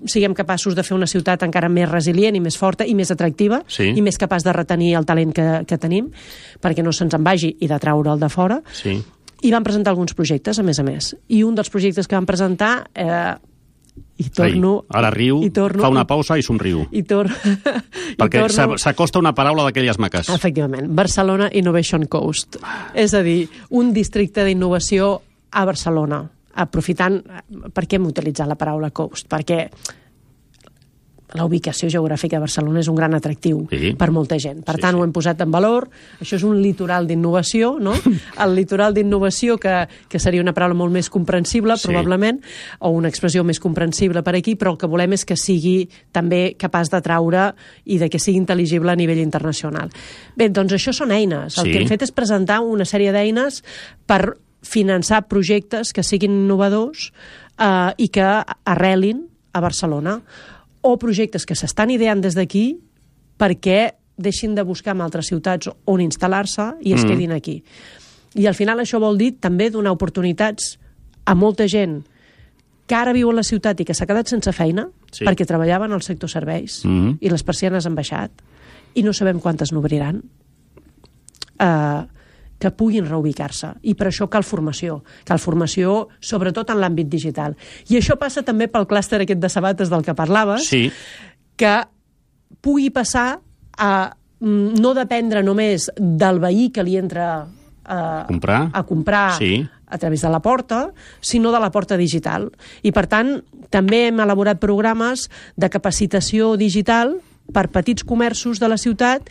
siguem 0.07 0.35
capaços 0.35 0.75
de 0.75 0.83
fer 0.83 0.95
una 0.97 1.07
ciutat 1.07 1.43
encara 1.47 1.69
més 1.69 1.89
resilient 1.91 2.37
i 2.37 2.41
més 2.41 2.57
forta 2.59 2.87
i 2.87 2.95
més 2.95 3.11
atractiva 3.11 3.63
Sí. 3.69 3.91
i 3.97 4.03
més 4.03 4.19
capaç 4.19 4.43
de 4.45 4.53
retenir 4.53 4.95
el 4.99 5.07
talent 5.07 5.33
que, 5.33 5.47
que 5.67 5.79
tenim 5.79 6.11
perquè 6.63 6.83
no 6.83 6.93
se'ns 6.93 7.15
en 7.15 7.25
vagi 7.25 7.57
i 7.61 7.69
de 7.69 7.79
traure'l 7.79 8.21
de 8.21 8.29
fora 8.29 8.61
Sí. 8.73 8.97
i 9.43 9.51
van 9.51 9.65
presentar 9.65 9.91
alguns 9.91 10.15
projectes, 10.15 10.59
a 10.59 10.63
més 10.63 10.79
a 10.79 10.85
més. 10.87 11.17
I 11.29 11.43
un 11.43 11.55
dels 11.55 11.71
projectes 11.71 12.07
que 12.07 12.15
van 12.15 12.27
presentar... 12.27 12.89
Eh, 12.95 13.35
I 14.23 14.29
torno... 14.31 14.85
Ai, 14.89 14.99
ara 15.01 15.11
riu, 15.13 15.43
i 15.45 15.51
torno, 15.51 15.83
fa 15.83 15.91
una 15.93 16.07
pausa 16.09 16.39
i 16.39 16.43
somriu. 16.47 16.87
I, 16.95 17.03
tor 17.03 17.27
Perquè 18.21 18.45
s'acosta 18.79 19.19
una 19.21 19.35
paraula 19.37 19.67
d'aquelles 19.67 19.99
maques. 20.01 20.31
Efectivament, 20.33 20.87
Barcelona 20.95 21.51
Innovation 21.53 22.07
Coast. 22.07 22.57
És 22.95 23.13
a 23.15 23.21
dir, 23.27 23.49
un 23.71 23.93
districte 23.93 24.45
d'innovació 24.47 25.19
a 25.51 25.65
Barcelona. 25.69 26.23
Aprofitant... 26.55 27.23
Per 27.73 27.87
què 27.87 27.97
hem 27.97 28.07
utilitzat 28.07 28.49
la 28.49 28.57
paraula 28.61 28.91
coast? 28.91 29.29
Perquè 29.29 29.69
la 31.33 31.47
ubicació 31.49 31.89
geogràfica 31.89 32.37
de 32.37 32.43
Barcelona 32.45 32.83
és 32.83 32.89
un 32.93 32.97
gran 32.99 33.15
atractiu 33.17 33.63
Sí. 33.71 33.95
per 33.97 34.11
molta 34.13 34.37
gent. 34.39 34.59
Per 34.67 34.75
Sí, 34.75 34.81
tant, 34.83 34.93
sí. 34.93 35.01
ho 35.01 35.05
hem 35.05 35.13
posat 35.17 35.41
en 35.41 35.51
valor. 35.51 35.89
Això 36.21 36.37
és 36.37 36.43
un 36.45 36.61
litoral 36.61 37.07
d'innovació, 37.07 37.79
no? 37.81 37.95
El 38.45 38.55
litoral 38.55 38.93
d'innovació, 38.93 39.57
que, 39.57 39.89
que 40.11 40.19
seria 40.21 40.43
una 40.43 40.53
paraula 40.53 40.75
molt 40.77 40.93
més 40.93 41.09
comprensible, 41.09 41.79
Sí. 41.79 41.89
probablement, 41.89 42.43
o 42.81 42.91
una 42.91 43.09
expressió 43.09 43.43
més 43.45 43.59
comprensible 43.61 44.23
per 44.23 44.35
aquí, 44.37 44.57
però 44.57 44.73
el 44.73 44.77
que 44.79 44.87
volem 44.87 45.15
és 45.15 45.25
que 45.25 45.39
sigui 45.41 45.89
també 46.13 46.55
capaç 46.59 46.91
de 46.93 47.01
traure 47.01 47.55
i 47.87 47.97
de 47.97 48.11
que 48.11 48.19
sigui 48.21 48.37
intel·ligible 48.39 48.93
a 48.93 48.95
nivell 48.97 49.25
internacional. 49.25 49.89
Bé, 50.37 50.51
doncs 50.51 50.75
això 50.75 50.93
són 50.93 51.13
eines. 51.13 51.57
El 51.57 51.65
Sí. 51.65 51.73
que 51.73 51.79
hem 51.81 51.89
fet 51.89 52.03
és 52.03 52.13
presentar 52.13 52.61
una 52.61 52.85
sèrie 52.85 53.11
d'eines 53.11 53.65
per 54.05 54.37
finançar 54.63 55.27
projectes 55.29 55.93
que 55.93 56.03
siguin 56.03 56.33
innovadors 56.45 57.13
eh, 57.59 57.93
i 57.99 58.09
que 58.09 58.23
arrelin 58.65 59.27
a 59.53 59.61
Barcelona 59.61 60.21
o 60.83 60.97
projectes 60.99 61.45
que 61.47 61.55
s'estan 61.59 61.91
ideant 61.91 62.23
des 62.23 62.35
d'aquí 62.35 62.79
perquè 63.39 63.95
deixin 64.17 64.55
de 64.55 64.63
buscar 64.63 64.95
en 64.95 65.01
altres 65.03 65.27
ciutats 65.27 65.69
on 65.85 66.01
instal·lar-se 66.01 66.77
i 66.81 66.93
es 66.95 67.05
Mm. 67.05 67.09
quedin 67.09 67.33
aquí. 67.33 67.63
I 68.35 68.47
al 68.47 68.55
final 68.55 68.79
això 68.81 69.01
vol 69.01 69.19
dir 69.19 69.35
també 69.41 69.71
donar 69.71 69.91
oportunitats 69.93 70.79
a 71.25 71.35
molta 71.35 71.67
gent 71.69 72.05
que 72.87 72.95
ara 72.95 73.13
viu 73.13 73.31
a 73.31 73.35
la 73.35 73.43
ciutat 73.43 73.81
i 73.81 73.85
que 73.85 73.95
s'ha 73.95 74.07
quedat 74.07 74.27
sense 74.29 74.53
feina 74.53 74.89
Sí. 75.13 75.25
perquè 75.25 75.47
treballava 75.47 75.85
en 75.87 75.93
el 75.93 76.03
sector 76.03 76.29
serveis 76.31 76.85
Mhm. 76.85 77.19
i 77.21 77.29
les 77.31 77.43
persianes 77.43 77.87
han 77.87 77.95
baixat 77.95 78.31
i 78.95 79.03
no 79.03 79.13
sabem 79.13 79.41
quantes 79.41 79.73
n'obriran 79.73 80.23
eh, 81.59 82.03
que 82.63 82.71
puguin 82.71 83.09
reubicar-se. 83.11 83.73
I 83.91 83.97
per 83.99 84.07
això 84.13 84.29
cal 84.31 84.45
formació. 84.47 85.01
Cal 85.27 85.41
formació, 85.43 86.07
sobretot 86.23 86.71
en 86.71 86.79
l'àmbit 86.79 87.09
digital. 87.11 87.57
I 87.91 87.99
això 87.99 88.15
passa 88.21 88.45
també 88.47 88.69
pel 88.71 88.87
clúster 88.87 89.25
aquest 89.25 89.41
de 89.43 89.51
sabates 89.51 89.91
del 89.91 90.05
que 90.07 90.15
parlaves, 90.15 90.69
Sí, 90.71 90.85
que 91.59 91.75
pugui 92.63 92.91
passar 92.95 93.41
a 93.79 93.91
mm, 94.39 94.79
no 94.81 94.95
dependre 94.95 95.43
només 95.43 95.91
del 95.99 96.39
veí 96.43 96.71
que 96.71 96.85
li 96.87 96.97
entra 97.01 97.49
a, 97.85 97.99
Comprar. 98.29 98.71
a 98.73 98.83
comprar 98.87 99.33
Sí. 99.39 99.67
a 99.87 99.99
través 99.99 100.23
de 100.23 100.31
la 100.31 100.41
porta, 100.41 100.93
sinó 101.21 101.51
de 101.53 101.59
la 101.61 101.71
porta 101.75 101.97
digital. 101.99 102.53
I, 102.83 102.93
per 102.93 103.09
tant, 103.11 103.41
també 103.71 104.07
hem 104.09 104.21
elaborat 104.23 104.61
programes 104.63 105.27
de 105.57 105.69
capacitació 105.69 106.55
digital 106.57 107.17
per 107.53 107.69
petits 107.75 108.05
comerços 108.07 108.61
de 108.63 108.69
la 108.71 108.79
ciutat 108.79 109.29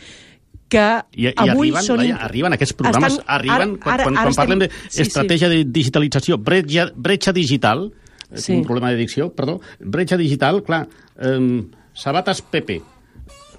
que 0.72 0.86
I, 1.20 1.26
i 1.28 1.34
avui 1.36 1.70
arriben, 1.70 1.84
són... 1.84 2.00
Laia, 2.00 2.18
arriben 2.24 2.56
aquests 2.56 2.74
programes, 2.80 3.18
Estan- 3.18 3.28
arriben, 3.36 3.74
ara- 3.76 3.82
quan, 3.84 3.94
ara- 3.98 4.06
quan, 4.08 4.18
ara 4.22 4.30
quan 4.30 4.38
parlem 4.40 4.62
estem- 4.64 4.80
sí, 4.88 4.92
sí. 4.96 5.02
d'estratègia 5.04 5.50
de 5.52 5.60
digitalització, 5.68 6.38
bretxa, 6.40 6.88
bretxa 6.96 7.34
digital, 7.36 7.90
eh, 8.32 8.40
Sí. 8.40 8.54
un 8.56 8.64
problema 8.64 8.90
de 8.92 8.98
dicció, 9.04 9.30
perdó, 9.36 9.60
bretxa 9.80 10.16
digital, 10.18 10.64
clar, 10.64 10.88
eh, 11.20 11.64
sabates 11.94 12.42
Pepe, 12.42 12.82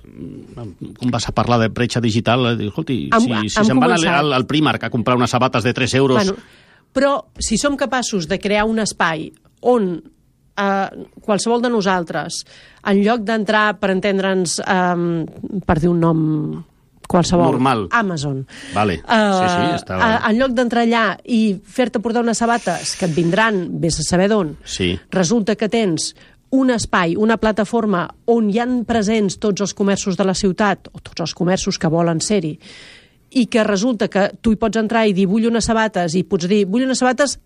Mm, 0.02 0.96
com 0.98 1.10
vas 1.14 1.28
a 1.28 1.32
parlar 1.32 1.60
de 1.60 1.68
bretxa 1.70 2.00
digital? 2.02 2.58
Eh, 2.60 2.66
Escolti, 2.66 3.08
si, 3.20 3.28
si 3.48 3.64
se'n 3.64 3.78
van 3.78 3.92
començat. 3.92 4.16
al, 4.18 4.32
al 4.34 4.46
Primark 4.50 4.82
a 4.82 4.90
comprar 4.90 5.14
unes 5.16 5.30
sabates 5.30 5.62
de 5.62 5.72
3 5.72 5.94
euros... 5.94 6.18
Bueno, 6.18 6.34
però 6.92 7.12
si 7.38 7.56
som 7.56 7.76
capaços 7.78 8.26
de 8.28 8.40
crear 8.42 8.64
un 8.66 8.80
espai 8.82 9.30
on 9.60 10.02
eh, 10.58 10.88
qualsevol 11.22 11.62
de 11.62 11.70
nosaltres, 11.70 12.42
en 12.84 12.98
lloc 13.04 13.22
d'entrar, 13.22 13.78
per 13.78 13.92
entendre'ns, 13.94 14.58
eh, 14.66 15.62
per 15.64 15.78
dir 15.80 15.88
un 15.94 16.00
nom 16.02 16.20
qualsevol, 17.12 17.52
Normal. 17.52 17.86
Amazon. 17.92 18.42
Vale. 18.74 18.96
Sí, 18.96 19.48
sí, 19.52 19.68
estava- 19.76 20.14
eh, 20.16 20.30
en 20.30 20.38
lloc 20.40 20.56
d'entrar 20.56 20.86
allà 20.86 21.04
i 21.28 21.58
fer-te 21.62 22.00
portar 22.00 22.24
unes 22.24 22.38
sabates 22.40 22.96
que 22.96 23.06
et 23.10 23.14
vindran, 23.14 23.66
vés 23.80 24.00
a 24.00 24.06
saber 24.08 24.30
d'on, 24.32 24.56
Sí. 24.64 24.94
resulta 25.10 25.54
que 25.56 25.68
tens 25.68 26.14
un 26.50 26.70
espai, 26.70 27.14
una 27.16 27.38
plataforma 27.40 28.06
on 28.26 28.50
hi 28.50 28.58
han 28.60 28.84
presents 28.84 29.38
tots 29.38 29.60
els 29.64 29.72
comerços 29.74 30.16
de 30.18 30.24
la 30.24 30.34
ciutat, 30.34 30.88
o 30.92 30.98
tots 31.00 31.20
els 31.24 31.32
comerços 31.34 31.78
que 31.78 31.88
volen 31.88 32.20
ser-hi, 32.20 32.58
i 33.30 33.46
que 33.46 33.62
resulta 33.64 34.08
que 34.12 34.26
tu 34.42 34.52
hi 34.52 34.56
pots 34.60 34.76
entrar 34.76 35.06
i 35.08 35.14
dir 35.16 35.24
vull 35.26 35.46
unes 35.48 35.64
sabates, 35.64 36.14
i 36.14 36.22
pots 36.28 36.46
dir 36.48 36.66
vull 36.68 36.84
unes 36.84 36.98
sabates 37.00 37.38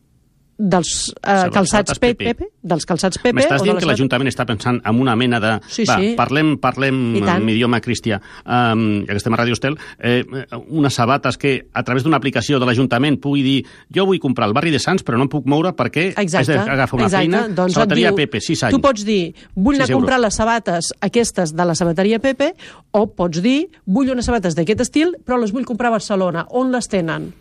dels 0.59 1.13
eh, 1.21 1.51
calçats 1.53 1.99
Pepe. 2.01 2.25
Pepe, 2.33 2.47
dels 2.65 2.87
calçats 2.89 3.19
Pepe... 3.21 3.35
M'estàs 3.37 3.61
dient 3.63 3.77
que 3.77 3.85
l'Ajuntament 3.85 4.31
està 4.31 4.47
pensant 4.49 4.79
en 4.81 5.01
una 5.03 5.13
mena 5.17 5.37
de... 5.43 5.51
Sí, 5.69 5.85
Va, 5.85 5.99
sí. 6.01 6.15
parlem, 6.17 6.55
parlem 6.63 7.01
en 7.21 7.49
idioma 7.53 7.81
cristià, 7.85 8.17
um, 8.47 9.03
ja 9.05 9.13
que 9.13 9.21
estem 9.21 9.37
a 9.37 9.41
Radio 9.43 9.53
Estel, 9.53 9.77
eh, 10.01 10.25
unes 10.73 10.97
sabates 10.97 11.37
que 11.37 11.67
a 11.77 11.83
través 11.85 12.07
d'una 12.07 12.17
aplicació 12.17 12.57
de 12.63 12.65
l'Ajuntament 12.71 13.19
pugui 13.21 13.43
dir 13.45 13.57
jo 13.95 14.07
vull 14.09 14.19
comprar 14.23 14.49
al 14.49 14.55
barri 14.57 14.73
de 14.73 14.81
Sants 14.81 15.05
però 15.05 15.21
no 15.21 15.27
em 15.29 15.33
puc 15.33 15.45
moure 15.45 15.75
perquè 15.77 16.09
Exacte, 16.17 16.57
haig 16.57 16.67
d'agafar 16.73 16.99
una 17.03 17.07
exacte. 17.11 17.27
feina, 17.27 17.45
doncs 17.53 17.77
sabateria 17.77 18.15
diu, 18.15 18.17
Pepe, 18.25 18.41
6 18.41 18.65
anys. 18.71 18.77
Tu 18.79 18.81
pots 18.81 19.05
dir, 19.05 19.21
vull 19.55 19.77
anar 19.77 19.91
a 19.91 19.93
comprar 19.93 20.17
euros. 20.17 20.27
les 20.31 20.41
sabates 20.41 20.93
aquestes 21.05 21.53
de 21.55 21.65
la 21.69 21.75
sabateria 21.77 22.19
Pepe, 22.25 22.55
o 22.97 23.07
pots 23.13 23.43
dir, 23.45 23.67
vull 23.85 24.09
unes 24.17 24.25
sabates 24.25 24.57
d'aquest 24.57 24.81
estil, 24.89 25.17
però 25.27 25.37
les 25.39 25.53
vull 25.53 25.69
comprar 25.69 25.93
a 25.93 25.99
Barcelona. 25.99 26.47
On 26.57 26.73
les 26.73 26.89
tenen? 26.89 27.35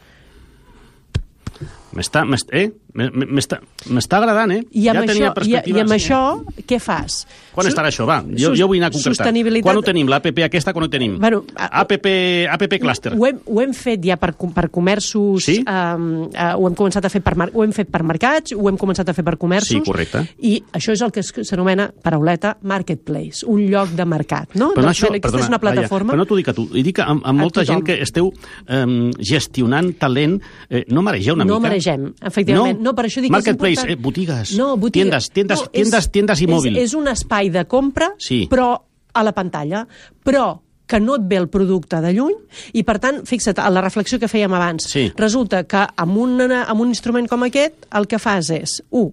M'està 1.95 2.25
m'est- 2.27 2.51
eh? 2.51 2.73
M'està 2.95 4.17
agradant, 4.17 4.51
eh? 4.55 4.61
I 4.71 4.87
amb, 4.91 5.01
ja 5.01 5.05
tenia 5.09 5.31
això, 5.33 5.45
i, 5.67 5.73
i 5.75 5.81
amb 5.83 5.93
això, 5.95 6.19
què 6.67 6.79
fas? 6.79 7.25
Quan 7.55 7.67
Su- 7.67 7.71
estarà 7.73 7.89
això? 7.91 8.05
Va, 8.07 8.21
jo, 8.39 8.53
jo 8.55 8.67
vull 8.71 8.79
anar 8.79 8.89
a 8.91 8.95
concretar. 8.95 9.17
Sostenibilitat... 9.19 9.67
Quan 9.67 9.79
ho 9.79 9.83
tenim? 9.85 10.09
L'APP 10.11 10.41
aquesta, 10.47 10.73
quan 10.75 10.87
ho 10.87 10.89
tenim? 10.91 11.17
Bueno, 11.19 11.43
a- 11.55 11.81
APP, 11.83 12.07
APP 12.55 12.77
Cluster. 12.81 13.13
Ho 13.17 13.27
hem, 13.27 13.41
ho 13.45 13.61
hem 13.63 13.73
fet 13.75 14.03
ja 14.05 14.17
per, 14.21 14.33
per 14.55 14.69
comerços... 14.73 15.45
Sí? 15.45 15.57
Um, 15.67 16.27
uh, 16.31 16.53
ho 16.55 16.69
hem 16.69 16.77
començat 16.77 17.05
a 17.07 17.11
fer 17.11 17.21
per, 17.25 17.35
ho 17.51 17.65
hem 17.65 17.75
fet 17.75 17.91
per 17.91 18.03
mercats, 18.07 18.55
ho 18.55 18.69
hem 18.71 18.79
començat 18.79 19.11
a 19.11 19.15
fer 19.17 19.25
per 19.27 19.35
comerços. 19.41 19.73
Sí, 19.75 19.81
correcte. 19.85 20.23
I 20.47 20.55
això 20.75 20.95
és 20.95 21.03
el 21.05 21.11
que 21.15 21.23
s'anomena, 21.25 21.89
parauleta, 22.03 22.55
marketplace, 22.63 23.45
un 23.51 23.65
lloc 23.71 23.91
de 23.97 24.05
mercat, 24.07 24.55
no? 24.55 24.71
Però 24.75 24.87
Doncs 24.87 24.95
això, 24.95 25.11
aquesta 25.11 25.27
perdona, 25.31 25.43
és 25.43 25.51
una 25.53 25.61
plataforma... 25.63 26.13
Laia, 26.13 26.15
però 26.15 26.23
no 26.23 26.29
t'ho 26.29 26.39
dic 26.39 26.51
a 26.51 26.55
tu, 26.57 26.67
i 26.75 26.83
dic 26.85 27.01
amb 27.03 27.25
A 27.25 27.33
molta 27.35 27.61
tothom. 27.63 27.81
gent 27.81 27.85
que 27.87 27.99
esteu 28.03 28.31
um, 28.31 28.95
gestionant 29.19 29.91
talent, 29.99 30.37
eh, 30.69 30.85
no 30.93 31.03
maregeu 31.05 31.35
una 31.35 31.45
no 31.47 31.59
mica? 31.59 31.67
maregem, 31.69 32.09
efectivament. 32.21 32.79
No, 32.84 32.84
per 32.93 33.05
això 33.05 33.21
dic 33.23 33.31
que 33.31 33.37
és 33.39 33.45
Marketplace, 33.45 33.81
important. 33.81 33.89
eh, 33.97 34.01
botigues, 34.03 34.51
no, 34.57 34.75
botiga. 34.77 35.03
tiendes, 35.03 35.29
tiendes, 35.31 35.61
no, 35.61 35.67
tiendes, 35.71 36.11
tiendes 36.11 36.41
i 36.41 36.43
és, 36.43 36.49
mòbil. 36.51 36.77
És, 36.77 36.83
és 36.83 36.93
un 36.93 37.07
espai 37.07 37.49
de 37.49 37.65
compra, 37.65 38.11
Sí. 38.19 38.47
però 38.51 38.81
a 39.13 39.23
la 39.23 39.31
pantalla. 39.33 39.87
Però 40.23 40.61
que 40.85 40.99
no 40.99 41.15
et 41.15 41.21
ve 41.25 41.37
el 41.37 41.47
producte 41.49 41.99
de 41.99 42.11
lluny 42.13 42.35
i, 42.73 42.83
per 42.83 42.99
tant, 42.99 43.23
fixa't, 43.25 43.57
a 43.57 43.69
la 43.71 43.81
reflexió 43.81 44.19
que 44.19 44.27
fèiem 44.27 44.53
abans, 44.53 44.83
Sí. 44.83 45.11
resulta 45.17 45.63
que 45.65 45.87
amb 45.95 46.17
un, 46.17 46.39
amb 46.51 46.79
un 46.81 46.89
instrument 46.89 47.27
com 47.27 47.41
aquest 47.43 47.87
el 47.91 48.05
que 48.05 48.19
fas 48.19 48.51
és, 48.51 48.83
un, 48.91 49.11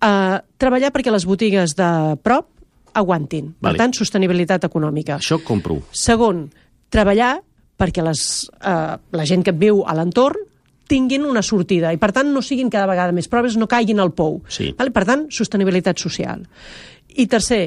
eh, 0.00 0.38
treballar 0.56 0.92
perquè 0.92 1.10
les 1.10 1.24
botigues 1.26 1.74
de 1.74 2.16
prop 2.22 2.46
aguantin. 2.94 3.56
Vale. 3.60 3.72
Per 3.74 3.78
tant, 3.78 3.92
sostenibilitat 3.92 4.62
econòmica. 4.68 5.16
Això 5.18 5.42
compro. 5.42 5.80
Segon, 5.90 6.50
treballar 6.90 7.40
perquè 7.76 8.04
les, 8.04 8.48
eh, 8.62 8.96
la 9.10 9.24
gent 9.26 9.42
que 9.42 9.50
viu 9.50 9.82
a 9.84 9.94
l'entorn 9.96 10.36
tinguin 10.90 11.24
una 11.28 11.42
sortida 11.42 11.92
i, 11.94 12.00
per 12.00 12.12
tant, 12.16 12.32
no 12.32 12.42
siguin 12.44 12.72
cada 12.72 12.88
vegada 12.90 13.14
més 13.16 13.30
proves, 13.30 13.56
no 13.60 13.68
caiguin 13.70 14.02
al 14.02 14.12
pou. 14.16 14.42
Sí. 14.52 14.72
Vale? 14.78 14.92
Per 14.94 15.06
tant, 15.08 15.28
sostenibilitat 15.32 16.00
social. 16.02 16.44
I 17.14 17.26
tercer, 17.30 17.64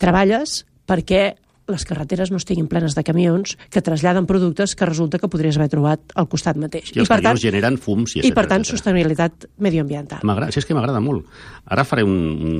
treballes 0.00 0.62
perquè 0.88 1.34
les 1.68 1.84
carreteres 1.84 2.30
no 2.32 2.38
estiguin 2.40 2.66
plenes 2.68 2.94
de 2.96 3.02
camions 3.04 3.54
que 3.68 3.82
traslladen 3.84 4.26
productes 4.26 4.72
que 4.74 4.86
resulta 4.88 5.18
que 5.20 5.28
podries 5.28 5.58
haver 5.58 5.68
trobat 5.68 6.14
al 6.16 6.28
costat 6.32 6.56
mateix. 6.56 6.94
I 6.96 7.02
els 7.02 7.10
per 7.10 7.18
camions 7.20 7.42
generen 7.42 7.76
fums 7.76 8.16
i 8.16 8.22
i 8.24 8.32
per 8.32 8.46
tant, 8.48 8.64
etcètera. 8.64 8.78
sostenibilitat 8.78 9.48
medioambiental. 9.60 10.24
Si 10.48 10.62
és 10.62 10.68
que 10.68 10.76
m'agrada 10.76 11.02
molt. 11.04 11.28
Ara 11.68 11.84
faré 11.84 12.06
un, 12.08 12.16
un, 12.48 12.54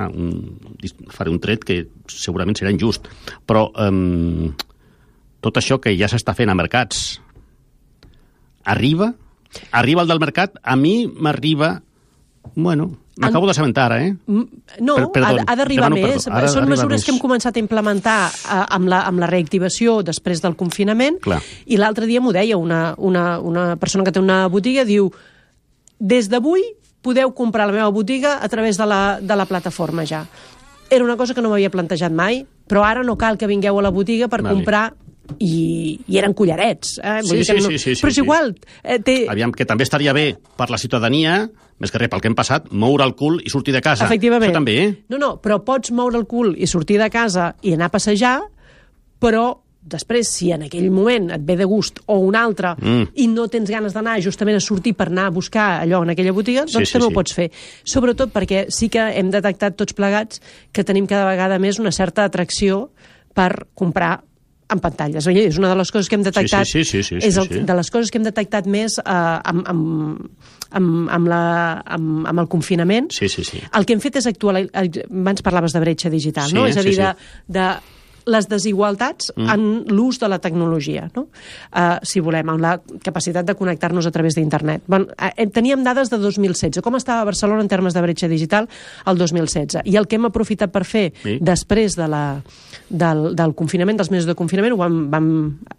ah, 0.00 0.08
un, 0.08 0.32
faré 1.12 1.32
un 1.32 1.42
tret 1.44 1.66
que 1.68 1.82
segurament 2.08 2.56
serà 2.56 2.72
injust, 2.72 3.10
però 3.44 3.66
um, 3.84 4.48
tot 5.44 5.60
això 5.60 5.76
que 5.76 5.92
ja 5.98 6.08
s'està 6.08 6.32
fent 6.32 6.48
a 6.48 6.56
mercats 6.56 7.20
arriba? 8.64 9.12
Arriba 9.72 10.02
el 10.02 10.08
del 10.08 10.20
mercat? 10.20 10.58
A 10.62 10.76
mi 10.76 11.06
m'arriba... 11.06 11.80
Bueno, 12.54 12.90
m'acabo 13.16 13.46
d'assabentar 13.48 13.86
ara, 13.88 14.02
eh? 14.04 14.10
No, 14.26 14.94
Per- 14.96 15.06
perdó, 15.14 15.40
ha, 15.40 15.44
ha 15.48 15.56
d'arribar 15.56 15.88
més. 15.94 16.26
perdó. 16.28 16.50
Són 16.52 16.68
mesures 16.68 16.98
més. 17.00 17.04
que 17.06 17.10
hem 17.14 17.18
començat 17.22 17.56
a 17.56 17.62
implementar 17.62 18.18
eh, 18.28 18.58
amb, 18.76 18.88
la, 18.92 19.00
amb 19.08 19.22
la 19.22 19.28
reactivació 19.30 20.02
després 20.04 20.42
del 20.44 20.54
confinament. 20.54 21.16
Clar. 21.24 21.40
I 21.64 21.78
l'altre 21.80 22.06
dia 22.10 22.20
m'ho 22.20 22.34
deia 22.36 22.58
una, 22.60 22.94
una, 22.98 23.38
una 23.40 23.76
persona 23.80 24.04
que 24.04 24.12
té 24.12 24.20
una 24.20 24.44
botiga, 24.52 24.84
diu 24.84 25.08
des 25.98 26.28
d'avui 26.28 26.62
podeu 27.04 27.32
comprar 27.36 27.66
la 27.68 27.76
meva 27.76 27.88
botiga 27.92 28.38
a 28.42 28.48
través 28.48 28.76
de 28.80 28.86
la, 28.88 29.18
de 29.20 29.36
la 29.36 29.44
plataforma 29.46 30.04
ja. 30.08 30.26
Era 30.90 31.04
una 31.04 31.16
cosa 31.16 31.34
que 31.34 31.40
no 31.40 31.48
m'havia 31.48 31.70
plantejat 31.72 32.12
mai, 32.12 32.44
però 32.68 32.84
ara 32.84 33.02
no 33.04 33.16
cal 33.16 33.38
que 33.40 33.48
vingueu 33.48 33.78
a 33.78 33.82
la 33.84 33.90
botiga 33.92 34.28
per 34.28 34.42
Vale. 34.42 34.54
comprar 34.54 34.94
i, 35.38 35.98
i 36.06 36.18
eren 36.20 36.34
collarets. 36.36 36.98
Eh? 37.02 37.20
Sí, 37.24 37.42
sí, 37.44 37.52
no, 37.56 37.60
sí, 37.70 37.78
sí, 37.78 37.94
sí, 37.94 38.02
però 38.02 38.12
és 38.12 38.18
igual. 38.20 38.54
Eh, 38.82 38.98
té, 39.00 39.16
Aviam, 39.32 39.52
que 39.52 39.64
també 39.66 39.84
estaria 39.86 40.12
bé 40.12 40.34
per 40.58 40.68
la 40.70 40.78
ciutadania, 40.78 41.48
més 41.80 41.90
que 41.90 41.98
res 41.98 42.10
pel 42.12 42.20
que 42.22 42.28
hem 42.30 42.36
passat, 42.38 42.70
moure 42.72 43.04
el 43.04 43.14
cul 43.18 43.40
i 43.44 43.50
sortir 43.50 43.74
de 43.74 43.80
casa. 43.82 44.04
Efectivament. 44.06 44.50
Això 44.52 44.60
també, 44.60 44.76
eh? 44.84 44.88
No, 45.08 45.18
no, 45.18 45.34
però 45.42 45.62
pots 45.64 45.90
moure 45.92 46.18
el 46.20 46.26
cul 46.30 46.54
i 46.56 46.66
sortir 46.70 46.98
de 47.00 47.08
casa 47.10 47.54
i 47.62 47.72
anar 47.74 47.88
a 47.90 47.94
passejar, 47.96 48.38
però 49.18 49.60
després, 49.84 50.30
si 50.32 50.46
en 50.54 50.62
aquell 50.64 50.86
moment 50.92 51.26
et 51.34 51.42
ve 51.44 51.58
de 51.60 51.66
gust 51.68 51.98
o 52.08 52.16
un 52.24 52.36
altre 52.40 52.70
Mm. 52.80 53.08
i 53.20 53.26
no 53.28 53.48
tens 53.52 53.68
ganes 53.68 53.92
d'anar 53.92 54.14
justament 54.24 54.56
a 54.56 54.60
sortir 54.60 54.94
per 54.96 55.08
anar 55.10 55.26
a 55.26 55.30
buscar 55.30 55.82
allò 55.82 56.02
en 56.02 56.10
aquella 56.14 56.32
botiga, 56.32 56.64
Sí, 56.66 56.72
doncs 56.78 56.88
sí, 56.88 56.92
també 56.94 57.06
sí. 57.06 57.12
ho 57.12 57.14
pots 57.14 57.34
fer. 57.36 57.50
Sobretot 57.84 58.32
perquè 58.32 58.66
sí 58.70 58.88
que 58.88 59.00
hem 59.18 59.30
detectat 59.30 59.76
tots 59.76 59.92
plegats 59.92 60.40
que 60.72 60.84
tenim 60.84 61.06
cada 61.06 61.26
vegada 61.28 61.58
més 61.58 61.78
una 61.78 61.92
certa 61.92 62.24
atracció 62.24 62.90
per 63.34 63.66
comprar 63.74 64.22
en 64.72 64.80
pantalles. 64.80 65.26
Oi? 65.30 65.38
És 65.50 65.58
una 65.60 65.70
de 65.72 65.78
les 65.78 65.90
coses 65.92 66.08
que 66.08 66.18
hem 66.18 66.24
detectat. 66.26 66.68
sí, 66.68 66.84
sí, 66.84 67.02
sí, 67.02 67.20
sí, 67.20 67.26
és 67.26 67.36
el, 67.40 67.48
sí. 67.50 67.62
de 67.68 67.76
les 67.78 67.90
coses 67.92 68.10
que 68.10 68.20
hem 68.20 68.26
detectat 68.26 68.68
més 68.70 68.98
eh, 68.98 69.04
amb, 69.10 69.64
amb, 69.70 70.46
amb, 70.74 71.10
amb, 71.18 71.30
la, 71.30 71.42
amb, 71.96 72.28
amb 72.30 72.44
el 72.44 72.48
confinament. 72.52 73.10
Sí, 73.14 73.28
sí, 73.28 73.44
sí. 73.44 73.62
El 73.72 73.86
que 73.86 73.96
hem 73.96 74.04
fet 74.04 74.20
és 74.22 74.30
actuar... 74.30 74.56
Abans 74.74 75.44
parlaves 75.44 75.74
de 75.76 75.82
bretxa 75.84 76.12
digital, 76.12 76.50
Sí, 76.50 76.56
no? 76.56 76.66
És 76.70 76.78
a 76.80 76.84
sí, 76.84 76.92
dir, 76.92 76.96
sí. 76.96 77.02
de, 77.02 77.58
de 77.58 77.68
les 78.26 78.48
desigualtats 78.48 79.30
mm. 79.34 79.48
en 79.52 79.64
l'ús 79.92 80.18
de 80.20 80.28
la 80.30 80.38
tecnologia, 80.42 81.08
no? 81.16 81.26
Uh, 81.70 81.98
si 82.06 82.22
volem, 82.24 82.48
amb 82.54 82.62
la 82.62 82.74
capacitat 83.04 83.46
de 83.46 83.56
connectar-nos 83.58 84.06
a 84.08 84.12
través 84.14 84.38
d'internet. 84.38 84.84
Bon, 84.90 85.06
uh, 85.08 85.48
teníem 85.52 85.84
dades 85.84 86.12
de 86.12 86.18
2016. 86.22 86.80
Com 86.84 86.96
estava 86.96 87.26
Barcelona 87.28 87.64
en 87.64 87.70
termes 87.72 87.94
de 87.96 88.04
bretxa 88.04 88.30
digital 88.30 88.68
el 89.06 89.20
2016? 89.20 89.84
I 89.84 89.98
el 90.00 90.08
que 90.08 90.20
hem 90.20 90.30
aprofitat 90.30 90.72
per 90.72 90.84
fer 90.88 91.10
Sí. 91.24 91.38
després 91.40 91.94
de 91.96 92.06
la, 92.08 92.42
del, 92.88 93.34
del 93.36 93.54
confinament, 93.54 93.98
dels 94.00 94.10
mesos 94.10 94.26
de 94.28 94.34
confinament, 94.36 94.74
ho 94.74 94.80
vam, 94.80 95.04
vam 95.12 95.28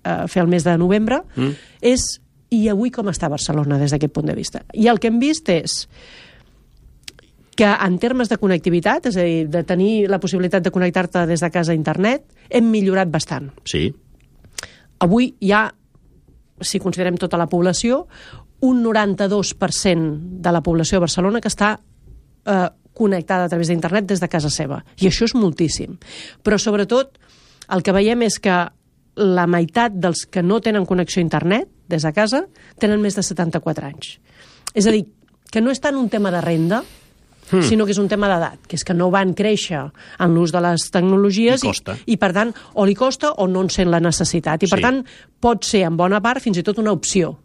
uh, 0.05 0.25
fer 0.31 0.43
el 0.45 0.51
mes 0.51 0.63
de 0.63 0.77
novembre, 0.77 1.21
mm. 1.35 1.65
és 1.81 2.05
i 2.53 2.67
avui 2.71 2.91
com 2.93 3.09
està 3.11 3.29
Barcelona 3.31 3.79
des 3.81 3.93
d'aquest 3.93 4.13
punt 4.13 4.29
de 4.29 4.35
vista? 4.37 4.61
I 4.73 4.87
el 4.91 5.01
que 5.01 5.09
hem 5.11 5.19
vist 5.19 5.49
és 5.51 5.85
que 7.55 7.67
en 7.67 7.99
termes 7.99 8.27
de 8.29 8.37
connectivitat, 8.37 9.05
és 9.07 9.17
a 9.17 9.23
dir, 9.23 9.45
de 9.51 9.61
tenir 9.63 10.09
la 10.11 10.19
possibilitat 10.19 10.63
de 10.63 10.71
connectar-te 10.75 11.23
des 11.29 11.39
de 11.39 11.49
casa 11.51 11.71
a 11.71 11.75
internet, 11.75 12.25
hem 12.49 12.67
millorat 12.71 13.07
bastant. 13.11 13.53
Sí, 13.63 13.93
Avui 14.99 15.33
hi 15.43 15.51
ha, 15.51 15.67
si 16.63 16.79
considerem 16.79 17.17
tota 17.19 17.37
la 17.37 17.49
població, 17.51 18.05
un 18.63 18.81
92% 18.83 20.39
de 20.41 20.53
la 20.55 20.63
població 20.63 20.97
de 20.97 21.03
Barcelona 21.03 21.41
que 21.43 21.51
està 21.51 21.75
eh, 21.75 22.69
connectada 22.95 23.45
a 23.45 23.51
través 23.51 23.69
d'internet 23.69 24.07
des 24.07 24.23
de 24.23 24.29
casa 24.31 24.49
seva. 24.49 24.79
I 25.01 25.09
això 25.09 25.27
és 25.27 25.35
moltíssim. 25.35 25.97
Però, 26.43 26.57
sobretot, 26.61 27.19
el 27.75 27.83
que 27.83 27.93
veiem 27.95 28.23
és 28.25 28.39
que 28.39 28.55
la 29.15 29.47
meitat 29.47 29.95
dels 29.99 30.25
que 30.31 30.43
no 30.43 30.61
tenen 30.63 30.87
connexió 30.87 31.19
a 31.21 31.27
internet 31.27 31.69
des 31.91 32.07
de 32.07 32.11
casa 32.15 32.45
tenen 32.79 33.03
més 33.03 33.19
de 33.19 33.23
74 33.23 33.91
anys. 33.91 34.15
És 34.73 34.87
a 34.87 34.95
dir, 34.95 35.05
que 35.51 35.61
no 35.61 35.71
és 35.71 35.83
tant 35.83 35.99
un 35.99 36.09
tema 36.09 36.31
de 36.31 36.41
renda, 36.43 36.81
Hmm. 37.51 37.61
sinó 37.61 37.85
que 37.85 37.91
és 37.91 37.97
un 38.01 38.07
tema 38.09 38.27
d'edat, 38.27 38.59
que 38.67 38.75
és 38.75 38.83
que 38.83 38.93
no 38.93 39.11
van 39.11 39.33
créixer 39.37 39.91
en 40.19 40.33
l'ús 40.33 40.51
de 40.51 40.61
les 40.61 40.89
tecnologies 40.89 41.63
I 41.63 41.67
costa. 41.67 41.95
i, 42.07 42.17
per 42.17 42.31
tant, 42.33 42.53
o 42.73 42.85
li 42.85 42.95
costa 42.95 43.31
o 43.37 43.47
no 43.47 43.61
en 43.61 43.69
sent 43.69 43.91
la 43.91 43.99
necessitat. 43.99 44.63
I, 44.63 44.67
per 44.67 44.79
Sí. 44.79 44.81
tant, 44.81 45.03
pot 45.39 45.63
ser, 45.63 45.83
en 45.85 45.95
bona 45.97 46.19
part, 46.21 46.41
fins 46.41 46.57
i 46.57 46.63
tot 46.63 46.79
una 46.79 46.91
opció 46.91 47.37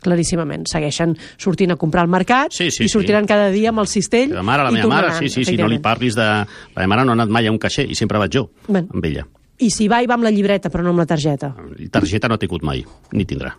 claríssimament. 0.00 0.64
Segueixen 0.70 1.16
sortint 1.36 1.72
a 1.72 1.76
comprar 1.76 2.02
al 2.06 2.08
mercat 2.08 2.52
Sí, 2.56 2.70
sí, 2.70 2.84
i 2.84 2.88
sortiran 2.88 3.24
sí. 3.24 3.28
cada 3.28 3.50
dia 3.52 3.68
amb 3.68 3.80
el 3.80 3.86
cistell 3.86 4.32
la 4.32 4.42
mare, 4.42 4.62
la 4.64 4.70
i 4.70 4.78
meva 4.78 4.88
mare, 4.88 5.12
sí, 5.18 5.28
sí, 5.28 5.44
sí, 5.44 5.56
no 5.60 5.68
li 5.68 5.78
parlis 5.78 6.14
de... 6.16 6.24
La 6.24 6.46
meva 6.86 6.88
mare 6.94 7.04
no 7.04 7.12
ha 7.12 7.18
anat 7.18 7.28
mai 7.28 7.46
a 7.46 7.52
un 7.52 7.58
caixer 7.58 7.84
i 7.90 7.94
sempre 7.94 8.18
vaig 8.18 8.32
jo, 8.32 8.50
Bueno. 8.66 8.88
amb 8.94 9.04
ella. 9.04 9.26
I 9.60 9.68
si 9.68 9.88
va, 9.88 9.98
hi 10.00 10.06
va 10.08 10.14
amb 10.16 10.24
la 10.24 10.30
llibreta, 10.32 10.70
però 10.72 10.82
no 10.82 10.90
amb 10.94 10.98
la 11.02 11.06
targeta. 11.06 11.54
I 11.78 11.88
targeta 11.92 12.28
no 12.28 12.34
ha 12.34 12.38
tingut 12.40 12.62
mai, 12.64 12.82
ni 13.12 13.26
tindrà. 13.28 13.52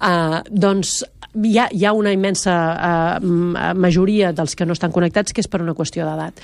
Uh, 0.00 0.40
doncs 0.50 1.02
hi 1.44 1.58
ha, 1.60 1.68
hi 1.70 1.84
ha 1.84 1.92
una 1.92 2.12
immensa 2.12 2.54
uh, 3.20 3.74
majoria 3.76 4.32
dels 4.32 4.54
que 4.56 4.64
no 4.66 4.72
estan 4.72 4.92
connectats 4.92 5.32
que 5.36 5.42
és 5.44 5.48
per 5.48 5.60
una 5.62 5.74
qüestió 5.76 6.06
d'edat. 6.08 6.40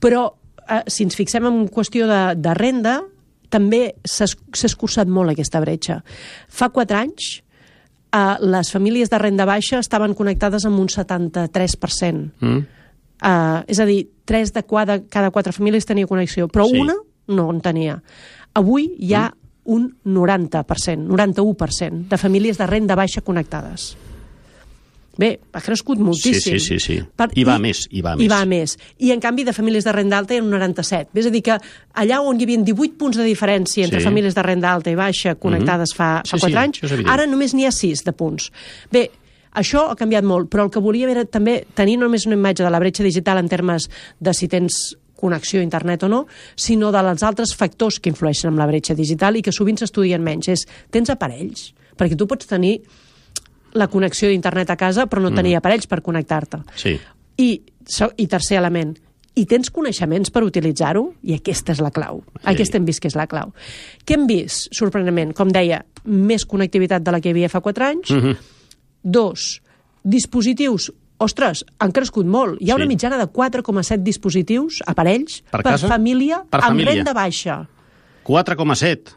Però 0.00 0.28
uh, 0.30 0.82
si 0.86 1.02
ens 1.04 1.16
fixem 1.18 1.46
en 1.50 1.64
qüestió 1.68 2.06
de, 2.06 2.20
de 2.40 2.54
renda, 2.54 3.00
també 3.52 3.94
s'ha 4.08 4.24
es- 4.30 4.36
s'ha 4.54 4.70
escurçat 4.70 5.10
molt 5.10 5.34
aquesta 5.34 5.60
bretxa. 5.60 5.98
Fa 6.48 6.70
quatre 6.72 6.96
anys 7.02 7.42
uh, 8.14 8.38
les 8.40 8.70
famílies 8.72 9.10
de 9.12 9.18
renda 9.20 9.44
baixa 9.44 9.80
estaven 9.82 10.14
connectades 10.14 10.64
amb 10.64 10.78
un 10.80 10.88
73%. 10.88 12.30
Mm? 12.40 12.62
Uh, 13.22 13.60
és 13.70 13.78
a 13.78 13.84
dir, 13.86 14.06
3 14.26 14.50
de 14.56 14.62
cada, 14.66 14.96
cada 15.10 15.30
4 15.30 15.52
famílies 15.54 15.86
tenia 15.86 16.06
connexió, 16.10 16.48
però 16.48 16.64
Sí. 16.70 16.78
una 16.80 16.94
no 17.28 17.50
en 17.52 17.60
tenia. 17.60 18.00
Avui 18.54 18.88
hi 18.98 19.12
ha 19.14 19.28
un 19.64 19.96
90%, 20.04 21.06
91% 21.08 22.08
de 22.08 22.18
famílies 22.18 22.58
de 22.58 22.66
renda 22.66 22.94
baixa 22.94 23.20
connectades. 23.20 23.96
Bé, 25.12 25.34
ha 25.52 25.60
crescut 25.60 25.98
moltíssim. 26.00 26.56
Sí, 26.56 26.58
sí, 26.58 26.78
sí, 26.80 26.80
sí. 26.80 26.94
I 27.36 27.44
va 27.44 27.58
a 27.58 27.60
més, 27.60 27.82
i 27.92 28.00
va 28.00 28.14
a 28.14 28.16
I 28.16 28.22
més. 28.24 28.28
va 28.32 28.38
més. 28.48 28.78
I, 28.96 29.10
en 29.12 29.20
canvi, 29.20 29.44
de 29.44 29.52
famílies 29.52 29.84
de 29.84 29.92
renda 29.92 30.16
alta 30.16 30.32
hi 30.32 30.38
ha 30.40 30.42
un 30.42 30.48
97. 30.50 31.10
És 31.20 31.26
a 31.28 31.30
dir, 31.34 31.42
que 31.44 31.58
allà 32.00 32.22
on 32.24 32.40
hi 32.40 32.46
havia 32.48 32.62
18 32.64 32.96
punts 32.96 33.18
de 33.20 33.26
diferència 33.28 33.84
entre 33.84 34.00
Sí. 34.00 34.06
famílies 34.08 34.34
de 34.34 34.42
renda 34.42 34.72
alta 34.72 34.90
i 34.90 34.96
baixa 34.96 35.34
connectades 35.34 35.92
fa, 35.94 36.22
Sí, 36.24 36.30
fa 36.30 36.38
sí, 36.38 36.46
4 36.48 36.58
anys, 36.62 36.78
això 36.80 36.86
és 36.86 36.92
evident. 36.96 37.12
ara 37.12 37.26
només 37.26 37.52
n'hi 37.54 37.66
ha 37.66 37.72
6 37.72 38.04
de 38.04 38.12
punts. 38.14 38.50
Bé, 38.90 39.10
això 39.52 39.90
ha 39.90 39.96
canviat 39.96 40.24
molt, 40.24 40.48
però 40.48 40.64
el 40.64 40.70
que 40.70 40.80
volíem 40.80 41.10
era 41.10 41.26
també 41.26 41.66
tenir 41.74 41.98
no 41.98 42.06
només 42.06 42.24
una 42.24 42.34
imatge 42.40 42.64
de 42.64 42.70
la 42.70 42.78
bretxa 42.80 43.04
digital 43.04 43.36
en 43.36 43.48
termes 43.52 43.90
de 44.18 44.32
si 44.32 44.48
tens 44.48 44.96
connexió 45.22 45.60
a 45.60 45.66
internet 45.66 46.02
o 46.02 46.10
no, 46.10 46.24
sinó 46.58 46.90
dels 46.94 47.22
altres 47.22 47.54
factors 47.58 48.00
que 48.02 48.10
influeixen 48.10 48.50
en 48.52 48.58
la 48.60 48.66
bretxa 48.70 48.98
digital 48.98 49.38
i 49.38 49.44
que 49.46 49.54
sovint 49.54 49.78
s'estudien 49.78 50.22
menys. 50.24 50.50
És, 50.52 50.66
tens 50.90 51.12
aparells? 51.14 51.70
Perquè 51.98 52.18
tu 52.18 52.26
pots 52.26 52.50
tenir 52.50 52.80
la 53.78 53.88
connexió 53.88 54.28
d'internet 54.28 54.74
a 54.74 54.76
casa, 54.76 55.06
però 55.08 55.22
no 55.22 55.32
tenir 55.32 55.54
aparells 55.56 55.88
per 55.88 56.02
connectar-te. 56.04 56.60
Sí. 56.76 56.98
I, 57.40 57.48
I 58.20 58.26
tercer 58.28 58.58
element, 58.60 58.92
i 59.38 59.46
tens 59.48 59.70
coneixements 59.72 60.32
per 60.32 60.42
utilitzar-ho? 60.44 61.06
I 61.24 61.38
aquesta 61.38 61.72
és 61.72 61.80
la 61.80 61.92
clau. 61.94 62.20
Sí. 62.34 62.44
Aquesta 62.52 62.78
hem 62.78 62.88
vist 62.88 63.00
que 63.00 63.08
és 63.08 63.16
la 63.16 63.28
clau. 63.30 63.54
Què 64.04 64.18
hem 64.18 64.26
vist, 64.28 64.68
sorprenentment? 64.76 65.32
Com 65.38 65.52
deia, 65.54 65.80
més 66.04 66.44
connectivitat 66.48 67.04
de 67.04 67.14
la 67.14 67.22
que 67.22 67.30
hi 67.30 67.36
havia 67.36 67.52
fa 67.52 67.62
4 67.64 67.86
anys. 67.86 68.10
Mm 68.10 68.20
-hmm. 68.20 68.50
Dos, 69.02 69.62
dispositius 70.02 70.90
ostres, 71.22 71.64
han 71.78 71.92
crescut 71.94 72.26
molt. 72.26 72.60
Hi 72.60 72.70
ha 72.70 72.76
una 72.76 72.84
Sí. 72.84 72.88
mitjana 72.94 73.18
de 73.18 73.26
4,7 73.30 74.02
dispositius, 74.02 74.82
aparells, 74.86 75.42
Per 75.50 75.62
casa? 75.62 75.88
família 75.88 76.42
Per 76.50 76.60
amb 76.60 76.70
família. 76.74 76.94
renda 76.94 77.12
baixa. 77.14 77.68
4,7. 78.24 79.12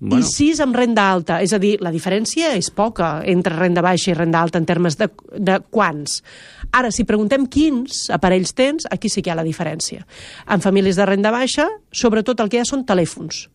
Bueno. 0.00 0.24
I 0.24 0.28
6 0.30 0.60
amb 0.62 0.76
renda 0.76 1.10
alta. 1.10 1.40
És 1.42 1.52
a 1.52 1.58
dir, 1.58 1.80
la 1.82 1.90
diferència 1.90 2.52
és 2.54 2.68
poca 2.70 3.20
entre 3.26 3.56
renda 3.56 3.82
baixa 3.82 4.12
i 4.12 4.14
renda 4.14 4.38
alta 4.40 4.56
en 4.60 4.64
termes 4.66 4.94
de, 4.96 5.08
de 5.34 5.56
quants. 5.74 6.22
Ara, 6.70 6.92
si 6.94 7.02
preguntem 7.04 7.48
quins 7.50 8.04
aparells 8.14 8.54
tens, 8.54 8.86
aquí 8.94 9.08
sí 9.10 9.22
que 9.22 9.30
hi 9.30 9.32
ha 9.32 9.34
la 9.40 9.42
diferència. 9.42 10.06
En 10.46 10.60
famílies 10.62 10.94
de 10.94 11.04
renda 11.08 11.32
baixa, 11.34 11.66
sobretot 11.90 12.38
el 12.44 12.48
que 12.48 12.58
hi 12.58 12.60
ha 12.60 12.68
són 12.68 12.84
telèfons. 12.86 13.48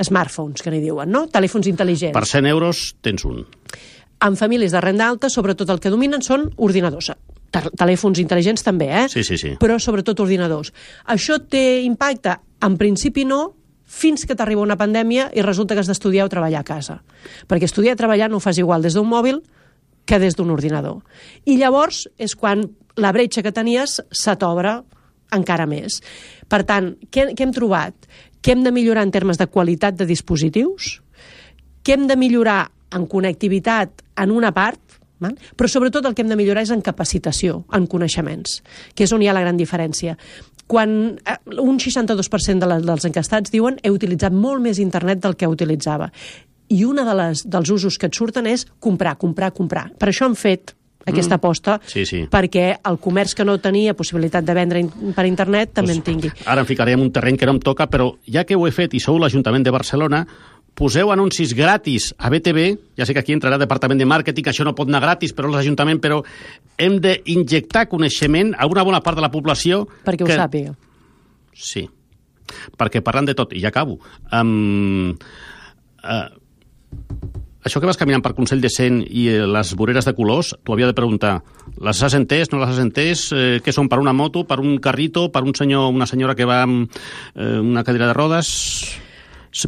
Smartphones, 0.00 0.62
que 0.62 0.70
n'hi 0.70 0.80
diuen, 0.80 1.10
no? 1.10 1.26
Telèfons 1.26 1.66
intel·ligents. 1.66 2.14
Per 2.14 2.24
100 2.30 2.46
euros 2.46 2.94
tens 3.02 3.24
un. 3.28 3.42
En 4.22 4.36
famílies 4.38 4.72
de 4.72 4.80
renda 4.80 5.08
alta, 5.08 5.28
sobretot 5.30 5.70
el 5.74 5.80
que 5.82 5.90
dominen 5.90 6.22
són 6.22 6.48
ordinadors. 6.56 7.10
Te- 7.52 7.70
Telèfons 7.76 8.20
intel·ligents 8.22 8.62
també, 8.64 8.86
eh? 9.02 9.08
Sí, 9.10 9.24
sí, 9.26 9.36
sí. 9.36 9.56
Però 9.60 9.78
sobretot 9.82 10.20
ordinadors. 10.22 10.70
Això 11.10 11.40
té 11.42 11.82
impacte? 11.82 12.36
En 12.62 12.76
principi 12.78 13.24
no, 13.26 13.40
fins 13.84 14.24
que 14.24 14.36
t'arriba 14.38 14.62
una 14.62 14.78
pandèmia 14.80 15.26
i 15.36 15.42
resulta 15.42 15.74
que 15.74 15.82
has 15.82 15.90
d'estudiar 15.90 16.24
o 16.24 16.30
treballar 16.32 16.62
a 16.62 16.68
casa. 16.68 17.00
Perquè 17.50 17.66
estudiar 17.68 17.96
i 17.96 18.00
treballar 18.00 18.30
no 18.30 18.38
ho 18.38 18.40
fas 18.44 18.56
igual 18.62 18.80
des 18.86 18.94
d'un 18.94 19.08
mòbil 19.10 19.42
que 20.06 20.18
des 20.18 20.34
d'un 20.38 20.50
ordinador. 20.50 21.02
I 21.44 21.58
llavors 21.58 22.06
és 22.18 22.34
quan 22.36 22.62
la 22.96 23.12
bretxa 23.12 23.42
que 23.42 23.52
tenies 23.52 23.98
se 24.10 24.36
t'obre 24.36 24.78
encara 25.32 25.66
més. 25.66 26.00
Per 26.48 26.62
tant, 26.68 26.94
què, 27.10 27.32
què 27.34 27.42
hem 27.44 27.52
trobat? 27.52 27.94
Que 28.42 28.52
hem 28.54 28.62
de 28.64 28.72
millorar 28.72 29.02
en 29.04 29.10
termes 29.12 29.38
de 29.38 29.46
qualitat 29.46 29.94
de 29.96 30.06
dispositius, 30.06 31.00
que 31.82 31.94
hem 31.94 32.06
de 32.06 32.16
millorar 32.16 32.70
en 32.94 33.06
connectivitat 33.06 34.02
en 34.16 34.30
una 34.30 34.52
part, 34.52 34.80
val? 35.22 35.36
però 35.56 35.68
sobretot 35.68 36.04
el 36.06 36.14
que 36.14 36.22
hem 36.22 36.28
de 36.32 36.36
millorar 36.36 36.62
és 36.66 36.70
en 36.74 36.82
capacitació, 36.82 37.64
en 37.72 37.86
coneixements, 37.86 38.62
que 38.94 39.04
és 39.04 39.12
on 39.12 39.22
hi 39.22 39.28
ha 39.28 39.34
la 39.36 39.40
gran 39.44 39.56
diferència. 39.56 40.16
quan 40.72 41.18
eh, 41.26 41.36
un 41.60 41.76
62% 41.78 42.58
de 42.62 42.66
la, 42.66 42.78
dels 42.80 43.04
encastats 43.04 43.50
diuen 43.52 43.76
he 43.82 43.90
utilitzat 43.90 44.32
molt 44.32 44.62
més 44.62 44.78
internet 44.78 45.18
del 45.20 45.34
que 45.36 45.46
utilitzava. 45.50 46.10
I 46.72 46.84
una 46.88 47.04
de 47.04 47.14
les, 47.18 47.42
dels 47.44 47.68
usos 47.70 47.98
que 47.98 48.06
et 48.08 48.14
surten 48.16 48.46
és 48.46 48.64
comprar, 48.80 49.18
comprar, 49.18 49.50
comprar. 49.52 49.90
Per 49.98 50.08
això 50.08 50.24
han 50.24 50.34
fet 50.38 50.72
aquesta 51.04 51.34
aposta 51.34 51.80
Sí, 51.84 52.06
sí. 52.06 52.22
perquè 52.30 52.78
el 52.88 52.96
comerç 53.02 53.34
que 53.34 53.44
no 53.44 53.58
tenia 53.58 53.92
possibilitat 53.92 54.44
de 54.46 54.54
vendre 54.54 54.80
in- 54.80 55.12
per 55.12 55.26
internet 55.26 55.72
també 55.74 55.92
en 55.92 56.00
tingui. 56.06 56.30
Ara 56.46 56.62
em 56.62 56.66
ficaré 56.66 56.92
en 56.94 57.00
un 57.02 57.10
terreny 57.12 57.36
que 57.36 57.44
no 57.44 57.52
em 57.52 57.60
toca, 57.60 57.90
però 57.90 58.14
ja 58.24 58.44
que 58.44 58.54
ho 58.56 58.64
he 58.66 58.72
fet 58.72 58.94
i 58.94 59.00
sou 59.00 59.18
l'Ajuntament 59.18 59.64
de 59.66 59.70
Barcelona, 59.74 60.26
poseu 60.78 61.12
anuncis 61.12 61.52
gratis 61.54 62.10
a 62.18 62.30
BTV, 62.32 62.66
ja 62.98 63.06
sé 63.06 63.14
que 63.14 63.20
aquí 63.20 63.34
entrarà 63.36 63.58
el 63.58 63.64
Departament 63.64 64.00
de 64.00 64.08
Màrqueting, 64.08 64.48
això 64.48 64.64
no 64.64 64.74
pot 64.76 64.88
anar 64.88 65.02
gratis, 65.04 65.34
però 65.36 65.50
l'Ajuntament, 65.52 66.00
però 66.02 66.22
hem 66.80 66.98
d'injectar 67.02 67.88
coneixement 67.92 68.54
a 68.56 68.68
una 68.70 68.84
bona 68.86 69.02
part 69.04 69.20
de 69.20 69.24
la 69.24 69.32
població... 69.32 69.84
Perquè 70.06 70.24
ho 70.24 70.30
que... 70.30 70.38
sàpiga. 70.40 70.76
Sí, 71.52 71.84
perquè 72.80 73.02
parlant 73.04 73.28
de 73.28 73.36
tot, 73.38 73.52
i 73.52 73.60
ja 73.60 73.68
acabo, 73.68 73.98
um, 74.32 75.12
uh, 76.02 76.24
això 77.62 77.78
que 77.78 77.86
vas 77.86 77.98
caminant 78.00 78.24
per 78.24 78.32
Consell 78.34 78.62
de 78.62 78.70
Cent 78.72 79.02
i 79.06 79.28
eh, 79.30 79.44
les 79.46 79.70
voreres 79.78 80.08
de 80.08 80.14
colors, 80.18 80.50
t'ho 80.64 80.74
havia 80.74 80.88
de 80.90 80.96
preguntar, 80.98 81.36
les 81.78 82.00
has 82.02 82.16
entès, 82.18 82.50
no 82.50 82.58
les 82.58 82.72
has 82.72 82.80
entès? 82.82 83.28
Eh, 83.30 83.60
què 83.62 83.74
són, 83.74 83.86
per 83.92 84.00
una 84.02 84.14
moto, 84.16 84.42
per 84.48 84.58
un 84.58 84.80
carrito, 84.82 85.28
per 85.30 85.44
un 85.46 85.54
senyor, 85.54 85.92
una 85.94 86.08
senyora 86.10 86.34
que 86.34 86.48
va 86.48 86.62
amb 86.66 86.90
eh, 87.36 87.60
una 87.62 87.84
cadira 87.86 88.10
de 88.10 88.18
rodes? 88.18 88.50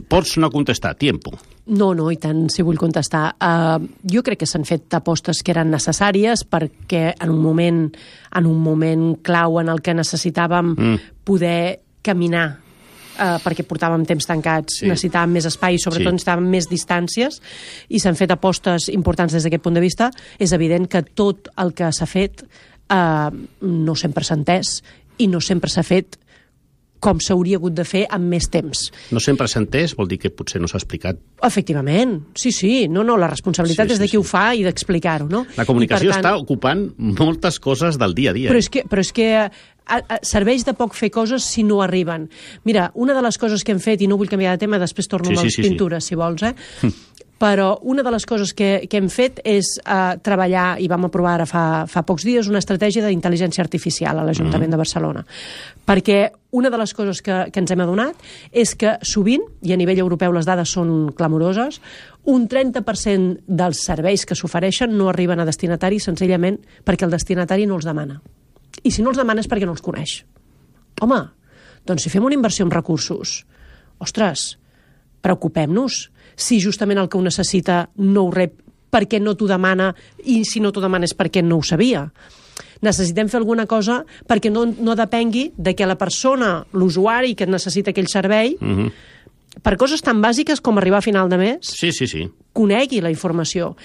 Pots 0.08 0.38
no 0.40 0.48
contestar, 0.50 0.94
tiempo. 0.96 1.34
No, 1.66 1.92
no, 1.96 2.10
i 2.12 2.16
tant, 2.20 2.46
si 2.52 2.64
vull 2.64 2.78
contestar. 2.80 3.34
Uh, 3.36 3.84
jo 4.10 4.22
crec 4.24 4.42
que 4.42 4.48
s'han 4.48 4.64
fet 4.68 4.92
apostes 4.96 5.42
que 5.44 5.52
eren 5.52 5.70
necessàries 5.72 6.44
perquè 6.48 7.14
en 7.20 7.32
un 7.32 7.40
moment, 7.40 7.80
en 8.32 8.46
un 8.48 8.60
moment 8.64 9.14
clau 9.24 9.60
en 9.60 9.68
el 9.72 9.80
que 9.84 9.94
necessitàvem 9.96 10.74
mm. 10.74 10.98
poder 11.24 11.80
caminar 12.04 12.46
uh, 12.56 13.36
perquè 13.44 13.64
portàvem 13.68 14.04
temps 14.08 14.26
tancats, 14.28 14.80
Sí. 14.80 14.88
necessitàvem 14.88 15.36
més 15.36 15.48
espai, 15.48 15.78
sobretot 15.78 16.10
Sí. 16.10 16.16
necessitàvem 16.16 16.50
més 16.50 16.68
distàncies, 16.68 17.40
i 17.88 18.00
s'han 18.00 18.16
fet 18.16 18.32
apostes 18.32 18.88
importants 18.88 19.32
des 19.32 19.44
d'aquest 19.44 19.62
punt 19.62 19.74
de 19.76 19.84
vista. 19.84 20.10
És 20.38 20.52
evident 20.52 20.88
que 20.88 21.02
tot 21.02 21.48
el 21.56 21.72
que 21.72 21.92
s'ha 21.92 22.06
fet 22.06 22.44
uh, 22.90 23.30
no 23.60 23.94
sempre 23.94 24.24
s'ha 24.24 24.36
entès 24.36 24.82
i 25.18 25.28
no 25.28 25.40
sempre 25.40 25.70
s'ha 25.70 25.82
fet 25.82 26.18
com 27.04 27.20
s'hauria 27.20 27.58
hagut 27.60 27.76
de 27.76 27.84
fer 27.84 28.06
amb 28.12 28.30
més 28.32 28.48
temps. 28.52 28.86
No 29.12 29.20
sempre 29.20 29.48
s'ha 29.50 29.60
entès, 29.62 29.92
vol 29.98 30.08
dir 30.08 30.18
que 30.22 30.32
potser 30.32 30.62
no 30.62 30.70
s'ha 30.70 30.80
explicat. 30.80 31.20
Efectivament, 31.44 32.16
sí, 32.40 32.52
sí. 32.56 32.72
No, 32.88 33.04
no, 33.04 33.18
la 33.20 33.28
responsabilitat 33.30 33.90
Sí, 33.90 33.92
sí, 33.92 33.98
és 33.98 34.00
de 34.00 34.08
sí, 34.08 34.14
qui 34.14 34.18
sí. 34.18 34.22
ho 34.22 34.26
fa 34.26 34.46
i 34.56 34.64
d'explicar-ho, 34.64 35.28
no? 35.30 35.44
La 35.58 35.66
comunicació 35.68 36.10
per 36.10 36.18
està 36.18 36.34
ocupant 36.40 36.88
moltes 36.98 37.60
coses 37.60 38.00
del 38.00 38.16
dia 38.16 38.32
a 38.32 38.36
dia. 38.36 38.50
Però 38.52 38.60
és 38.60 38.70
que, 38.72 38.84
però 38.88 39.04
és 39.04 39.12
que 39.14 39.28
a, 39.44 39.48
a, 40.00 40.18
serveix 40.24 40.64
de 40.64 40.72
poc 40.76 40.94
fer 40.96 41.10
coses 41.12 41.44
si 41.44 41.62
no 41.66 41.82
arriben. 41.84 42.28
Mira, 42.64 42.90
una 42.94 43.14
de 43.16 43.22
les 43.24 43.38
coses 43.40 43.64
que 43.64 43.74
hem 43.74 43.82
fet, 43.84 44.00
i 44.00 44.08
no 44.08 44.16
vull 44.20 44.30
canviar 44.32 44.56
de 44.56 44.64
tema, 44.64 44.80
després 44.80 45.10
torno 45.10 45.28
Sí, 45.28 45.36
amb 45.36 45.42
sí, 45.44 45.50
les 45.50 45.56
sí, 45.58 45.62
sí. 45.62 45.68
pintures, 45.68 46.08
si 46.08 46.16
vols, 46.18 46.42
eh? 46.48 46.54
Però 47.44 47.74
una 47.82 48.00
de 48.02 48.08
les 48.08 48.24
coses 48.24 48.54
que, 48.56 48.86
que 48.88 48.96
hem 48.96 49.10
fet 49.12 49.42
és 49.44 49.74
uh, 49.82 50.16
treballar, 50.24 50.78
i 50.80 50.86
vam 50.88 51.04
aprovar 51.10 51.34
ara 51.36 51.44
fa, 51.44 51.84
fa 51.90 52.00
pocs 52.08 52.24
dies, 52.24 52.48
una 52.48 52.62
estratègia 52.62 53.04
d'intel·ligència 53.04 53.60
artificial 53.60 54.16
a 54.16 54.24
l'Ajuntament 54.24 54.72
de 54.72 54.78
Barcelona. 54.80 55.20
Perquè 55.84 56.22
una 56.56 56.70
de 56.72 56.80
les 56.80 56.94
coses 56.96 57.20
que, 57.20 57.42
que 57.52 57.60
ens 57.60 57.74
hem 57.74 57.82
adonat 57.84 58.24
és 58.48 58.72
que 58.80 58.94
sovint, 59.04 59.44
i 59.60 59.74
a 59.74 59.76
nivell 59.76 60.00
europeu 60.06 60.32
les 60.32 60.48
dades 60.48 60.72
són 60.72 61.10
clamoroses, 61.18 61.82
un 62.32 62.48
30% 62.48 63.44
dels 63.44 63.84
serveis 63.90 64.24
que 64.24 64.38
s'ofereixen 64.40 64.96
no 64.96 65.10
arriben 65.12 65.42
a 65.42 65.44
destinatari 65.44 66.00
senzillament 66.00 66.56
perquè 66.86 67.04
el 67.04 67.12
destinatari 67.12 67.68
no 67.68 67.76
els 67.76 67.84
demana. 67.84 68.22
I 68.80 68.88
si 68.88 69.04
no 69.04 69.12
els 69.12 69.20
demana 69.20 69.44
és 69.44 69.52
perquè 69.52 69.68
no 69.68 69.76
els 69.76 69.84
coneix. 69.84 70.22
Home, 71.04 71.20
doncs 71.84 72.08
si 72.08 72.14
fem 72.14 72.24
una 72.24 72.40
inversió 72.40 72.64
en 72.64 72.72
recursos, 72.72 73.42
ostres, 74.00 74.54
preocupem-nos. 75.20 76.06
Si 76.36 76.60
justament 76.60 76.98
el 76.98 77.08
que 77.08 77.18
ho 77.18 77.22
necessita 77.22 77.88
no 77.96 78.26
ho 78.26 78.30
rep 78.30 78.60
perquè 78.94 79.20
no 79.20 79.34
t'ho 79.34 79.48
demana 79.50 79.90
i 80.24 80.44
si 80.46 80.60
no 80.62 80.70
t'ho 80.72 80.82
demana 80.84 81.08
és 81.08 81.16
perquè 81.16 81.42
no 81.42 81.58
ho 81.58 81.62
sabia. 81.66 82.06
Necessitem 82.84 83.30
fer 83.32 83.40
alguna 83.40 83.66
cosa 83.66 84.02
perquè 84.28 84.52
no, 84.52 84.66
no 84.66 84.94
depengui 84.98 85.48
de 85.56 85.74
que 85.74 85.88
la 85.88 85.98
persona, 85.98 86.60
l'usuari 86.72 87.34
que 87.34 87.48
necessita 87.48 87.90
aquell 87.90 88.08
servei, 88.08 88.56
mm 88.60 88.76
-hmm. 88.76 88.92
per 89.62 89.76
coses 89.76 90.02
tan 90.02 90.20
bàsiques 90.20 90.60
com 90.60 90.78
arribar 90.78 90.98
a 90.98 91.02
final 91.02 91.28
de 91.28 91.38
mes, 91.38 91.58
Sí, 91.66 91.92
sí, 91.92 92.06
sí. 92.06 92.30
conegui 92.52 93.00
la 93.00 93.10
informació. 93.10 93.76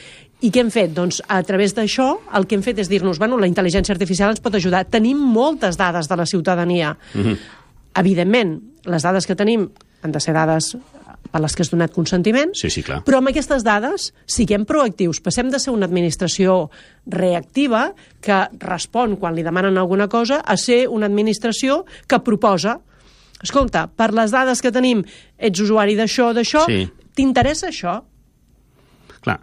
I 0.42 0.52
què 0.52 0.60
hem 0.60 0.70
fet? 0.72 0.94
Doncs 0.94 1.22
a 1.28 1.42
través 1.44 1.76
d'això 1.76 2.18
el 2.34 2.48
que 2.48 2.56
hem 2.56 2.62
fet 2.64 2.80
és 2.80 2.88
dir-nos, 2.88 3.18
bueno, 3.20 3.38
la 3.38 3.48
intel·ligència 3.48 3.92
artificial 3.92 4.30
ens 4.30 4.40
pot 4.40 4.56
ajudar. 4.56 4.86
Tenim 4.86 5.18
moltes 5.18 5.76
dades 5.76 6.08
de 6.08 6.16
la 6.16 6.26
ciutadania. 6.26 6.98
Mm 7.14 7.22
-hmm. 7.22 7.38
Evidentment, 7.96 8.62
les 8.86 9.04
dades 9.04 9.26
que 9.26 9.36
tenim 9.36 9.70
han 10.02 10.12
de 10.12 10.20
ser 10.20 10.34
dades 10.34 10.78
per 11.32 11.42
les 11.44 11.54
que 11.56 11.62
has 11.62 11.70
donat 11.70 11.92
consentiment, 11.94 12.52
Sí, 12.58 12.70
sí, 12.74 12.82
clar. 12.82 13.04
però 13.06 13.20
amb 13.20 13.30
aquestes 13.30 13.64
dades 13.64 14.14
siguem 14.26 14.66
proactius. 14.66 15.20
Passem 15.22 15.50
de 15.52 15.60
ser 15.60 15.72
una 15.72 15.86
administració 15.86 16.70
reactiva 17.06 17.94
que 18.22 18.48
respon 18.60 19.16
quan 19.18 19.36
li 19.36 19.44
demanen 19.44 19.78
alguna 19.78 20.08
cosa 20.10 20.40
a 20.42 20.58
ser 20.58 20.88
una 20.90 21.06
administració 21.06 21.84
que 22.08 22.20
proposa 22.20 22.80
escolta, 23.44 23.88
per 23.88 24.12
les 24.14 24.32
dades 24.32 24.60
que 24.62 24.72
tenim 24.72 25.04
ets 25.38 25.62
usuari 25.64 25.96
d'això, 25.96 26.34
d'això, 26.36 26.66
Sí. 26.68 26.90
t'interessa 27.16 27.70
això? 27.70 28.02
Clar, 29.22 29.40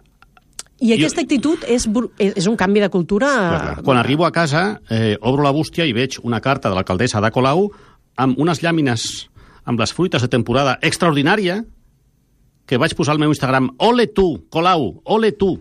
I 0.79 0.91
aquesta 0.93 1.21
actitud 1.21 1.63
és 1.67 1.87
és 2.19 2.45
un 2.45 2.55
canvi 2.55 2.79
de 2.83 2.89
cultura... 2.93 3.25
Clar, 3.27 3.61
clar. 3.61 3.83
Quan 3.83 3.97
arribo 3.97 4.25
a 4.27 4.31
casa, 4.31 4.81
eh, 4.89 5.17
obro 5.21 5.41
la 5.41 5.49
bústia 5.51 5.85
i 5.85 5.93
veig 5.93 6.19
una 6.21 6.39
carta 6.41 6.69
de 6.69 6.75
l'alcaldessa 6.75 7.19
de 7.21 7.31
Colau 7.31 7.71
amb 8.17 8.37
unes 8.37 8.61
llàmines 8.61 9.29
amb 9.67 9.81
les 9.81 9.91
fruites 9.93 10.23
de 10.23 10.31
temporada 10.31 10.77
extraordinària 10.81 11.59
que 12.67 12.79
vaig 12.79 12.95
posar 12.95 13.15
al 13.15 13.21
meu 13.21 13.31
Instagram. 13.31 13.73
Ole 13.83 14.07
tu, 14.11 14.47
Colau, 14.51 14.89
ole 15.05 15.33
tu. 15.35 15.53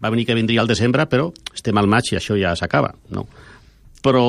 Va 0.00 0.10
venir 0.12 0.26
que 0.28 0.36
vindria 0.36 0.62
al 0.62 0.70
desembre, 0.70 1.06
però 1.10 1.30
estem 1.54 1.76
al 1.76 1.88
maig 1.90 2.12
i 2.12 2.18
això 2.18 2.36
ja 2.38 2.54
s'acaba. 2.56 2.92
No? 3.12 3.26
Però, 4.04 4.24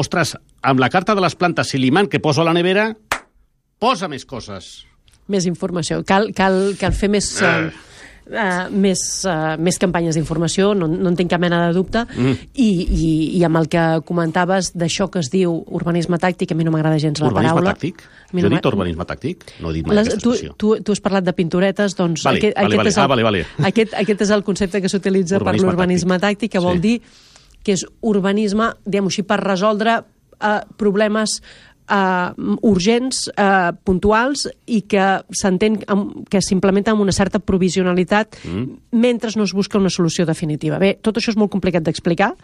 ostres, 0.00 0.34
amb 0.62 0.80
la 0.80 0.90
carta 0.90 1.14
de 1.14 1.22
les 1.22 1.36
plantes 1.38 1.74
i 1.74 1.82
l'imant 1.82 2.08
que 2.10 2.22
poso 2.22 2.42
a 2.42 2.48
la 2.48 2.54
nevera, 2.56 2.88
posa 3.82 4.08
més 4.08 4.24
coses. 4.24 4.86
Més 5.30 5.46
informació. 5.50 6.02
Cal, 6.06 6.30
cal, 6.36 6.74
cal 6.80 6.94
fer 6.96 7.10
més... 7.12 7.30
Eh. 7.42 7.56
Uh, 7.68 7.93
Uh, 8.24 8.70
més, 8.72 9.00
uh, 9.28 9.52
més 9.60 9.76
campanyes 9.76 10.16
d'informació, 10.16 10.70
no, 10.72 10.86
no 10.88 11.10
en 11.10 11.16
tinc 11.18 11.28
cap 11.28 11.42
mena 11.42 11.58
de 11.66 11.74
dubte, 11.76 12.06
mm. 12.08 12.38
i, 12.56 12.68
i, 12.88 13.08
i 13.36 13.42
amb 13.44 13.58
el 13.60 13.66
que 13.68 13.82
comentaves 14.08 14.70
d'això 14.72 15.10
que 15.12 15.20
es 15.20 15.28
diu 15.28 15.52
urbanisme 15.76 16.16
tàctic, 16.16 16.54
a 16.54 16.56
mi 16.56 16.64
no 16.64 16.72
m'agrada 16.72 16.96
gens 17.02 17.20
la 17.20 17.28
urbanisme 17.28 17.58
paraula. 17.58 17.74
tàctic? 17.74 18.00
Jo 18.32 18.38
he 18.38 18.42
no 18.46 18.48
dit 18.48 18.64
m'a- 18.64 18.70
urbanisme 18.72 19.04
tàctic? 19.10 19.44
No 19.60 19.68
he 19.68 19.74
dit 19.74 19.86
mai 19.86 19.98
Les, 19.98 20.08
aquesta 20.08 20.22
tu, 20.24 20.32
expressió. 20.32 20.54
tu, 20.56 20.72
tu 20.82 20.96
has 20.96 21.02
parlat 21.04 21.26
de 21.28 21.34
pinturetes, 21.36 21.96
doncs 22.00 22.24
Vale, 22.24 22.40
aquest, 22.40 22.56
vale, 22.56 22.66
aquest, 22.66 22.78
vale. 22.80 22.88
és 22.88 22.96
el, 22.96 23.02
Ah, 23.04 23.06
vale, 23.12 23.22
vale. 23.28 23.44
Aquest, 23.70 23.92
aquest 24.06 24.24
és 24.24 24.30
el 24.38 24.42
concepte 24.48 24.80
que 24.80 24.88
s'utilitza 24.88 25.36
per 25.36 25.42
Urbanisme 25.44 25.68
l'urbanisme 25.68 26.18
tàctic, 26.24 26.50
que 26.56 26.64
vol 26.64 26.80
Sí. 26.80 26.84
dir 26.88 26.96
que 27.62 27.72
és 27.76 27.84
urbanisme, 28.00 28.72
diguem 28.86 29.12
així, 29.12 29.22
per 29.28 29.38
resoldre 29.44 29.98
eh, 30.40 30.60
problemes 30.80 31.42
eh, 31.90 32.56
urgents, 32.62 33.28
eh, 33.36 33.72
puntuals 33.84 34.46
i 34.66 34.82
que 34.88 35.06
s'entén 35.34 35.80
que 36.30 36.42
s'implementa 36.42 36.94
amb 36.94 37.04
una 37.04 37.12
certa 37.12 37.40
provisionalitat 37.40 38.38
mm. 38.44 38.64
mentre 38.92 39.32
no 39.36 39.44
es 39.44 39.54
busca 39.56 39.78
una 39.78 39.90
solució 39.90 40.26
definitiva. 40.26 40.78
Bé, 40.78 40.94
tot 41.02 41.18
això 41.18 41.32
és 41.32 41.38
molt 41.40 41.52
complicat 41.52 41.84
d'explicar 41.84 42.34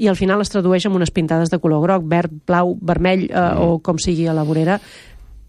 i 0.00 0.08
al 0.08 0.16
final 0.16 0.40
es 0.40 0.50
tradueix 0.52 0.86
en 0.88 0.96
unes 0.96 1.12
pintades 1.12 1.50
de 1.52 1.60
color 1.60 1.82
groc, 1.84 2.04
verd, 2.08 2.32
blau, 2.48 2.76
vermell 2.80 3.26
eh, 3.28 3.32
mm. 3.38 3.64
o 3.64 3.80
com 3.84 4.00
sigui 4.00 4.26
a 4.26 4.36
la 4.36 4.46
vorera 4.46 4.80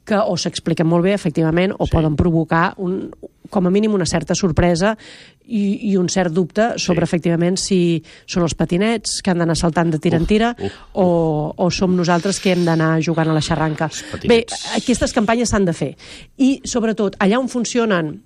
que 0.06 0.16
o 0.18 0.36
s'expliquen 0.38 0.88
molt 0.88 1.04
bé, 1.06 1.14
efectivament, 1.14 1.74
o 1.80 1.86
Sí. 1.86 1.92
poden 1.92 2.16
provocar, 2.16 2.74
un, 2.78 3.12
com 3.50 3.68
a 3.68 3.70
mínim, 3.70 3.94
una 3.94 4.06
certa 4.06 4.36
sorpresa 4.36 4.98
i, 5.48 5.92
i 5.92 5.96
un 5.98 6.10
cert 6.10 6.34
dubte 6.34 6.74
sobre, 6.78 7.06
Sí. 7.06 7.10
efectivament, 7.10 7.58
si 7.58 8.04
són 8.26 8.44
els 8.44 8.56
patinets 8.56 9.22
que 9.22 9.32
han 9.32 9.38
d'anar 9.40 9.56
saltant 9.56 9.92
de 9.92 10.00
tira 10.00 10.18
en 10.18 10.26
tira 10.26 10.56
uf, 10.60 10.66
uf. 10.66 10.74
o, 10.94 11.54
o 11.58 11.72
som 11.72 11.96
nosaltres 11.96 12.40
que 12.40 12.52
hem 12.52 12.66
d'anar 12.66 13.00
jugant 13.02 13.30
a 13.30 13.34
la 13.34 13.42
xarranca. 13.42 13.90
Bé, 14.28 14.46
aquestes 14.76 15.14
campanyes 15.14 15.50
s'han 15.50 15.66
de 15.66 15.74
fer. 15.74 15.96
I, 16.38 16.62
sobretot, 16.66 17.16
allà 17.20 17.40
on 17.40 17.48
funcionen 17.48 18.22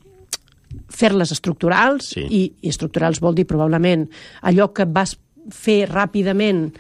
fer-les 0.90 1.32
estructurals, 1.32 2.10
Sí. 2.14 2.26
i, 2.30 2.42
i 2.62 2.70
estructurals 2.70 3.20
vol 3.24 3.36
dir 3.36 3.46
probablement 3.48 4.08
allò 4.42 4.72
que 4.74 4.86
vas 4.86 5.18
fer 5.52 5.88
ràpidament 5.90 6.74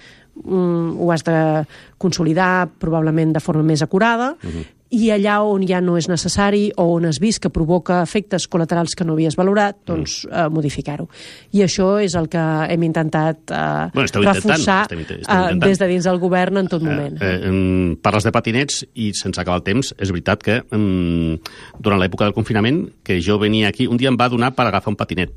mm, 0.43 0.99
ho 0.99 1.11
has 1.11 1.23
de 1.23 1.65
consolidar 1.97 2.67
probablement 2.77 3.31
de 3.33 3.39
forma 3.39 3.63
més 3.63 3.81
acurada 3.81 4.35
uh 4.35 4.49
-huh. 4.49 4.65
I 4.89 5.09
allà 5.11 5.41
on 5.43 5.65
ja 5.67 5.81
no 5.83 5.97
és 5.99 6.07
necessari 6.07 6.69
o 6.79 6.85
on 6.95 7.05
has 7.09 7.17
vist 7.19 7.41
que 7.43 7.49
provoca 7.51 8.01
efectes 8.05 8.45
col·laterals 8.47 8.95
que 8.95 9.03
no 9.03 9.13
havies 9.17 9.35
valorat, 9.35 9.75
doncs 9.85 10.21
eh, 10.31 10.45
modificar-ho. 10.49 11.09
I 11.51 11.65
això 11.65 11.97
és 11.99 12.15
el 12.15 12.29
que 12.31 12.39
hem 12.71 12.83
intentat 12.87 13.51
eh, 13.51 13.89
Bueno, 13.93 14.07
reforçar 14.31 14.83
esteu 14.87 14.99
inte- 14.99 15.19
esteu 15.19 15.35
eh, 15.35 15.41
intentant. 15.51 15.63
des 15.65 15.79
de 15.79 15.87
dins 15.87 16.03
del 16.07 16.19
govern 16.19 16.57
en 16.57 16.67
tot 16.71 16.81
moment. 16.81 17.19
Eh, 17.21 17.33
eh, 17.49 17.97
parles 18.01 18.23
de 18.23 18.31
patinets 18.31 18.85
i 18.95 19.11
sense 19.13 19.41
acabar 19.41 19.57
el 19.59 19.63
temps, 19.67 19.93
és 19.99 20.09
veritat 20.11 20.41
que 20.43 20.61
eh, 20.63 21.39
durant 21.79 21.99
l'època 21.99 22.23
del 22.23 22.33
confinament, 22.33 22.85
que 23.03 23.19
jo 23.21 23.37
venia 23.39 23.67
aquí, 23.67 23.87
un 23.87 23.97
dia 23.97 24.07
em 24.09 24.17
va 24.17 24.29
donar 24.29 24.53
per 24.55 24.67
agafar 24.67 24.91
un 24.95 24.95
patinet. 24.99 25.31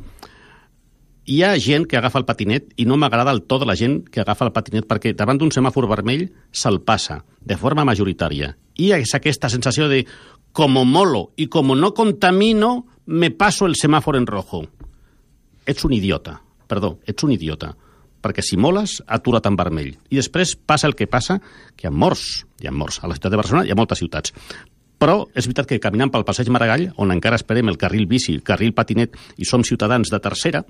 hi 1.31 1.43
ha 1.45 1.53
gent 1.61 1.85
que 1.87 1.97
agafa 1.99 2.19
el 2.19 2.25
patinet 2.25 2.73
i 2.81 2.85
no 2.89 2.97
m'agrada 2.97 3.31
el 3.31 3.43
to 3.47 3.59
de 3.61 3.67
la 3.69 3.77
gent 3.77 4.01
que 4.11 4.21
agafa 4.23 4.47
el 4.49 4.53
patinet 4.53 4.87
perquè 4.89 5.13
davant 5.15 5.39
d'un 5.39 5.53
semàfor 5.53 5.87
vermell 5.87 6.25
se'l 6.51 6.81
passa 6.83 7.21
de 7.41 7.57
forma 7.57 7.85
majoritària. 7.85 8.57
I 8.81 8.93
és 8.97 9.13
aquesta 9.17 9.51
sensació 9.53 9.91
de 9.93 10.07
como 10.53 10.85
molo 10.85 11.31
y 11.37 11.47
como 11.47 11.77
no 11.77 11.93
contamino, 11.95 12.87
me 13.07 13.31
paso 13.31 13.67
el 13.67 13.77
semàfor 13.77 14.17
en 14.17 14.27
rojo. 14.27 14.65
Ets 15.67 15.85
un 15.85 15.93
idiota, 15.95 16.41
perdó, 16.67 16.99
ets 17.07 17.23
un 17.27 17.37
idiota 17.37 17.75
perquè 18.21 18.45
si 18.45 18.59
moles, 18.61 18.99
atura't 19.09 19.49
en 19.49 19.57
vermell. 19.57 19.95
I 20.13 20.19
després 20.21 20.53
passa 20.55 20.89
el 20.89 20.97
que 20.97 21.09
passa, 21.11 21.39
que 21.77 21.87
hi 21.87 21.89
ha 21.89 21.95
morts, 21.95 22.45
hi 22.61 22.69
ha 22.69 22.75
morts. 22.75 23.01
A 23.01 23.09
la 23.09 23.17
ciutat 23.17 23.33
de 23.33 23.41
Barcelona 23.41 23.65
hi 23.67 23.73
ha 23.73 23.79
moltes 23.79 24.03
ciutats. 24.03 24.35
Però 25.01 25.23
és 25.33 25.47
veritat 25.49 25.71
que 25.71 25.81
caminant 25.81 26.13
pel 26.13 26.27
passeig 26.29 26.51
Maragall, 26.53 26.91
on 27.01 27.13
encara 27.15 27.39
esperem 27.41 27.71
el 27.73 27.79
carril 27.81 28.05
bici, 28.07 28.35
el 28.37 28.45
carril 28.45 28.75
patinet, 28.77 29.17
i 29.41 29.49
som 29.49 29.65
ciutadans 29.65 30.13
de 30.13 30.21
tercera, 30.21 30.61